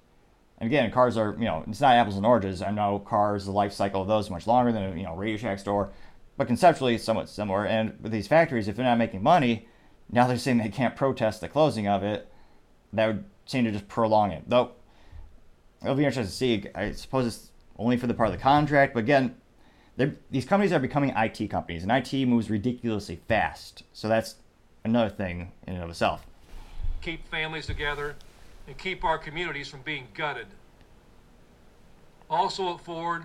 [0.58, 2.62] and again, cars are, you know, it's not apples and oranges.
[2.62, 5.16] I know cars, the life cycle of those is much longer than a, you know,
[5.16, 5.92] Radio Shack store,
[6.38, 7.66] but conceptually it's somewhat similar.
[7.66, 9.68] And with these factories, if they're not making money,
[10.12, 12.32] now they're saying they can't protest the closing of it.
[12.94, 14.44] That would seem to just prolong it.
[14.48, 14.72] Though,
[15.82, 16.70] it'll be interesting to see.
[16.76, 19.36] I suppose it's only for the part of the contract, but again,
[20.30, 23.84] these companies are becoming IT companies, and IT moves ridiculously fast.
[23.94, 24.36] So that's
[24.84, 26.26] another thing in and of itself.
[27.02, 28.16] Keep families together
[28.68, 30.48] and keep our communities from being gutted.
[32.30, 33.24] Also at Ford,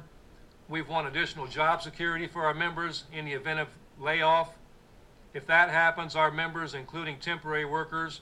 [0.70, 3.68] we've won additional job security for our members in the event of
[3.98, 4.56] layoff.
[5.34, 8.20] If that happens, our members, including temporary workers,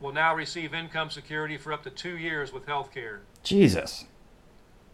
[0.00, 3.20] will now receive income security for up to two years with health care.
[3.42, 4.06] Jesus.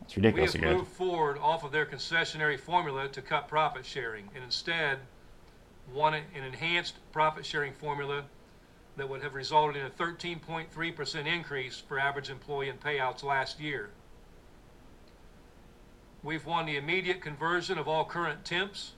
[0.00, 0.54] That's ridiculous.
[0.54, 4.98] We have moved Ford off of their concessionary formula to cut profit sharing and instead
[5.92, 8.24] want an enhanced profit sharing formula
[8.96, 13.90] that would have resulted in a 13.3% increase for average employee in payouts last year.
[16.22, 18.92] We've won the immediate conversion of all current temps,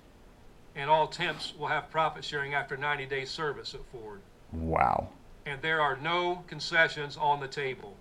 [0.77, 4.21] and all temps will have profit sharing after 90 days service at Ford.
[4.53, 5.09] Wow.
[5.47, 7.97] And there are no concessions on the table.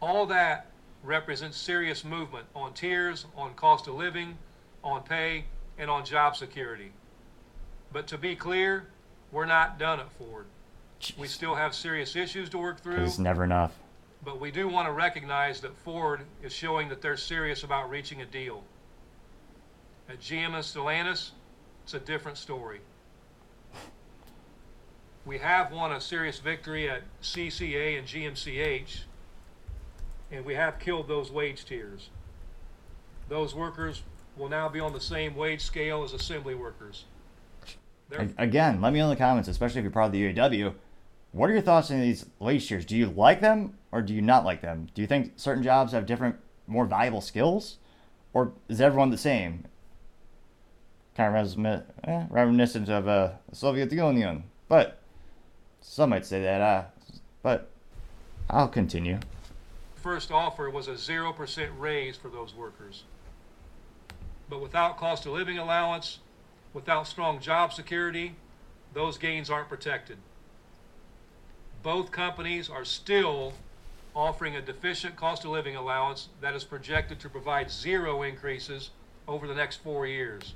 [0.00, 0.70] All that
[1.04, 4.38] represents serious movement on tiers, on cost of living,
[4.82, 5.44] on pay,
[5.78, 6.92] and on job security.
[7.92, 8.88] But to be clear,
[9.30, 10.46] we're not done at Ford.
[11.00, 11.16] Jeez.
[11.16, 13.04] We still have serious issues to work through.
[13.04, 13.72] It's never enough.
[14.24, 18.20] But we do want to recognize that Ford is showing that they're serious about reaching
[18.20, 18.64] a deal.
[20.08, 21.30] At GM and Stellantis,
[21.84, 22.80] it's a different story.
[25.24, 29.02] We have won a serious victory at CCA and GMCH,
[30.32, 32.08] and we have killed those wage tiers.
[33.28, 34.02] Those workers
[34.36, 37.04] will now be on the same wage scale as assembly workers.
[38.38, 40.74] Again, let me know in the comments, especially if you're part of the UAW.
[41.32, 42.86] What are your thoughts on these wage tiers?
[42.86, 44.88] Do you like them or do you not like them?
[44.94, 46.36] Do you think certain jobs have different,
[46.66, 47.78] more valuable skills,
[48.32, 49.64] or is everyone the same?
[51.16, 55.00] Kind of eh, reminiscent of uh, the Soviet Union, but
[55.80, 56.60] some might say that.
[56.60, 56.84] Uh,
[57.42, 57.70] but
[58.48, 59.18] I'll continue.
[59.96, 63.02] First offer was a zero percent raise for those workers,
[64.48, 66.20] but without cost of living allowance
[66.74, 68.34] Without strong job security,
[68.92, 70.18] those gains aren't protected.
[71.82, 73.54] Both companies are still
[74.14, 78.90] offering a deficient cost of living allowance that is projected to provide zero increases
[79.26, 80.54] over the next four years.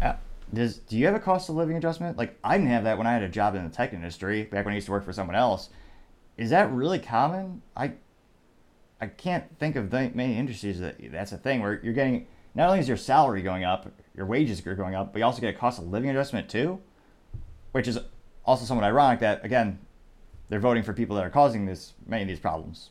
[0.00, 0.14] Uh,
[0.52, 2.16] Does do you have a cost of living adjustment?
[2.16, 4.64] Like I didn't have that when I had a job in the tech industry back
[4.64, 5.70] when I used to work for someone else.
[6.36, 7.62] Is that really common?
[7.76, 7.92] I
[9.00, 12.80] I can't think of many industries that that's a thing where you're getting not only
[12.80, 15.58] is your salary going up, your wages are going up, but you also get a
[15.58, 16.80] cost of living adjustment too,
[17.72, 17.98] which is
[18.44, 19.78] also somewhat ironic that again
[20.50, 22.90] they're voting for people that are causing this many of these problems.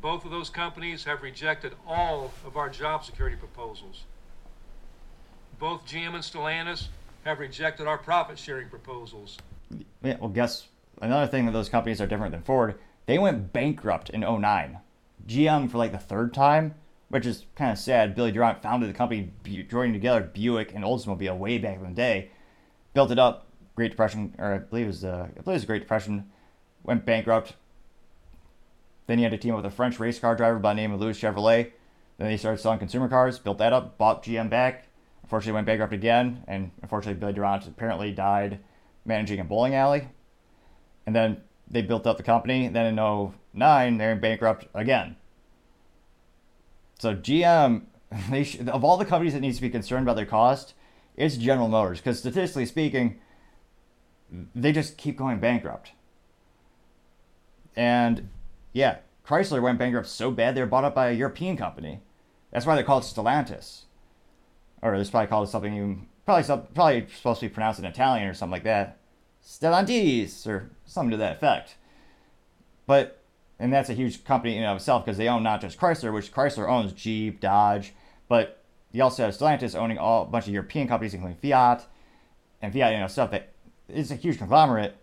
[0.00, 4.04] Both of those companies have rejected all of our job security proposals.
[5.58, 6.88] Both GM and Stellantis
[7.24, 9.38] have rejected our profit sharing proposals.
[10.02, 10.66] Yeah, well, guess
[11.00, 12.78] another thing that those companies are different than Ford.
[13.06, 14.78] They went bankrupt in 09.
[15.26, 16.74] GM for like the third time,
[17.08, 18.14] which is kind of sad.
[18.14, 19.32] Billy Durant founded the company,
[19.70, 22.30] joining together Buick and Oldsmobile way back in the day,
[22.92, 23.46] built it up.
[23.74, 26.30] Great Depression, or I believe it was the, I believe it was Great Depression,
[26.82, 27.54] went bankrupt,
[29.06, 30.92] then he had to team up with a French race car driver by the name
[30.92, 31.72] of Louis Chevrolet.
[32.18, 34.86] Then he started selling consumer cars, built that up, bought GM back.
[35.22, 38.60] Unfortunately, went bankrupt again, and unfortunately, Billy Durant apparently died
[39.04, 40.08] managing a bowling alley.
[41.06, 42.68] And then they built up the company.
[42.68, 45.16] Then in 09, they're in bankrupt again.
[46.98, 47.82] So GM,
[48.30, 50.74] they sh- of all the companies that needs to be concerned about their cost,
[51.16, 53.18] it's General Motors because statistically speaking,
[54.54, 55.92] they just keep going bankrupt.
[57.76, 58.28] And
[58.72, 62.00] yeah, Chrysler went bankrupt so bad they were bought up by a European company.
[62.50, 63.82] That's why they're called Stellantis.
[64.82, 66.44] Or it's probably called something you probably
[66.74, 68.98] probably supposed to be pronounced in Italian or something like that.
[69.44, 71.76] Stellantis or something to that effect.
[72.86, 73.18] But
[73.58, 76.12] and that's a huge company in and of itself because they own not just Chrysler,
[76.12, 77.94] which Chrysler owns Jeep, Dodge,
[78.28, 81.86] but you also have Stellantis owning all a bunch of European companies, including Fiat,
[82.60, 83.51] and Fiat, you know, stuff that
[83.92, 84.96] is a huge conglomerate.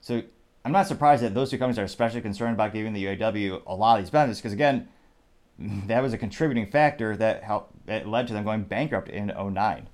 [0.00, 0.22] So
[0.64, 3.74] I'm not surprised that those two companies are especially concerned about giving the UAW a
[3.74, 4.88] lot of these benefits because again,
[5.58, 9.88] that was a contributing factor that helped that led to them going bankrupt in 09.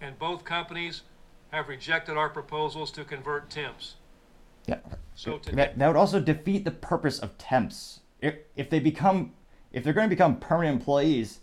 [0.00, 1.02] And both companies
[1.52, 3.96] have rejected our proposals to convert temps.
[4.66, 4.78] Yeah.
[5.14, 8.00] So that, that would also defeat the purpose of temps.
[8.20, 9.32] If, if they become
[9.72, 11.40] if they're going to become permanent employees,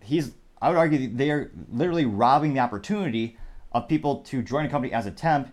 [0.00, 3.36] he's I would argue they are literally robbing the opportunity
[3.72, 5.52] of people to join a company as a temp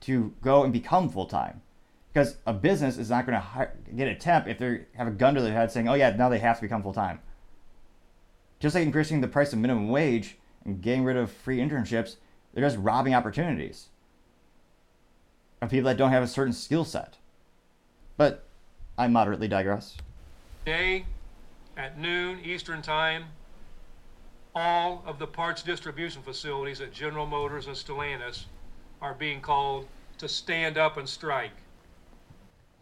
[0.00, 1.62] to go and become full time.
[2.12, 5.34] Because a business is not going to get a temp if they have a gun
[5.34, 7.20] to their head saying, oh, yeah, now they have to become full time.
[8.58, 12.16] Just like increasing the price of minimum wage and getting rid of free internships,
[12.52, 13.88] they're just robbing opportunities
[15.62, 17.18] of people that don't have a certain skill set.
[18.16, 18.44] But
[18.98, 19.96] I moderately digress.
[20.64, 21.06] Today,
[21.76, 23.26] at noon Eastern Time,
[24.54, 28.44] all of the parts distribution facilities at General Motors and Stellantis
[29.00, 29.86] are being called
[30.18, 31.52] to stand up and strike.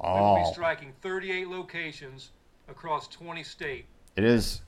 [0.01, 0.15] Oh.
[0.15, 0.53] We will be oh.
[0.53, 2.31] striking 38 locations
[2.69, 3.87] across 20 states.
[4.17, 4.63] It is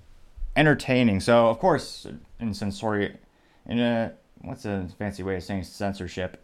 [0.56, 1.20] entertaining.
[1.20, 2.06] So, of course,
[2.38, 3.16] in censory,
[3.66, 4.12] in a
[4.42, 6.42] what's a fancy way of saying censorship?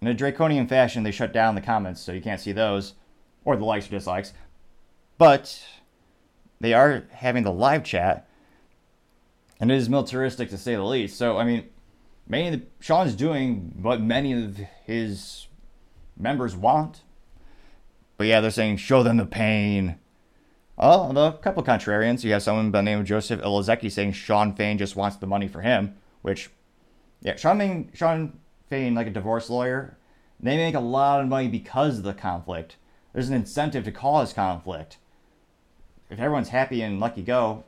[0.00, 2.94] In a draconian fashion, they shut down the comments so you can't see those,
[3.44, 4.32] or the likes or dislikes.
[5.18, 5.62] But
[6.60, 8.26] they are having the live chat,
[9.60, 11.18] and it is militaristic to say the least.
[11.18, 11.68] So, I mean,
[12.26, 15.46] many the, Shawn's doing what many of his
[16.16, 17.02] members want.
[18.16, 19.96] But yeah, they're saying show them the pain.
[20.78, 22.24] Oh, the couple contrarians.
[22.24, 25.26] You have someone by the name of Joseph Ilozeki saying Shawn Fain just wants the
[25.26, 26.50] money for him, which,
[27.20, 28.38] yeah, Shawn Fain, Shawn
[28.70, 29.98] Fain, like a divorce lawyer,
[30.38, 32.76] they make a lot of money because of the conflict.
[33.12, 34.96] There's an incentive to cause conflict.
[36.08, 37.64] If everyone's happy and lucky go,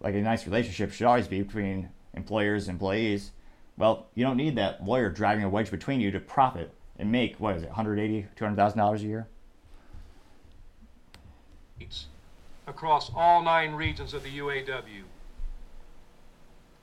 [0.00, 3.32] like a nice relationship should always be between employers and employees,
[3.76, 7.40] well, you don't need that lawyer driving a wedge between you to profit and make
[7.40, 9.26] what is it, 180, 200,000 dollars a year?
[11.80, 12.06] It's
[12.66, 15.02] across all nine regions of the UAW.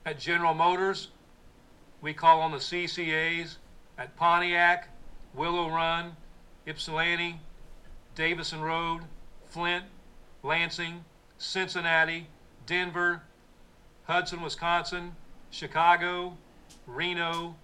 [0.04, 1.08] At General Motors,
[2.00, 3.56] we call on the CCAs
[3.96, 4.88] at Pontiac,
[5.34, 6.16] Willow Run,
[6.66, 7.40] Ypsilanti,
[8.14, 9.02] Davison Road,
[9.46, 9.84] Flint,
[10.42, 11.04] Lansing,
[11.38, 12.26] Cincinnati,
[12.72, 13.20] Denver,
[14.04, 15.14] Hudson, Wisconsin,
[15.50, 16.38] Chicago,
[16.86, 17.54] Reno,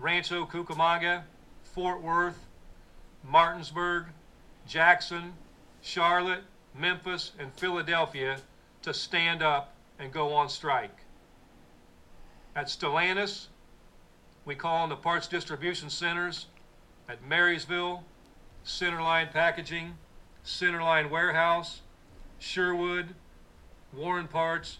[0.00, 1.22] Rancho Cucamonga,
[1.62, 2.44] Fort Worth,
[3.22, 4.06] Martinsburg,
[4.66, 5.34] Jackson,
[5.82, 6.42] Charlotte,
[6.76, 8.38] Memphis, and Philadelphia
[8.82, 10.98] to stand up and go on strike.
[12.56, 13.46] At Stellantis,
[14.44, 16.46] we call on the parts distribution centers
[17.08, 18.02] at Marysville,
[18.66, 19.96] Centerline Packaging,
[20.44, 21.82] Centerline Warehouse,
[22.40, 23.14] Sherwood,
[23.96, 24.78] Warren Parts,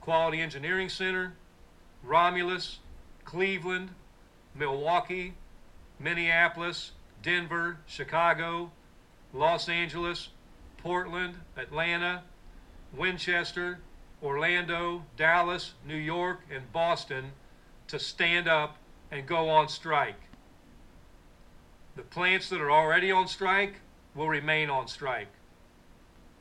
[0.00, 1.34] Quality Engineering Center,
[2.02, 2.78] Romulus,
[3.24, 3.90] Cleveland,
[4.54, 5.34] Milwaukee,
[5.98, 6.92] Minneapolis,
[7.22, 8.70] Denver, Chicago,
[9.32, 10.28] Los Angeles,
[10.78, 12.22] Portland, Atlanta,
[12.94, 13.78] Winchester,
[14.22, 17.32] Orlando, Dallas, New York, and Boston
[17.88, 18.76] to stand up
[19.10, 20.20] and go on strike.
[21.96, 23.80] The plants that are already on strike
[24.14, 25.28] will remain on strike.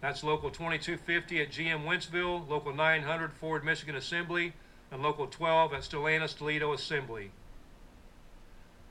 [0.03, 4.51] That's Local 2250 at GM Wentzville, Local 900 Ford Michigan Assembly,
[4.91, 7.31] and Local 12 at Stellantis Toledo Assembly.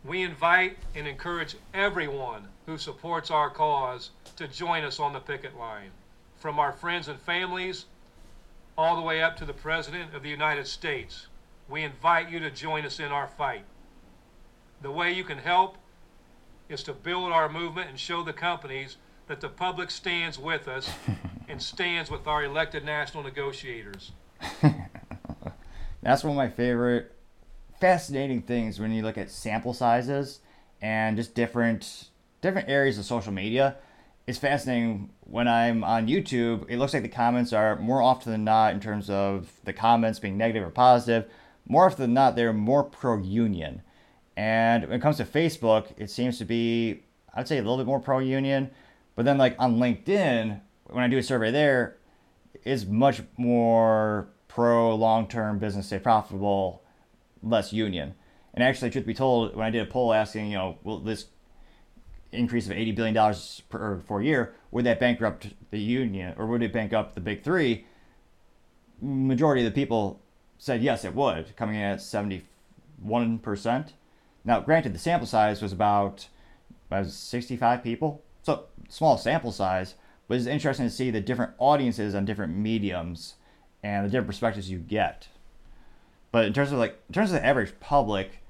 [0.06, 5.54] We invite and encourage everyone who supports our cause to join us on the picket
[5.54, 5.90] line,
[6.38, 7.84] from our friends and families
[8.78, 11.26] all the way up to the President of the United States.
[11.68, 13.66] We invite you to join us in our fight.
[14.80, 15.76] The way you can help
[16.70, 20.90] is to build our movement and show the companies that the public stands with us
[21.48, 24.12] and stands with our elected national negotiators.
[26.02, 27.14] That's one of my favorite
[27.80, 30.40] fascinating things when you look at sample sizes
[30.80, 32.08] and just different
[32.40, 33.76] different areas of social media.
[34.26, 38.44] It's fascinating when I'm on YouTube, it looks like the comments are more often than
[38.44, 41.30] not in terms of the comments being negative or positive,
[41.66, 43.82] more often than not they're more pro union.
[44.36, 47.02] And when it comes to Facebook, it seems to be
[47.34, 48.70] I'd say a little bit more pro union,
[49.14, 51.96] but then like on LinkedIn, when I do a survey there,
[52.64, 56.82] is much more pro long term business stay profitable,
[57.42, 58.14] less union.
[58.54, 61.26] And actually, truth be told, when I did a poll asking, you know, will this
[62.32, 63.34] increase of $80 billion
[63.68, 67.86] per four year, would that bankrupt the union or would it bankrupt the big three?
[69.00, 70.20] Majority of the people
[70.58, 72.42] said yes, it would, coming in at 71%.
[74.44, 76.28] Now, granted, the sample size was about,
[76.88, 79.94] about 65 people, so small sample size,
[80.28, 83.34] but it's interesting to see the different audiences on different mediums
[83.82, 85.28] and the different perspectives you get.
[86.30, 88.42] But in terms of like in terms of the average public,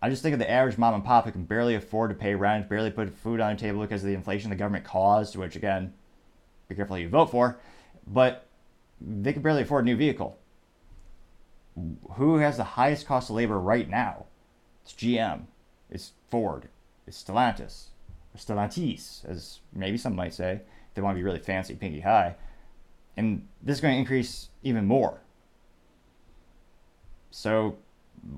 [0.00, 2.34] I just think of the average mom and pop who can barely afford to pay
[2.34, 5.56] rent, barely put food on the table because of the inflation the government caused, which
[5.56, 5.92] again,
[6.68, 7.58] be careful who you vote for,
[8.06, 8.46] but
[9.00, 10.38] they can barely afford a new vehicle.
[12.14, 14.26] Who has the highest cost of labor right now?
[14.84, 15.42] It's GM,
[15.90, 16.68] it's Ford,
[17.06, 17.88] it's Stellantis,
[18.38, 22.36] Stellantis, as maybe some might say, if they want to be really fancy, pinky high.
[23.16, 25.20] And this is going to increase even more.
[27.30, 27.76] So,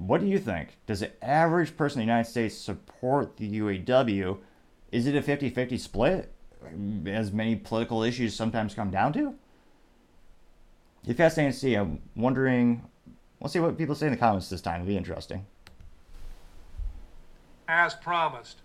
[0.07, 0.77] what do you think?
[0.87, 4.39] Does the average person in the United States support the UAW?
[4.93, 6.33] Is it a 50 50 split,
[7.07, 9.35] as many political issues sometimes come down to?
[11.07, 11.75] It's fascinating to see.
[11.75, 12.83] I'm wondering,
[13.41, 14.83] let's see what people say in the comments this time.
[14.83, 15.47] It'll be interesting.
[17.69, 18.63] As promised,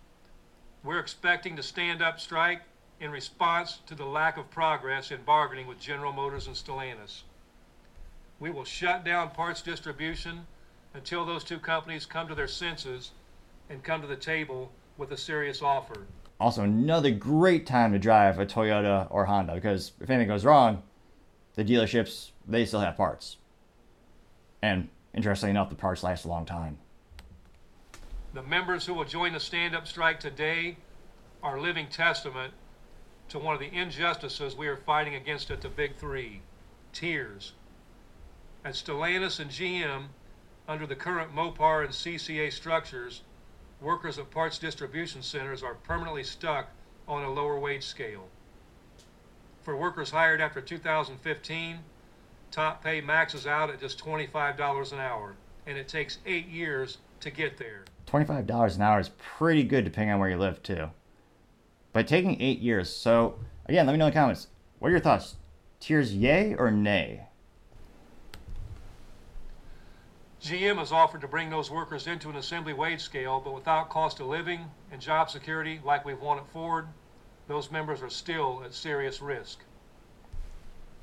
[0.86, 2.62] we're expecting to stand up strike
[2.99, 7.24] in response to the lack of progress in bargaining with General Motors and Stellantis.
[8.40, 10.45] We will shut down parts distribution
[10.94, 13.12] until those two companies come to their senses
[13.70, 16.06] and come to the table with a serious offer.
[16.40, 20.84] Also, another great time to drive a Toyota or Honda because if anything goes wrong,
[21.56, 23.38] the dealerships they still have parts.
[24.62, 26.78] And interestingly enough, the parts last a long time.
[28.36, 30.76] The members who will join the stand up strike today
[31.41, 32.53] are living testament
[33.30, 36.41] to one of the injustices we are fighting against at the Big Three
[36.91, 37.53] tiers.
[38.66, 40.07] At Stellantis and GM,
[40.68, 43.22] under the current Mopar and CCA structures,
[43.80, 46.72] workers at parts distribution centers are permanently stuck
[47.07, 48.28] on a lower wage scale.
[49.62, 51.80] For workers hired after 2015,
[52.52, 57.30] top pay maxes out at just $25 an hour, and it takes eight years to
[57.30, 57.86] get there.
[58.15, 60.89] $25 an hour is pretty good depending on where you live, too.
[61.91, 64.47] But taking eight years, so again, let me know in the comments.
[64.79, 65.35] What are your thoughts?
[65.79, 67.27] Tiers yay or nay?
[70.41, 74.19] GM has offered to bring those workers into an assembly wage scale, but without cost
[74.19, 76.87] of living and job security like we've at Ford,
[77.47, 79.59] those members are still at serious risk.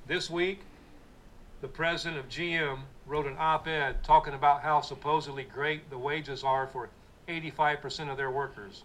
[0.06, 0.60] This week,
[1.60, 6.44] the president of GM wrote an op ed talking about how supposedly great the wages
[6.44, 6.90] are for
[7.40, 8.84] 85% of their workers.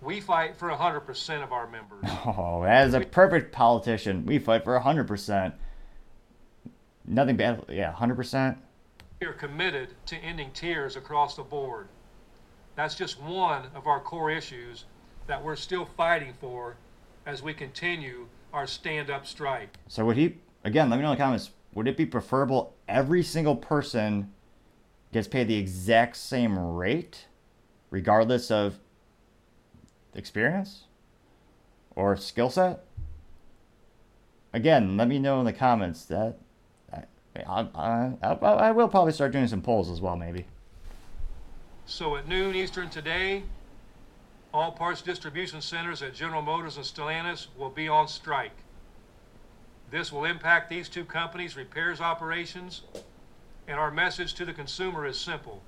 [0.00, 2.04] We fight for 100% of our members.
[2.26, 5.52] Oh, as a perfect politician, we fight for 100%.
[7.06, 7.64] Nothing bad.
[7.68, 8.56] Yeah, 100%.
[9.20, 11.88] We are committed to ending tiers across the board.
[12.76, 14.84] That's just one of our core issues
[15.26, 16.76] that we're still fighting for
[17.26, 19.76] as we continue our stand up strike.
[19.88, 23.22] So, would he, again, let me know in the comments, would it be preferable every
[23.22, 24.32] single person
[25.14, 27.26] gets paid the exact same rate,
[27.90, 28.80] regardless of
[30.12, 30.86] experience
[31.94, 32.84] or skill set?
[34.52, 36.38] Again, let me know in the comments that
[36.92, 37.04] I,
[37.46, 40.46] I, I, I will probably start doing some polls as well, maybe.
[41.86, 43.44] So at noon Eastern today,
[44.52, 48.56] all parts distribution centers at General Motors and Stellantis will be on strike.
[49.92, 52.82] This will impact these two companies' repairs operations,
[53.66, 55.62] and our message to the consumer is simple.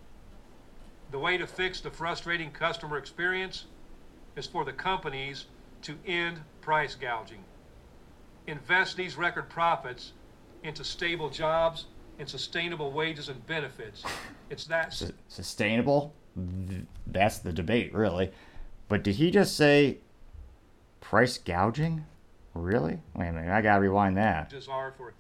[1.10, 3.66] The way to fix the frustrating customer experience
[4.36, 5.46] is for the companies
[5.82, 7.44] to end price gouging.
[8.46, 10.12] Invest these record profits
[10.62, 11.86] into stable jobs
[12.18, 14.02] and sustainable wages and benefits.
[14.50, 16.14] It's that Su- sustainable?
[17.06, 18.30] That's the debate, really.
[18.88, 19.98] But did he just say
[21.00, 22.04] price gouging?
[22.54, 23.00] Really?
[23.14, 24.50] Wait a minute, I gotta rewind that.
[24.50, 25.14] wages are for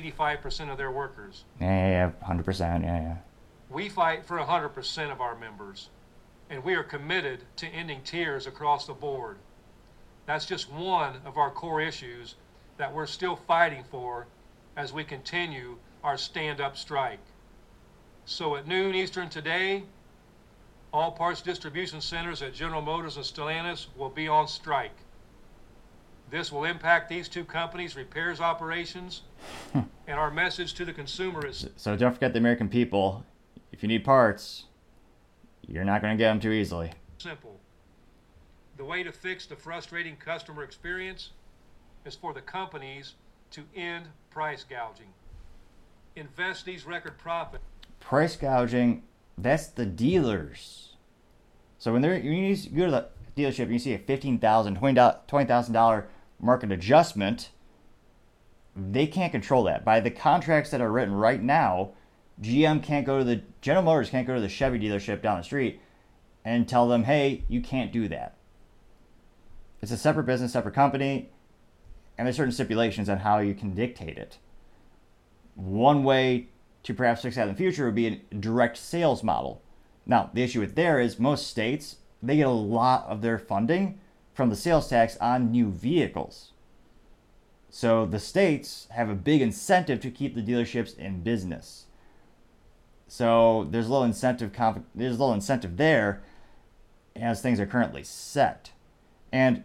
[0.00, 1.44] 85% of their workers.
[1.60, 2.84] Yeah, yeah, hundred percent.
[2.84, 3.16] Yeah, yeah.
[3.70, 5.88] We fight for 100% of our members,
[6.50, 9.38] and we are committed to ending tiers across the board.
[10.26, 12.34] That's just one of our core issues
[12.76, 14.26] that we're still fighting for
[14.76, 17.20] as we continue our stand up strike.
[18.24, 19.84] So at noon Eastern today,
[20.92, 24.96] all parts distribution centers at General Motors and Stellantis will be on strike.
[26.32, 29.20] This will impact these two companies' repairs operations,
[29.74, 33.26] and our message to the consumer is So don't forget the American people.
[33.70, 34.64] If you need parts,
[35.68, 36.90] you're not gonna get them too easily.
[37.18, 37.60] simple.
[38.78, 41.32] The way to fix the frustrating customer experience
[42.06, 43.12] is for the companies
[43.50, 45.12] to end price gouging.
[46.16, 47.62] Invest these record profits.
[48.00, 49.02] Price gouging,
[49.36, 50.94] that's the dealers.
[51.76, 54.78] So when they're when you go to the dealership and you see a fifteen thousand,
[54.78, 56.08] twenty thousand dollar
[56.42, 57.50] market adjustment,
[58.76, 59.84] they can't control that.
[59.84, 61.92] By the contracts that are written right now,
[62.40, 65.44] GM can't go to the General Motors can't go to the Chevy dealership down the
[65.44, 65.80] street
[66.44, 68.36] and tell them, hey, you can't do that.
[69.80, 71.30] It's a separate business, separate company,
[72.18, 74.38] and there's certain stipulations on how you can dictate it.
[75.54, 76.48] One way
[76.82, 79.62] to perhaps fix that in the future would be a direct sales model.
[80.06, 84.00] Now, the issue with there is most states, they get a lot of their funding
[84.34, 86.52] from the sales tax on new vehicles.
[87.70, 91.86] So the states have a big incentive to keep the dealerships in business.
[93.08, 94.52] So there's a little incentive
[94.94, 96.22] there's a little incentive there
[97.16, 98.72] as things are currently set.
[99.32, 99.64] And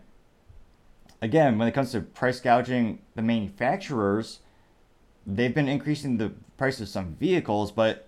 [1.22, 4.40] again, when it comes to price gouging the manufacturers,
[5.26, 8.08] they've been increasing the price of some vehicles, but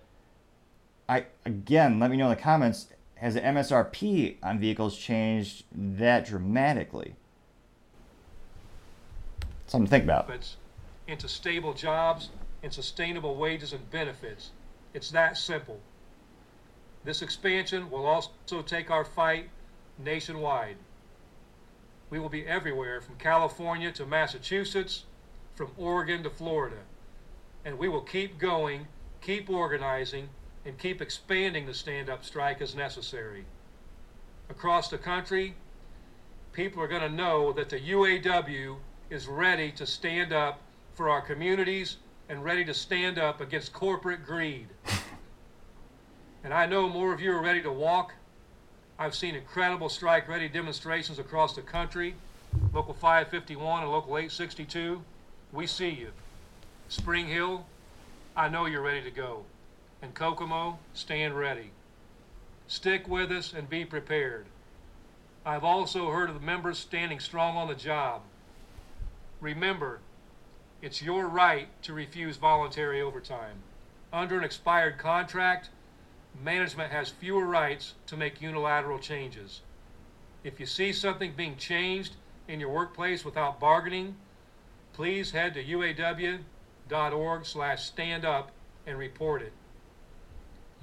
[1.08, 2.88] I again, let me know in the comments,
[3.20, 7.14] has the MSRP on vehicles changed that dramatically?
[9.66, 10.26] Something to think about.
[11.06, 12.30] into stable jobs
[12.62, 14.52] and sustainable wages and benefits.
[14.94, 15.80] It's that simple.
[17.04, 19.50] This expansion will also take our fight
[19.98, 20.76] nationwide.
[22.08, 25.04] We will be everywhere from California to Massachusetts,
[25.54, 26.78] from Oregon to Florida.
[27.66, 28.86] And we will keep going,
[29.20, 30.30] keep organizing,
[30.64, 33.44] and keep expanding the stand up strike as necessary.
[34.48, 35.54] Across the country,
[36.52, 38.76] people are going to know that the UAW
[39.08, 40.60] is ready to stand up
[40.94, 41.96] for our communities
[42.28, 44.68] and ready to stand up against corporate greed.
[46.44, 48.14] and I know more of you are ready to walk.
[48.98, 52.14] I've seen incredible strike ready demonstrations across the country.
[52.72, 55.02] Local 551 and Local 862,
[55.52, 56.10] we see you.
[56.88, 57.64] Spring Hill,
[58.36, 59.44] I know you're ready to go.
[60.02, 61.70] And Kokomo, stand ready.
[62.68, 64.46] Stick with us and be prepared.
[65.44, 68.22] I've also heard of the members standing strong on the job.
[69.40, 70.00] Remember,
[70.82, 73.62] it's your right to refuse voluntary overtime.
[74.12, 75.70] Under an expired contract,
[76.42, 79.60] management has fewer rights to make unilateral changes.
[80.42, 82.16] If you see something being changed
[82.48, 84.16] in your workplace without bargaining,
[84.92, 88.50] please head to uaw.org slash stand up
[88.86, 89.52] and report it.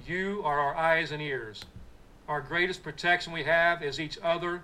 [0.08, 1.66] You are our eyes and ears.
[2.28, 4.62] Our greatest protection we have is each other,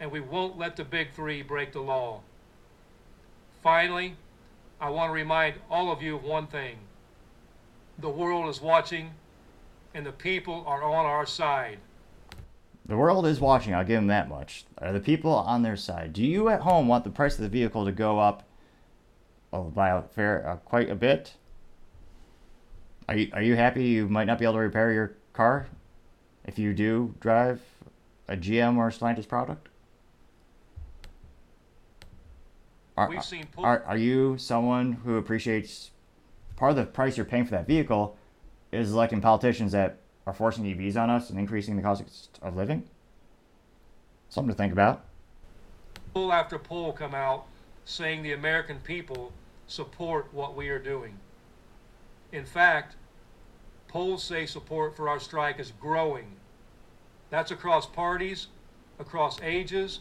[0.00, 2.22] and we won't let the big three break the law.
[3.62, 4.16] Finally,
[4.80, 6.78] I want to remind all of you of one thing.
[7.98, 9.10] The world is watching,
[9.92, 11.76] and the people are on our side.
[12.86, 14.64] The world is watching, I'll give them that much.
[14.78, 16.14] Are the people on their side?
[16.14, 18.48] Do you at home want the price of the vehicle to go up
[19.52, 21.34] oh, by a fair, uh, quite a bit?
[23.10, 25.66] Are you, are you happy you might not be able to repair your car
[26.44, 27.60] if you do drive
[28.28, 29.68] a GM or a Stellantis product?
[32.96, 35.90] Are, We've seen pull- are, are you someone who appreciates
[36.54, 38.16] part of the price you're paying for that vehicle
[38.70, 42.84] is electing politicians that are forcing EVs on us and increasing the cost of living?
[44.28, 45.04] Something to think about.
[46.14, 47.46] poll after poll come out
[47.84, 49.32] saying the American people
[49.66, 51.18] support what we are doing.
[52.30, 52.94] In fact,
[53.90, 56.36] polls say support for our strike is growing.
[57.28, 58.46] That's across parties,
[59.00, 59.98] across ages,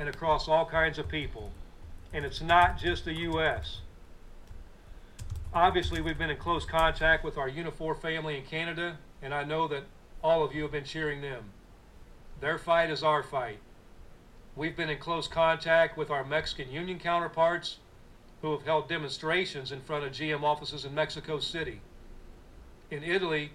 [0.00, 1.52] and across all kinds of people.
[2.12, 3.78] And it's not just the U.S.
[5.54, 9.68] Obviously, we've been in close contact with our Unifor family in Canada, and I know
[9.68, 9.84] that
[10.24, 11.44] all of you have been cheering them.
[12.40, 13.58] Their fight is our fight.
[14.56, 17.78] We've been in close contact with our Mexican union counterparts
[18.42, 21.80] who have held demonstrations in front of GM offices in Mexico City.
[22.90, 23.52] In Italy,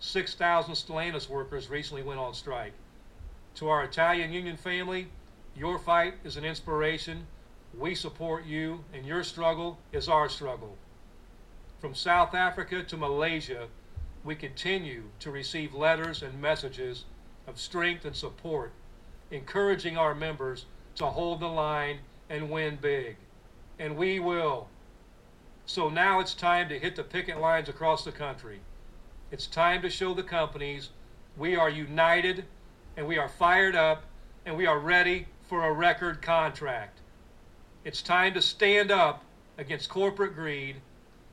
[0.00, 2.72] 6,000 Stellantis workers recently went on strike.
[3.56, 5.08] To our Italian union family,
[5.54, 7.26] your fight is an inspiration.
[7.78, 10.78] We support you, and your struggle is our struggle.
[11.80, 13.68] From South Africa to Malaysia,
[14.24, 17.04] we continue to receive letters and messages
[17.46, 18.72] of strength and support,
[19.30, 21.98] encouraging our members to hold the line
[22.30, 23.16] and win big.
[23.78, 24.68] And we will.
[25.66, 28.60] So now it's time to hit the picket lines across the country.
[29.30, 30.90] It's time to show the companies
[31.36, 32.44] we are united
[32.96, 34.04] and we are fired up
[34.44, 37.00] and we are ready for a record contract.
[37.84, 39.24] It's time to stand up
[39.56, 40.76] against corporate greed.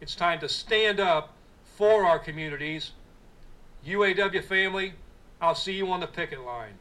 [0.02, 1.34] It's time to stand up
[1.64, 2.92] for our communities.
[3.86, 4.94] UAW family,
[5.42, 6.76] I'll see you on the picket line.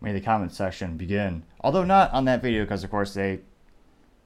[0.00, 1.44] May the comment section begin.
[1.62, 3.40] Although not on that video because, of course, they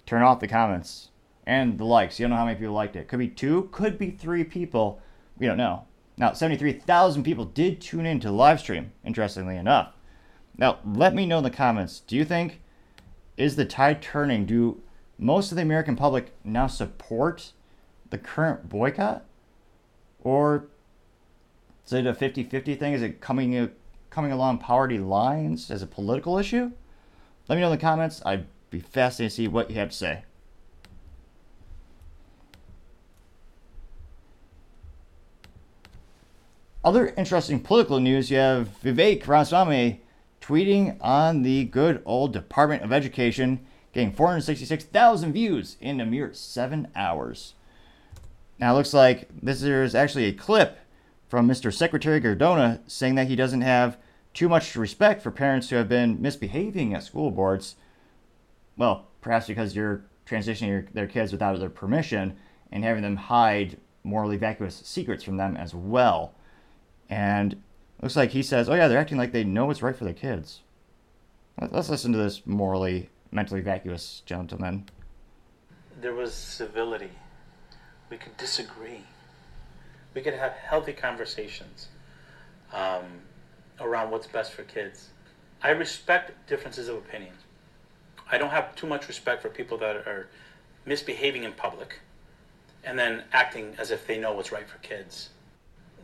[0.06, 1.10] turn off the comments
[1.46, 2.18] and the likes.
[2.18, 3.08] You don't know how many people liked it.
[3.08, 5.00] Could be two, could be three people.
[5.38, 5.84] We don't know.
[6.16, 9.92] Now, 73,000 people did tune in to the live stream, interestingly enough.
[10.56, 12.62] Now, let me know in the comments do you think,
[13.36, 14.46] is the tide turning?
[14.46, 14.80] Do
[15.18, 17.52] most of the American public now support
[18.08, 19.24] the current boycott?
[20.22, 20.68] Or
[21.84, 22.94] is it a 50 50 thing?
[22.94, 23.68] Is it coming, uh,
[24.08, 26.72] coming along party lines as a political issue?
[27.48, 28.20] Let me know in the comments.
[28.24, 30.24] I'd be fascinated to see what you have to say.
[36.84, 40.00] Other interesting political news you have Vivek Ramaswamy
[40.40, 46.86] tweeting on the good old Department of Education, getting 466,000 views in a mere seven
[46.94, 47.54] hours.
[48.58, 50.78] Now, it looks like this is actually a clip
[51.28, 51.74] from Mr.
[51.74, 53.98] Secretary Cardona saying that he doesn't have
[54.36, 57.76] too much respect for parents who have been misbehaving at school boards.
[58.76, 62.36] Well, perhaps because you're transitioning your, their kids without their permission
[62.70, 66.34] and having them hide morally vacuous secrets from them as well.
[67.08, 67.62] And
[68.02, 70.12] looks like he says, "Oh yeah, they're acting like they know what's right for their
[70.12, 70.60] kids."
[71.58, 74.84] Let's listen to this morally, mentally vacuous gentleman.
[75.98, 77.10] There was civility.
[78.10, 79.04] We could disagree.
[80.12, 81.88] We could have healthy conversations
[82.74, 83.04] um,
[83.80, 85.10] around what's best for kids.
[85.62, 87.32] I respect differences of opinion.
[88.30, 90.28] I don't have too much respect for people that are
[90.84, 92.00] misbehaving in public
[92.84, 95.30] and then acting as if they know what's right for kids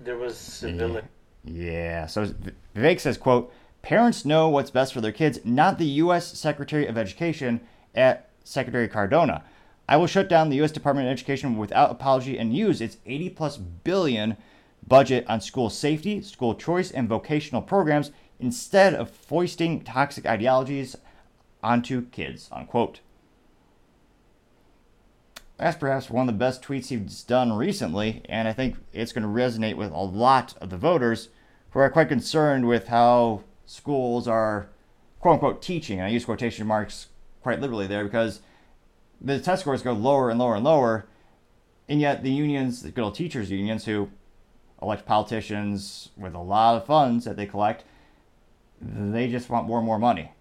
[0.05, 1.07] there was civility.
[1.45, 2.07] Yeah.
[2.07, 2.35] So
[2.77, 6.39] Vivek says, "quote Parents know what's best for their kids, not the U.S.
[6.39, 7.61] Secretary of Education
[7.95, 9.45] at Secretary Cardona.
[9.89, 10.71] I will shut down the U.S.
[10.71, 14.37] Department of Education without apology and use its 80 plus billion
[14.87, 20.97] budget on school safety, school choice, and vocational programs instead of foisting toxic ideologies
[21.63, 23.01] onto kids." Unquote.
[25.59, 29.23] That's perhaps one of the best tweets he's done recently, and I think it's going
[29.23, 31.29] to resonate with a lot of the voters
[31.71, 34.69] who are quite concerned with how schools are,
[35.21, 36.01] quote unquote, teaching.
[36.01, 37.09] And I use quotation marks
[37.43, 38.41] quite literally there because
[39.21, 41.07] the test scores go lower and lower and lower,
[41.89, 44.09] and yet the unions, the good old teachers' unions, who
[44.83, 47.85] elect politicians with a lot of funds that they collect,
[48.81, 50.33] they just want more and more money.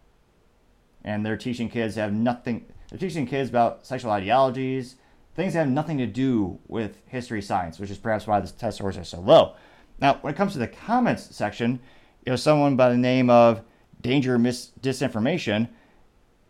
[1.03, 2.65] And they're teaching kids have nothing.
[2.89, 4.95] They're teaching kids about sexual ideologies,
[5.35, 8.77] things that have nothing to do with history science, which is perhaps why the test
[8.77, 9.55] scores are so low.
[9.99, 11.80] Now, when it comes to the comments section,
[12.26, 13.61] you know, someone by the name of
[14.01, 15.69] Danger Mis- Disinformation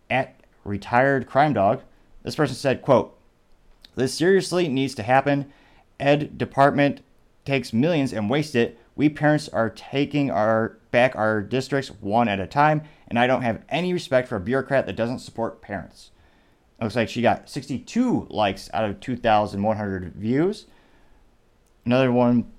[0.10, 1.82] at Retired Crime Dog,
[2.24, 3.18] this person said, quote,
[3.96, 5.52] this seriously needs to happen.
[6.00, 7.02] Ed department
[7.46, 8.78] takes millions and wastes it.
[8.96, 13.42] We parents are taking our back our districts one at a time, and I don't
[13.42, 16.12] have any respect for a bureaucrat that doesn't support parents.
[16.82, 20.66] Looks like she got 62 likes out of 2,100 views.
[21.86, 22.52] Another one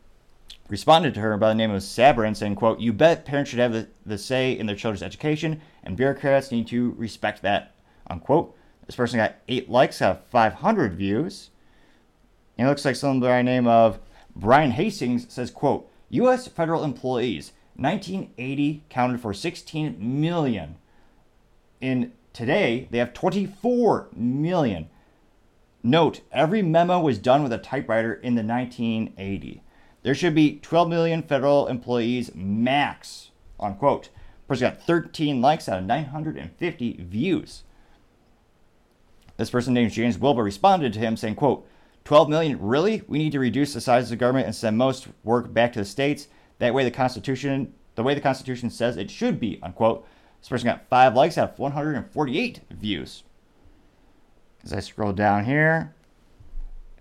[0.68, 3.72] responded to her by the name of Sabrin saying, quote, You bet parents should have
[3.72, 7.74] the, the say in their children's education, and bureaucrats need to respect that,
[8.06, 8.56] unquote.
[8.86, 11.50] This person got 8 likes out of 500 views.
[12.56, 13.98] And it looks like someone by the name of
[14.34, 16.48] Brian Hastings says, quote, U.S.
[16.48, 20.76] federal employees, 1980 counted for 16 million.
[21.80, 24.88] In Today, they have 24 million.
[25.82, 29.62] Note, every memo was done with a typewriter in the 1980.
[30.02, 33.30] There should be 12 million federal employees max,
[33.60, 34.08] unquote.
[34.48, 37.64] Person got 13 likes out of 950 views.
[39.36, 41.66] This person named James Wilbur responded to him saying, quote,
[42.04, 43.02] 12 million, really?
[43.06, 45.78] We need to reduce the size of the government and send most work back to
[45.78, 46.28] the states.
[46.58, 50.06] That way the Constitution, the way the Constitution says it should be, unquote.
[50.40, 53.22] This person got five likes out of 148 views.
[54.64, 55.94] As I scroll down here,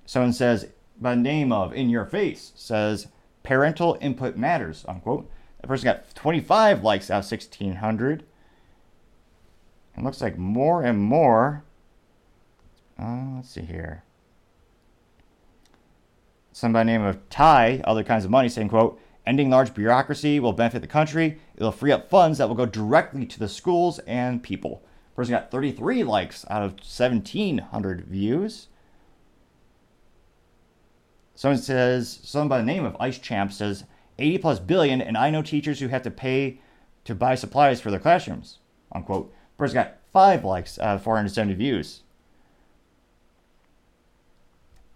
[0.05, 0.67] someone says,
[0.99, 3.07] by name of In Your Face, says,
[3.41, 5.29] parental input matters, unquote.
[5.59, 8.23] That person got 25 likes out of 1,600.
[9.97, 11.63] It looks like more and more.
[12.99, 14.03] Uh, let's see here.
[16.61, 20.83] Somebody name of Ty, other kinds of money, saying, quote, ending large bureaucracy will benefit
[20.83, 21.39] the country.
[21.55, 24.83] It'll free up funds that will go directly to the schools and people.
[25.15, 28.67] Person got 33 likes out of 1,700 views.
[31.33, 33.85] Someone says, someone by the name of Ice Champ says,
[34.19, 36.59] 80 plus billion, and I know teachers who have to pay
[37.05, 38.59] to buy supplies for their classrooms.
[38.91, 39.33] Unquote.
[39.57, 42.03] Person got five likes out of 470 views.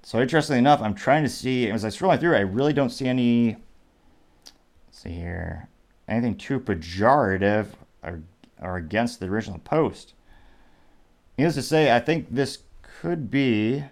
[0.05, 3.07] So interestingly enough, I'm trying to see as I scroll through, I really don't see
[3.07, 3.57] any.
[4.91, 5.67] See here,
[6.07, 7.69] anything too pejorative
[8.03, 8.21] or,
[8.61, 10.13] or against the original post.
[11.39, 13.83] Needless to say, I think this could be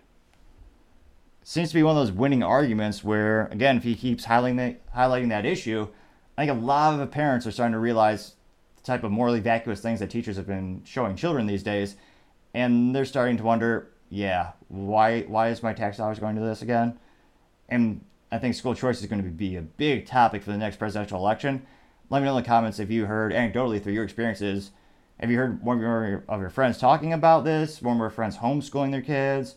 [1.42, 4.94] seems to be one of those winning arguments where, again, if he keeps highlighting that,
[4.96, 5.88] highlighting that issue,
[6.38, 8.36] I think a lot of the parents are starting to realize
[8.76, 11.96] the type of morally vacuous things that teachers have been showing children these days,
[12.54, 16.62] and they're starting to wonder, yeah, why why is my tax dollars going to this
[16.62, 17.00] again?
[17.68, 20.78] And I think school choice is going to be a big topic for the next
[20.78, 21.66] presidential election.
[22.12, 24.70] Let me know in the comments if you heard anecdotally through your experiences.
[25.20, 27.82] Have you heard one of your, of your friends talking about this?
[27.82, 29.56] One of your friends homeschooling their kids?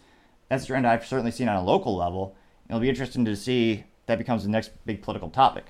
[0.48, 2.34] That's a trend I've certainly seen on a local level.
[2.68, 5.66] It'll be interesting to see that becomes the next big political topic.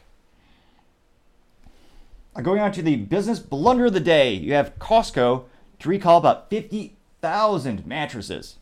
[2.37, 5.45] Uh, going on to the business blunder of the day, you have Costco
[5.81, 8.59] to recall about 50,000 mattresses.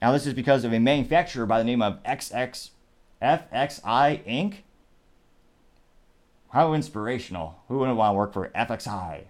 [0.00, 2.70] Now, this is because of a manufacturer by the name of XX,
[3.20, 4.54] FXI Inc.
[6.50, 7.60] How inspirational.
[7.68, 9.24] Who wouldn't want to work for FXI?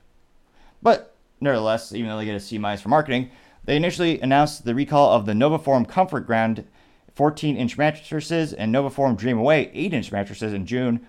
[0.80, 3.30] But nevertheless, even though they get a C minus for marketing,
[3.64, 6.66] they initially announced the recall of the Novaform Comfort Grande
[7.14, 11.06] 14 inch mattresses and Novaform Dream Away 8 inch mattresses in June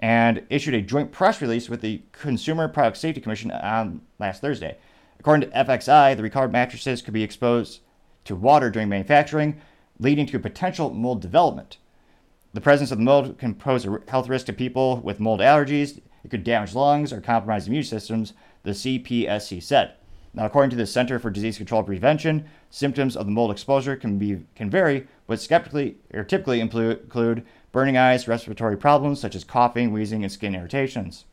[0.00, 4.76] and issued a joint press release with the Consumer Product Safety Commission on last Thursday.
[5.20, 7.80] According to FXI, the recalled mattresses could be exposed
[8.24, 9.60] to water during manufacturing,
[9.98, 11.78] leading to potential mold development.
[12.52, 16.00] The presence of the mold can pose a health risk to people with mold allergies.
[16.24, 18.32] It could damage lungs or compromise immune systems,
[18.62, 19.94] the CPSC said.
[20.32, 24.18] Now, according to the Center for Disease Control Prevention, symptoms of the mold exposure can
[24.18, 29.92] be can vary, but skeptically or typically include burning eyes, respiratory problems such as coughing,
[29.92, 31.24] wheezing, and skin irritations.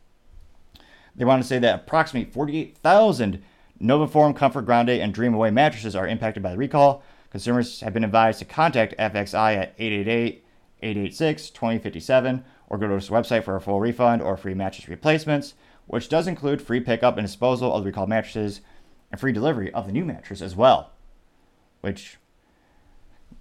[1.15, 3.43] They want to say that approximately 48,000
[3.81, 7.03] Novaform, Comfort Grande, and Dream Away mattresses are impacted by the recall.
[7.31, 10.45] Consumers have been advised to contact FXI at 888
[10.83, 15.53] 886 2057 or go to its website for a full refund or free mattress replacements,
[15.87, 18.61] which does include free pickup and disposal of the recalled mattresses
[19.11, 20.91] and free delivery of the new mattress as well.
[21.81, 22.17] Which,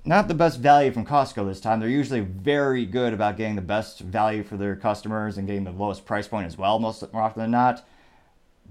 [0.04, 1.80] not the best value from Costco this time.
[1.80, 5.72] They're usually very good about getting the best value for their customers and getting the
[5.72, 7.86] lowest price point as well, most more often than not.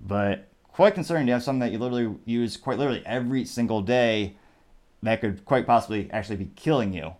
[0.01, 0.48] But
[0.80, 4.34] quite concerning to have something that you literally use quite literally every single day
[5.03, 7.14] that could quite possibly actually be killing you.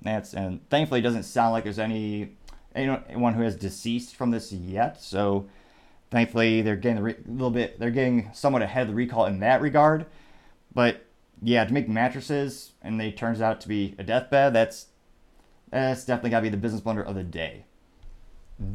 [0.00, 2.30] That's and thankfully it doesn't sound like there's any
[2.74, 5.02] anyone who has deceased from this yet.
[5.02, 5.46] So
[6.10, 9.40] thankfully they're getting a re- little bit they're getting somewhat ahead of the recall in
[9.40, 10.06] that regard.
[10.72, 11.04] But
[11.42, 14.86] yeah, to make mattresses and they turns out to be a deathbed, that's
[15.68, 17.66] that's definitely gotta be the business blunder of the day.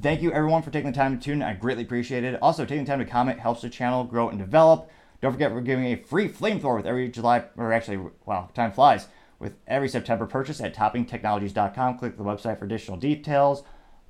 [0.02, 1.42] Thank you everyone for taking the time to tune.
[1.42, 2.40] I greatly appreciate it.
[2.40, 4.92] Also, taking the time to comment helps the channel grow and develop.
[5.22, 9.08] Don't forget we're giving a free flamethrower with every July, or actually, wow, time flies,
[9.40, 11.98] with every September purchase at toppingtechnologies.com.
[11.98, 13.64] Click the website for additional details.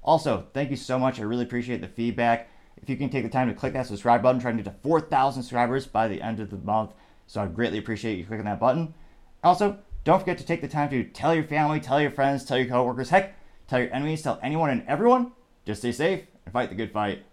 [0.04, 1.22] Also, thank you so much.
[1.22, 2.50] I really appreciate the feedback.
[2.82, 4.80] If you can take the time to click that subscribe button, trying to get to
[4.84, 6.92] 4,000 subscribers by the end of the month.
[7.28, 8.94] So I'd greatly appreciate you clicking that button.
[9.42, 12.58] Also, don't forget to take the time to tell your family, tell your friends, tell
[12.58, 13.36] your coworkers, heck,
[13.68, 15.32] tell your enemies, tell anyone and everyone.
[15.72, 17.24] Just stay safe and fight the good fight.